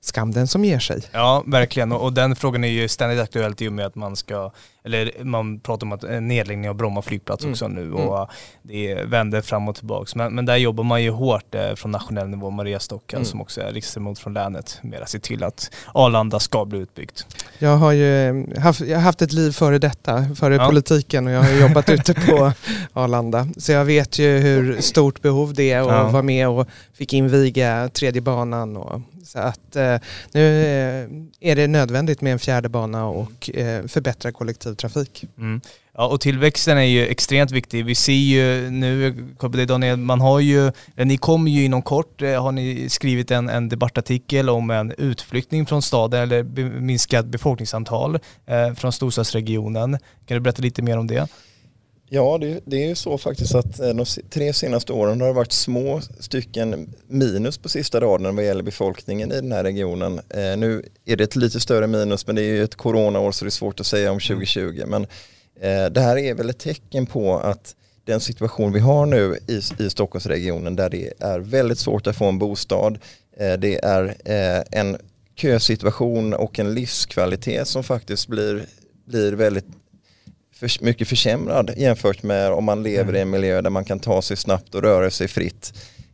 skam 0.00 0.32
den 0.32 0.46
som 0.46 0.64
ger 0.64 0.78
sig. 0.78 1.02
Ja, 1.12 1.44
verkligen. 1.46 1.92
Och, 1.92 2.02
och 2.02 2.12
den 2.12 2.36
frågan 2.36 2.64
är 2.64 2.68
ju 2.68 2.88
ständigt 2.88 3.20
aktuellt 3.20 3.62
i 3.62 3.68
och 3.68 3.72
med 3.72 3.86
att 3.86 3.94
man 3.94 4.16
ska, 4.16 4.52
eller 4.84 5.24
man 5.24 5.60
pratar 5.60 5.86
om 5.86 5.92
att 5.92 6.04
en 6.04 6.28
nedläggning 6.28 6.70
av 6.70 6.76
Bromma 6.76 7.02
flygplats 7.02 7.44
mm. 7.44 7.52
också 7.52 7.68
nu 7.68 7.82
mm. 7.82 7.94
och 7.94 8.30
det 8.62 8.94
vänder 8.94 9.40
fram 9.40 9.68
och 9.68 9.76
tillbaka. 9.76 10.12
Men, 10.14 10.34
men 10.34 10.46
där 10.46 10.56
jobbar 10.56 10.84
man 10.84 11.02
ju 11.02 11.10
hårt 11.10 11.54
eh, 11.54 11.74
från 11.74 11.90
nationell 11.90 12.28
nivå. 12.28 12.50
Maria 12.50 12.80
Stocka 12.80 13.16
mm. 13.16 13.24
som 13.24 13.40
också 13.40 13.60
är 13.60 13.72
riksdagsledamot 13.72 14.18
från 14.18 14.34
länet 14.34 14.78
med 14.82 15.02
att 15.02 15.10
se 15.10 15.18
till 15.18 15.44
att 15.44 15.70
Arlanda 15.94 16.40
ska 16.40 16.64
bli 16.64 16.78
utbyggt. 16.78 17.26
Jag 17.58 17.76
har 17.76 17.92
ju 17.92 18.28
eh, 18.28 18.62
haft, 18.62 18.80
jag 18.80 18.96
har 18.96 19.02
haft 19.02 19.22
ett 19.22 19.32
liv 19.32 19.52
före 19.52 19.78
detta, 19.78 20.26
före 20.34 20.54
ja. 20.54 20.66
politiken 20.66 21.26
och 21.26 21.32
jag 21.32 21.42
har 21.42 21.60
jobbat 21.60 21.88
ute 21.88 22.14
på 22.14 22.52
Arlanda. 22.92 23.48
Så 23.56 23.72
jag 23.72 23.84
vet 23.84 24.18
ju 24.18 24.38
hur 24.38 24.80
stort 24.80 25.22
behov 25.22 25.54
det 25.54 25.72
är 25.72 25.80
att 25.80 25.86
ja. 25.86 26.08
vara 26.08 26.22
med 26.22 26.48
och 26.48 26.68
fick 26.94 27.12
inviga 27.12 27.88
tredje 27.88 28.20
banan 28.20 28.76
och 28.76 29.00
så 29.24 29.38
att 29.38 29.76
eh, 29.76 29.96
nu 30.32 30.62
eh, 30.62 31.50
är 31.50 31.56
det 31.56 31.66
nödvändigt 31.66 32.20
med 32.20 32.32
en 32.32 32.38
fjärde 32.38 32.68
bana 32.68 33.06
och 33.06 33.50
eh, 33.50 33.86
förbättra 33.86 34.32
kollektivtrafik. 34.76 35.24
Mm. 35.38 35.60
Ja, 35.94 36.06
och 36.06 36.20
tillväxten 36.20 36.78
är 36.78 36.82
ju 36.82 37.06
extremt 37.06 37.50
viktig. 37.50 37.84
Vi 37.84 37.94
ser 37.94 38.12
ju 38.12 38.70
nu, 38.70 39.12
Daniel, 39.66 39.96
man 39.96 40.20
har 40.20 40.40
ju, 40.40 40.72
ni 40.96 41.16
kommer 41.16 41.50
ju 41.50 41.64
inom 41.64 41.82
kort, 41.82 42.22
eh, 42.22 42.42
har 42.42 42.52
ni 42.52 42.88
skrivit 42.88 43.30
en, 43.30 43.48
en 43.48 43.68
debattartikel 43.68 44.50
om 44.50 44.70
en 44.70 44.92
utflyttning 44.98 45.66
från 45.66 45.82
staden 45.82 46.22
eller 46.22 46.42
minskat 46.80 47.26
befolkningsantal 47.26 48.18
eh, 48.46 48.74
från 48.74 48.92
storstadsregionen. 48.92 49.98
Kan 50.26 50.36
du 50.36 50.40
berätta 50.40 50.62
lite 50.62 50.82
mer 50.82 50.98
om 50.98 51.06
det? 51.06 51.28
Ja, 52.14 52.38
det, 52.38 52.60
det, 52.64 52.84
är 52.84 52.88
ju 52.88 52.94
så 52.94 53.18
faktiskt 53.18 53.54
att 53.54 53.80
eh, 53.80 53.88
de 53.88 54.04
tre 54.30 54.52
senaste 54.52 54.92
åren 54.92 55.20
har 55.20 55.28
det 55.28 55.34
varit 55.34 55.52
små 55.52 56.00
stycken 56.20 56.94
minus 57.06 57.58
på 57.58 57.68
sista 57.68 58.00
raden 58.00 58.36
vad 58.36 58.44
gäller 58.44 58.62
befolkningen 58.62 59.32
i 59.32 59.34
den 59.34 59.52
här 59.52 59.64
regionen. 59.64 60.18
Eh, 60.18 60.56
nu 60.56 60.82
är 61.04 61.16
det 61.16 61.24
ett 61.24 61.36
lite 61.36 61.60
större 61.60 61.86
minus 61.86 62.26
men 62.26 62.36
det 62.36 62.42
är 62.42 62.46
ju 62.46 62.64
ett 62.64 62.74
coronaår 62.74 63.32
så 63.32 63.44
det 63.44 63.48
är 63.48 63.50
svårt 63.50 63.80
att 63.80 63.86
säga 63.86 64.12
om 64.12 64.20
2020. 64.20 64.60
Mm. 64.60 64.88
Men 64.90 65.02
eh, 65.60 65.90
det 65.92 66.00
här 66.00 66.18
är 66.18 66.34
väl 66.34 66.50
ett 66.50 66.58
tecken 66.58 67.06
på 67.06 67.38
att 67.38 67.76
den 68.04 68.20
situation 68.20 68.72
vi 68.72 68.80
har 68.80 69.06
nu 69.06 69.38
i, 69.48 69.84
i 69.84 69.90
Stockholmsregionen 69.90 70.76
där 70.76 70.90
det 70.90 71.12
är 71.18 71.38
väldigt 71.38 71.78
svårt 71.78 72.06
att 72.06 72.16
få 72.16 72.24
en 72.24 72.38
bostad. 72.38 72.98
Eh, 73.36 73.52
det 73.52 73.84
är 73.84 74.16
eh, 74.24 74.80
en 74.80 74.96
kösituation 75.36 76.34
och 76.34 76.58
en 76.58 76.74
livskvalitet 76.74 77.68
som 77.68 77.84
faktiskt 77.84 78.28
blir, 78.28 78.66
blir 79.04 79.32
väldigt 79.32 79.66
för, 80.68 80.84
mycket 80.84 81.08
försämrad 81.08 81.72
jämfört 81.76 82.22
med 82.22 82.52
om 82.52 82.64
man 82.64 82.82
lever 82.82 83.02
mm. 83.02 83.16
i 83.16 83.20
en 83.20 83.30
miljö 83.30 83.60
där 83.60 83.70
man 83.70 83.84
kan 83.84 84.00
ta 84.00 84.22
sig 84.22 84.36
snabbt 84.36 84.74
och 84.74 84.82
röra 84.82 85.10
sig 85.10 85.28
fritt. 85.28 85.72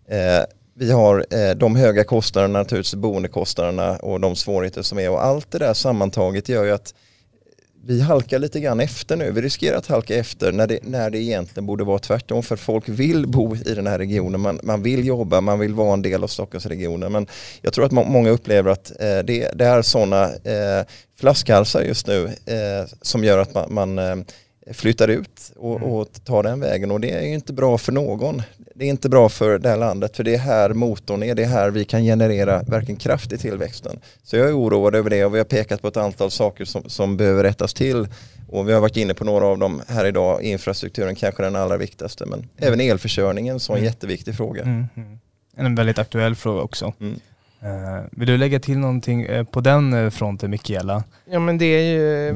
Eh, 0.09 0.45
vi 0.75 0.93
har 0.93 1.27
eh, 1.31 1.51
de 1.57 1.77
höga 1.77 2.05
kostnaderna, 2.05 2.59
naturligtvis 2.59 2.95
boendekostnaderna 2.95 3.97
och 3.97 4.21
de 4.21 4.37
svårigheter 4.37 4.83
som 4.83 4.99
är 4.99 5.11
och 5.11 5.25
allt 5.25 5.51
det 5.51 5.59
där 5.59 5.75
sammantaget 5.75 6.49
gör 6.49 6.65
ju 6.65 6.71
att 6.71 6.95
vi 7.89 8.01
halkar 8.01 8.39
lite 8.39 8.61
grann 8.61 8.81
efter 8.81 9.17
nu. 9.17 9.33
Vi 9.33 9.41
riskerar 9.41 9.77
att 9.77 9.87
halka 9.87 10.17
efter 10.17 10.53
när 10.53 10.67
det, 10.67 10.79
när 10.83 11.11
det 11.11 11.19
egentligen 11.19 11.67
borde 11.67 11.85
vara 11.85 11.99
tvärtom. 11.99 12.43
För 12.43 12.57
folk 12.57 12.89
vill 12.89 13.27
bo 13.27 13.57
i 13.57 13.75
den 13.75 13.87
här 13.87 13.99
regionen, 13.99 14.41
man, 14.41 14.61
man 14.63 14.83
vill 14.83 15.07
jobba, 15.07 15.41
man 15.41 15.59
vill 15.59 15.75
vara 15.75 15.93
en 15.93 16.03
del 16.03 16.25
av 16.25 16.29
Stockholmsregionen. 16.29 17.13
Men 17.13 17.27
jag 17.63 17.73
tror 17.73 17.85
att 17.85 17.93
må, 17.93 18.05
många 18.05 18.31
upplever 18.31 18.71
att 18.71 18.91
eh, 18.91 19.19
det, 19.19 19.51
det, 19.55 19.65
är 19.65 19.83
sådana 19.83 20.25
eh, 20.25 20.87
flaskhalsar 21.21 21.83
just 21.83 22.07
nu 22.07 22.25
eh, 22.27 22.89
som 23.03 23.25
gör 23.25 23.39
att 23.39 23.55
man, 23.55 23.75
man 23.75 23.99
eh, 23.99 24.17
flyttar 24.73 25.09
ut 25.09 25.53
och, 25.57 25.83
och, 25.83 26.25
tar 26.25 26.43
den 26.43 26.61
vägen 26.61 26.91
och 26.91 27.01
det 27.01 27.11
är 27.11 27.23
ju 27.23 27.35
inte 27.35 27.53
bra 27.53 27.79
för 27.79 27.93
någon. 27.93 28.43
Det 28.79 28.85
är 28.85 28.89
inte 28.89 29.09
bra 29.09 29.29
för 29.29 29.59
det 29.59 29.69
här 29.69 29.77
landet 29.77 30.17
för 30.17 30.25
det 30.25 30.35
är 30.35 30.39
här 30.39 30.71
motorn 30.71 31.23
är, 31.23 31.35
det 31.35 31.43
är 31.43 31.49
här 31.49 31.71
vi 31.71 31.85
kan 31.85 32.03
generera 32.03 32.63
verkligen 32.63 32.97
kraft 32.97 33.33
i 33.33 33.39
tillväxten. 33.39 33.99
Så 34.23 34.37
jag 34.37 34.49
är 34.49 34.59
oroad 34.59 34.95
över 34.95 35.11
det 35.11 35.25
och 35.25 35.35
vi 35.35 35.39
har 35.39 35.45
pekat 35.45 35.83
på 35.83 35.89
ett 35.89 35.97
antal 35.97 36.31
saker 36.31 36.65
som, 36.65 36.89
som 36.89 37.17
behöver 37.17 37.43
rättas 37.43 37.75
till 37.75 38.09
och 38.49 38.69
vi 38.69 38.73
har 38.73 38.81
varit 38.81 38.97
inne 38.97 39.15
på 39.15 39.25
några 39.25 39.47
av 39.47 39.59
dem 39.59 39.83
här 39.89 40.05
idag. 40.05 40.43
Infrastrukturen 40.43 41.15
kanske 41.15 41.43
den 41.43 41.57
allra 41.57 41.77
viktigaste 41.77 42.27
men 42.27 42.39
mm. 42.39 42.49
även 42.57 42.81
elförsörjningen 42.81 43.61
som 43.61 43.75
en 43.75 43.79
mm. 43.79 43.93
jätteviktig 43.93 44.35
fråga. 44.35 44.63
Mm. 44.63 44.87
mm. 44.97 45.19
En 45.57 45.75
väldigt 45.75 45.99
aktuell 45.99 46.35
fråga 46.35 46.63
också. 46.63 46.93
Mm. 47.01 47.21
Uh, 47.63 48.05
vill 48.11 48.27
du 48.27 48.37
lägga 48.37 48.61
till 48.61 48.79
någonting 48.79 49.23
eh, 49.23 49.45
på 49.45 49.61
den 49.61 49.93
eh, 49.93 50.11
fronten 50.11 50.51
Mikaela? 50.51 51.05
Ja 51.31 51.39
men 51.39 51.59
det 51.59 51.65
är 51.65 51.83
ju 51.83 52.35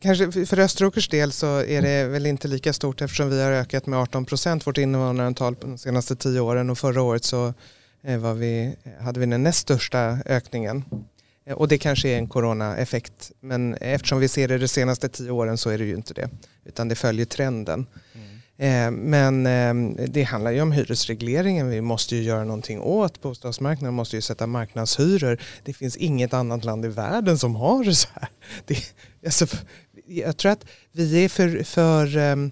kanske 0.00 0.46
för 0.46 0.58
Österåkers 0.58 1.08
del 1.08 1.32
så 1.32 1.46
är 1.46 1.82
det 1.82 2.04
väl 2.04 2.26
inte 2.26 2.48
lika 2.48 2.72
stort 2.72 3.02
eftersom 3.02 3.30
vi 3.30 3.42
har 3.42 3.52
ökat 3.52 3.86
med 3.86 3.98
18 3.98 4.24
procent 4.24 4.66
vårt 4.66 4.78
invånarantal 4.78 5.56
de 5.60 5.78
senaste 5.78 6.16
tio 6.16 6.40
åren 6.40 6.70
och 6.70 6.78
förra 6.78 7.02
året 7.02 7.24
så 7.24 7.54
eh, 8.02 8.18
var 8.18 8.34
vi, 8.34 8.76
hade 9.00 9.20
vi 9.20 9.26
den 9.26 9.42
näst 9.42 9.58
största 9.58 10.18
ökningen. 10.26 10.84
Eh, 11.46 11.54
och 11.54 11.68
det 11.68 11.78
kanske 11.78 12.08
är 12.08 12.16
en 12.16 12.28
coronaeffekt 12.28 13.32
men 13.40 13.74
eftersom 13.74 14.20
vi 14.20 14.28
ser 14.28 14.48
det 14.48 14.58
de 14.58 14.68
senaste 14.68 15.08
tio 15.08 15.30
åren 15.30 15.58
så 15.58 15.70
är 15.70 15.78
det 15.78 15.84
ju 15.84 15.94
inte 15.94 16.14
det 16.14 16.30
utan 16.64 16.88
det 16.88 16.94
följer 16.94 17.26
trenden. 17.26 17.86
Mm. 18.14 18.35
Eh, 18.58 18.90
men 18.90 19.46
ehm, 19.46 19.96
det 20.08 20.22
handlar 20.22 20.50
ju 20.50 20.60
om 20.60 20.72
hyresregleringen. 20.72 21.68
Vi 21.68 21.80
måste 21.80 22.16
ju 22.16 22.22
göra 22.22 22.44
någonting 22.44 22.80
åt 22.80 23.22
bostadsmarknaden. 23.22 23.94
Vi 23.94 23.96
måste 23.96 24.16
ju 24.16 24.22
sätta 24.22 24.46
marknadshyror. 24.46 25.40
Det 25.64 25.72
finns 25.72 25.96
inget 25.96 26.34
annat 26.34 26.64
land 26.64 26.84
i 26.84 26.88
världen 26.88 27.38
som 27.38 27.56
har 27.56 27.84
det 27.84 27.94
så 27.94 28.08
här. 28.14 28.28
Det, 28.66 28.94
alltså, 29.26 29.46
jag 30.06 30.36
tror 30.36 30.52
att 30.52 30.64
vi 30.92 31.24
är 31.24 31.28
för, 31.28 31.64
för 31.64 32.16
um, 32.16 32.50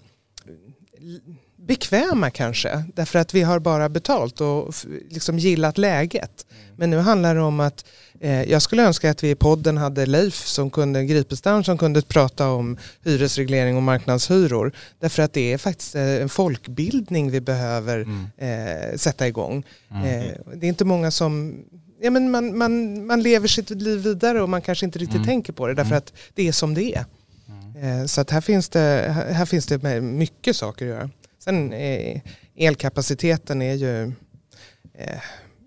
bekväma 1.67 2.31
kanske. 2.31 2.85
Därför 2.95 3.19
att 3.19 3.35
vi 3.35 3.43
har 3.43 3.59
bara 3.59 3.89
betalt 3.89 4.41
och 4.41 4.75
liksom 5.11 5.39
gillat 5.39 5.79
läget. 5.79 6.47
Men 6.77 6.91
nu 6.91 6.99
handlar 6.99 7.35
det 7.35 7.41
om 7.41 7.61
att 7.61 7.85
eh, 8.21 8.43
jag 8.43 8.63
skulle 8.63 8.83
önska 8.83 9.11
att 9.11 9.25
vi 9.25 9.31
i 9.31 9.35
podden 9.35 9.77
hade 9.77 10.07
Leif 10.07 10.47
som 10.47 10.71
kunde, 10.71 11.05
Gripestam 11.05 11.65
som 11.65 11.79
kunde 11.79 12.03
prata 12.03 12.49
om 12.49 12.77
hyresreglering 13.05 13.77
och 13.77 13.83
marknadshyror. 13.83 14.73
Därför 15.01 15.23
att 15.23 15.33
det 15.33 15.53
är 15.53 15.59
faktiskt 15.59 15.95
eh, 15.95 16.03
en 16.03 16.29
folkbildning 16.29 17.31
vi 17.31 17.41
behöver 17.41 17.97
mm. 18.01 18.27
eh, 18.37 18.97
sätta 18.97 19.29
igång. 19.29 19.65
Mm. 19.91 20.05
Eh, 20.05 20.33
det 20.55 20.67
är 20.67 20.69
inte 20.69 20.85
många 20.85 21.11
som 21.11 21.65
Ja, 22.01 22.11
men 22.11 22.31
man, 22.31 22.59
man, 22.59 23.07
man 23.07 23.23
lever 23.23 23.49
sitt 23.49 23.71
liv 23.71 24.01
vidare 24.01 24.43
och 24.43 24.49
man 24.49 24.63
kanske 24.63 24.87
inte 24.87 24.99
riktigt 24.99 25.17
mm. 25.17 25.27
tänker 25.27 25.53
på 25.53 25.67
det 25.67 25.75
därför 25.75 25.91
mm. 25.91 25.99
att 25.99 26.13
det 26.35 26.49
är 26.49 26.53
som 26.53 26.75
det 26.75 26.95
är. 26.95 27.05
Mm. 27.49 28.01
Eh, 28.01 28.07
så 28.07 28.21
att 28.21 28.31
här 28.31 28.41
finns 28.41 28.69
det, 28.69 29.15
här 29.31 29.47
finns 29.47 29.67
det 29.67 30.01
mycket 30.01 30.57
saker 30.57 30.85
att 30.85 30.91
göra. 30.91 31.11
Sen 31.45 31.73
eh, 31.73 32.21
elkapaciteten 32.55 33.63
är 33.63 33.75
ju 33.75 34.13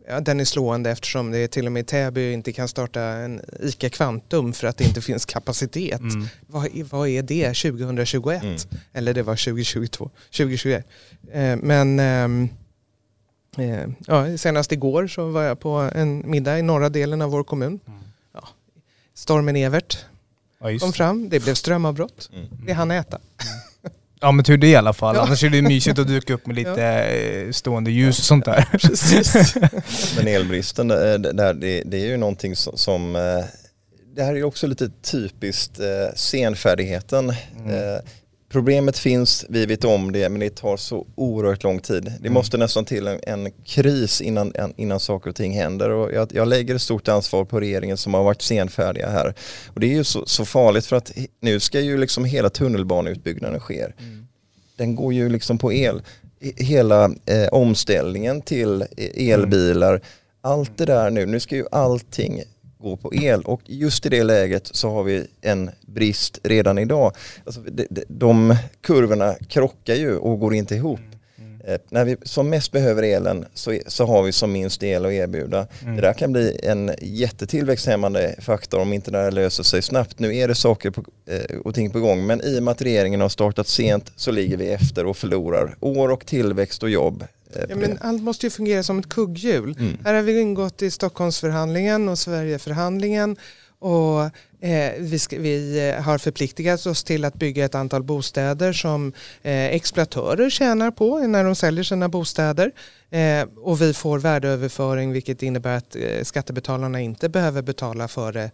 Ja, 0.10 0.20
den 0.20 0.40
är 0.40 0.46
slående 0.46 0.92
eftersom 0.92 1.32
det 1.32 1.38
är 1.38 1.48
till 1.48 1.66
och 1.66 1.72
med 1.72 1.88
Täby 1.88 2.34
inte 2.34 2.54
kan 2.54 2.68
starta 2.68 3.02
en 3.02 3.42
ICA 3.60 3.90
Kvantum 3.90 4.54
för 4.54 4.68
att 4.68 4.78
det 4.78 4.84
inte 4.84 5.02
finns 5.02 5.26
kapacitet. 5.26 6.00
Mm. 6.00 6.28
Vad, 6.48 6.70
vad, 6.92 7.08
är 7.08 7.22
det 7.22 7.54
2021? 7.54 8.44
Mm. 8.44 8.58
Eller 8.94 9.14
det 9.14 9.24
var 9.24 9.36
2022, 9.36 10.10
2021. 10.38 10.88
Eh, 11.32 11.56
men 11.56 12.00
ehm, 12.00 12.50
eh, 13.58 13.88
ja, 14.08 14.38
senast 14.38 14.72
igår 14.72 15.08
så 15.08 15.30
var 15.30 15.44
jag 15.44 15.60
på 15.60 15.70
en 15.70 16.32
middag 16.32 16.60
i 16.60 16.62
norra 16.62 16.90
delen 16.90 17.22
av 17.22 17.32
vår 17.32 17.44
kommun. 17.44 17.80
Mm. 17.88 18.00
Ja, 18.34 18.48
stormen 19.14 19.56
Evert 19.56 20.06
ja, 20.60 20.80
kom 20.80 20.94
fram, 20.94 21.30
det 21.30 21.40
blev 21.40 21.54
strömavbrott. 21.54 22.30
Mm. 22.34 22.48
Det 22.66 22.74
hann 22.74 22.92
äta. 22.92 23.20
Ja 24.20 24.32
men 24.32 24.46
tur 24.46 24.58
det 24.58 24.68
i 24.68 24.76
alla 24.76 24.94
fall, 24.94 25.16
ja. 25.16 25.22
annars 25.22 25.44
är 25.44 25.50
det 25.50 25.62
mysigt 25.62 26.00
att 26.00 26.08
duka 26.08 26.34
upp 26.34 26.48
med 26.48 26.56
lite 26.56 26.82
ja. 26.82 27.04
Eh, 27.04 27.52
stående 27.52 27.92
ljus 27.92 28.20
och 28.20 28.26
sånt 28.26 28.46
där. 28.46 28.66
Precis. 28.72 29.56
men 30.18 30.28
elbristen, 30.28 30.92
eh, 30.92 31.14
det, 31.14 31.54
det, 31.54 31.84
det 31.86 31.98
är 31.98 32.06
ju 32.06 32.18
någonting 32.18 32.56
som, 32.56 33.16
eh, 33.16 33.46
det 34.16 34.24
här 34.24 34.32
är 34.32 34.36
ju 34.36 34.44
också 34.44 34.68
lite 34.68 34.90
typiskt 35.12 35.80
senfärdigheten. 36.16 37.34
Mm. 37.66 38.02
Problemet 38.58 38.98
finns, 38.98 39.46
vi 39.50 39.66
vet 39.66 39.84
om 39.84 40.12
det, 40.12 40.30
men 40.30 40.40
det 40.40 40.56
tar 40.56 40.78
så 40.78 41.08
oerhört 41.16 41.64
lång 41.64 41.80
tid. 41.80 42.04
Det 42.04 42.20
mm. 42.20 42.34
måste 42.34 42.58
nästan 42.58 42.86
till 42.86 43.08
en, 43.08 43.20
en, 43.24 43.52
kris 43.66 44.22
innan, 44.22 44.54
innan 44.78 45.00
saker 45.00 45.30
och 45.30 45.36
ting 45.36 45.54
händer. 45.54 45.90
Och 45.90 46.14
jag, 46.14 46.32
jag, 46.34 46.48
lägger 46.48 46.76
ett 46.76 46.82
stort 46.82 47.08
ansvar 47.08 47.46
på 47.46 47.60
regeringen 47.60 47.98
som 47.98 48.14
har 48.14 48.24
varit 48.24 48.42
senfärdiga 48.42 49.10
här. 49.10 49.34
Och 49.74 49.80
det 49.80 49.88
är 49.88 49.96
ju 49.96 50.04
så, 50.04 50.26
så 50.26 50.46
farligt 50.46 50.86
för 50.86 50.96
att 50.96 51.12
nu 51.40 51.60
ska 51.60 51.80
ju 51.80 51.98
liksom 51.98 52.26
hela 52.26 52.50
tunnelbaneutbyggnaden 52.50 53.60
ske. 53.60 53.82
Mm. 53.82 54.28
Den 54.78 54.96
går 54.96 55.14
ju 55.14 55.30
liksom 55.30 55.58
på 55.58 55.74
el. 55.74 56.02
Hela 56.56 57.06
eh, 57.06 57.48
omställningen 57.52 58.42
till 58.42 58.86
elbilar, 59.16 59.92
mm. 59.92 60.02
allt 60.42 60.78
det 60.78 60.86
där 60.86 61.10
nu, 61.10 61.26
nu 61.26 61.40
ska 61.40 61.56
ju 61.56 61.66
allting 61.72 62.44
gå 62.80 62.98
på 62.98 63.14
el 63.14 63.42
och 63.42 63.62
just 63.66 64.06
i 64.06 64.10
det 64.10 64.24
läget 64.24 64.70
så 64.72 64.90
har 64.90 65.04
vi 65.04 65.28
en 65.42 65.70
brist 65.82 66.40
redan 66.44 66.78
idag. 66.78 67.12
Alltså, 67.46 67.62
de, 67.62 67.88
de, 67.90 68.04
de 68.08 68.56
kurvorna 68.82 69.36
krockar 69.48 69.96
ju 69.96 70.18
och 70.18 70.40
går 70.40 70.54
inte 70.54 70.76
ihop. 70.76 71.00
Eh, 71.68 71.78
när 71.90 72.06
vi 72.06 72.16
som 72.24 72.50
mest 72.50 72.72
behöver 72.72 73.04
elen 73.04 73.46
så, 73.54 73.80
så 73.88 74.06
har 74.06 74.24
vi 74.24 74.32
som 74.32 74.52
minst 74.52 74.84
el 74.84 75.06
att 75.06 75.12
erbjuda. 75.12 75.68
Mm. 75.82 75.96
Det 75.96 76.02
där 76.02 76.14
kan 76.14 76.32
bli 76.32 76.60
en 76.64 76.92
jättetillväxthämmande 77.02 78.36
faktor 78.40 78.80
om 78.80 78.94
inte 78.94 79.12
det 79.12 79.18
här 79.18 79.32
löser 79.32 79.64
sig 79.64 79.82
snabbt. 79.82 80.20
Nu 80.20 80.36
är 80.36 80.48
det 80.48 80.56
saker 80.56 80.90
på, 80.92 81.04
eh, 81.26 81.60
och 81.60 81.76
ting 81.76 81.90
på 81.90 82.00
gång 82.00 82.26
men 82.26 82.42
i 82.42 82.60
och 82.60 82.64
med 82.64 82.72
att 82.72 82.82
regeringen 82.82 83.22
har 83.22 83.30
startat 83.30 83.68
sent 83.68 84.12
så 84.16 84.32
ligger 84.32 84.58
vi 84.58 84.70
efter 84.70 85.06
och 85.06 85.18
förlorar 85.18 85.76
år 85.80 86.10
och 86.10 86.26
tillväxt 86.26 86.84
och 86.84 86.90
jobb. 86.90 87.24
Eh, 87.54 87.62
ja, 87.70 87.76
men 87.76 87.98
allt 88.02 88.24
måste 88.24 88.46
ju 88.46 88.50
fungera 88.50 88.84
som 88.84 89.00
ett 89.00 89.10
kugghjul. 89.10 89.76
Mm. 89.80 89.98
Här 90.06 90.14
har 90.14 90.22
vi 90.22 90.42
ingått 90.42 90.82
i 90.82 90.92
Stockholmsförhandlingen 90.92 92.10
och 92.10 92.20
Sverigeförhandlingen 92.20 93.38
och 93.80 94.22
eh, 94.66 94.94
vi, 95.00 95.20
ska, 95.20 95.40
vi, 95.40 95.90
eh, 95.90 96.04
har 96.04 96.18
förpliktigat 96.18 96.86
oss 96.86 97.04
till 97.04 97.26
att 97.26 97.34
bygga 97.34 97.66
ett 97.66 97.76
antal 97.76 98.04
bostäder 98.04 98.74
som 98.74 99.14
eh, 99.42 99.66
exploatörer 99.66 100.50
tjänar 100.50 100.92
på 100.92 101.20
när 101.20 101.44
de 101.44 101.56
säljer 101.56 101.84
sina 101.84 102.10
bostäder. 102.10 102.72
Eh, 103.10 103.48
och 103.58 103.82
vi 103.82 103.94
får 103.94 104.20
värdeöverföring 104.20 105.12
vilket 105.12 105.44
innebär 105.44 105.78
att 105.78 105.96
eh, 105.96 106.24
skattebetalarna 106.24 107.02
inte 107.02 107.30
behöver 107.30 107.62
betala 107.62 108.08
för, 108.08 108.34
det, 108.34 108.52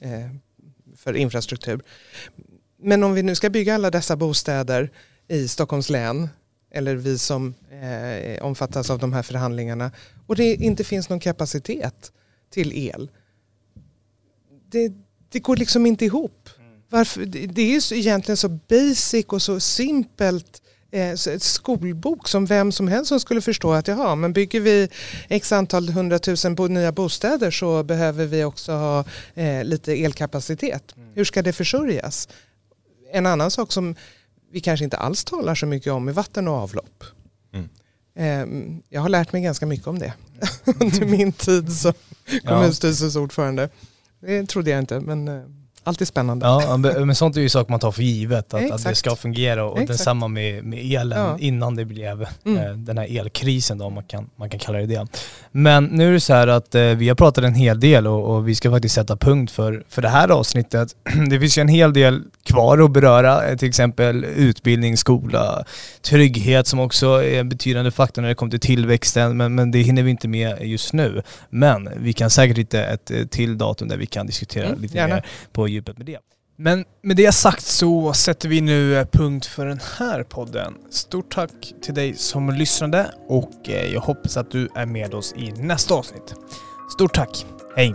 eh, 0.00 0.30
för 0.96 1.16
infrastruktur. 1.16 1.80
Men 2.82 3.02
om 3.02 3.14
vi 3.14 3.22
nu 3.22 3.34
ska 3.34 3.50
bygga 3.50 3.74
alla 3.74 3.90
dessa 3.90 4.16
bostäder 4.16 4.90
i 5.28 5.48
Stockholms 5.48 5.90
län 5.90 6.28
eller 6.72 6.96
vi 6.96 7.18
som 7.18 7.54
eh, 7.70 8.44
omfattas 8.44 8.90
av 8.90 8.98
de 8.98 9.12
här 9.12 9.22
förhandlingarna 9.22 9.90
och 10.26 10.36
det 10.36 10.54
inte 10.54 10.84
finns 10.84 11.08
någon 11.08 11.20
kapacitet 11.20 12.12
till 12.50 12.72
el 12.72 13.10
det, 14.70 14.92
det 15.28 15.40
går 15.40 15.56
liksom 15.56 15.86
inte 15.86 16.04
ihop. 16.04 16.48
Varför? 16.90 17.26
Det 17.26 17.62
är 17.62 17.90
ju 17.90 17.98
egentligen 17.98 18.36
så 18.36 18.48
basic 18.48 19.26
och 19.26 19.42
så 19.42 19.60
simpelt 19.60 20.62
eh, 20.90 21.14
skolbok 21.38 22.28
som 22.28 22.46
vem 22.46 22.72
som 22.72 22.88
helst 22.88 23.08
som 23.08 23.20
skulle 23.20 23.40
förstå 23.40 23.72
att 23.72 23.88
jaha, 23.88 24.14
men 24.14 24.32
bygger 24.32 24.60
vi 24.60 24.88
x 25.28 25.52
antal 25.52 25.88
hundratusen 25.88 26.56
nya 26.68 26.92
bostäder 26.92 27.50
så 27.50 27.82
behöver 27.82 28.26
vi 28.26 28.44
också 28.44 28.72
ha 28.72 29.04
eh, 29.34 29.64
lite 29.64 29.92
elkapacitet. 29.92 30.96
Mm. 30.96 31.08
Hur 31.14 31.24
ska 31.24 31.42
det 31.42 31.52
försörjas? 31.52 32.28
En 33.12 33.26
annan 33.26 33.50
sak 33.50 33.72
som 33.72 33.94
vi 34.52 34.60
kanske 34.60 34.84
inte 34.84 34.96
alls 34.96 35.24
talar 35.24 35.54
så 35.54 35.66
mycket 35.66 35.92
om 35.92 36.08
är 36.08 36.12
vatten 36.12 36.48
och 36.48 36.54
avlopp. 36.54 37.04
Mm. 37.52 37.68
Eh, 38.14 38.80
jag 38.88 39.00
har 39.00 39.08
lärt 39.08 39.32
mig 39.32 39.42
ganska 39.42 39.66
mycket 39.66 39.86
om 39.86 39.98
det 39.98 40.12
under 40.64 41.06
min 41.06 41.32
tid 41.32 41.72
som 41.72 41.92
kommunstyrelsens 42.44 43.16
ordförande. 43.16 43.68
Det 44.20 44.48
trodde 44.48 44.70
jag 44.70 44.78
inte, 44.78 45.00
men 45.00 45.28
eh, 45.28 45.42
Alltid 45.84 46.08
spännande. 46.08 46.46
Ja, 46.46 46.76
men 46.76 47.14
sånt 47.14 47.36
är 47.36 47.40
ju 47.40 47.48
saker 47.48 47.70
man 47.70 47.80
tar 47.80 47.92
för 47.92 48.02
givet, 48.02 48.54
att, 48.54 48.70
att 48.70 48.84
det 48.84 48.94
ska 48.94 49.16
fungera 49.16 49.64
och 49.64 49.78
Exakt. 49.78 49.98
detsamma 49.98 50.28
med, 50.28 50.64
med 50.64 50.78
elen 50.78 51.18
ja. 51.18 51.36
innan 51.38 51.76
det 51.76 51.84
blev 51.84 52.26
mm. 52.44 52.58
eh, 52.58 52.72
den 52.72 52.98
här 52.98 53.18
elkrisen 53.18 53.78
då, 53.78 53.84
om 53.84 53.94
man 53.94 54.04
kan, 54.04 54.30
man 54.36 54.50
kan 54.50 54.60
kalla 54.60 54.78
det 54.78 54.86
det. 54.86 55.06
Men 55.52 55.84
nu 55.84 56.08
är 56.08 56.12
det 56.12 56.20
så 56.20 56.34
här 56.34 56.46
att 56.46 56.74
eh, 56.74 56.82
vi 56.82 57.08
har 57.08 57.14
pratat 57.14 57.44
en 57.44 57.54
hel 57.54 57.80
del 57.80 58.06
och, 58.06 58.34
och, 58.34 58.48
vi 58.48 58.54
ska 58.54 58.70
faktiskt 58.70 58.94
sätta 58.94 59.16
punkt 59.16 59.52
för, 59.52 59.84
för 59.88 60.02
det 60.02 60.08
här 60.08 60.28
avsnittet. 60.28 60.96
det 61.30 61.40
finns 61.40 61.58
ju 61.58 61.60
en 61.60 61.68
hel 61.68 61.92
del 61.92 62.22
kvar 62.42 62.78
att 62.78 62.90
beröra, 62.90 63.48
eh, 63.48 63.56
till 63.56 63.68
exempel 63.68 64.24
utbildning, 64.24 64.96
skola, 64.96 65.64
trygghet 66.02 66.66
som 66.66 66.80
också 66.80 67.06
är 67.06 67.40
en 67.40 67.48
betydande 67.48 67.90
faktor 67.90 68.22
när 68.22 68.28
det 68.28 68.34
kommer 68.34 68.50
till 68.50 68.60
tillväxten, 68.60 69.36
men, 69.36 69.54
men 69.54 69.70
det 69.70 69.78
hinner 69.78 70.02
vi 70.02 70.10
inte 70.10 70.28
med 70.28 70.58
just 70.62 70.92
nu. 70.92 71.22
Men 71.50 71.88
vi 71.96 72.12
kan 72.12 72.30
säkert 72.30 72.58
hitta 72.58 72.84
ett 72.84 73.10
eh, 73.10 73.24
till 73.24 73.58
datum 73.58 73.88
där 73.88 73.96
vi 73.96 74.06
kan 74.06 74.26
diskutera 74.26 74.66
mm, 74.66 74.80
lite 74.80 74.96
gärna. 74.96 75.14
mer 75.14 75.24
på 75.52 75.69
djupet 75.70 75.98
med 75.98 76.06
det. 76.06 76.18
Men 76.56 76.84
med 77.02 77.16
det 77.16 77.32
sagt 77.32 77.64
så 77.64 78.12
sätter 78.12 78.48
vi 78.48 78.60
nu 78.60 78.96
eh, 78.96 79.06
punkt 79.06 79.46
för 79.46 79.66
den 79.66 79.80
här 79.98 80.22
podden. 80.22 80.74
Stort 80.90 81.34
tack 81.34 81.74
till 81.82 81.94
dig 81.94 82.14
som 82.14 82.50
lyssnade 82.50 83.10
och 83.28 83.68
eh, 83.68 83.92
jag 83.92 84.00
hoppas 84.00 84.36
att 84.36 84.50
du 84.50 84.68
är 84.74 84.86
med 84.86 85.14
oss 85.14 85.34
i 85.36 85.52
nästa 85.52 85.94
avsnitt. 85.94 86.34
Stort 86.92 87.14
tack. 87.14 87.46
Hej! 87.76 87.94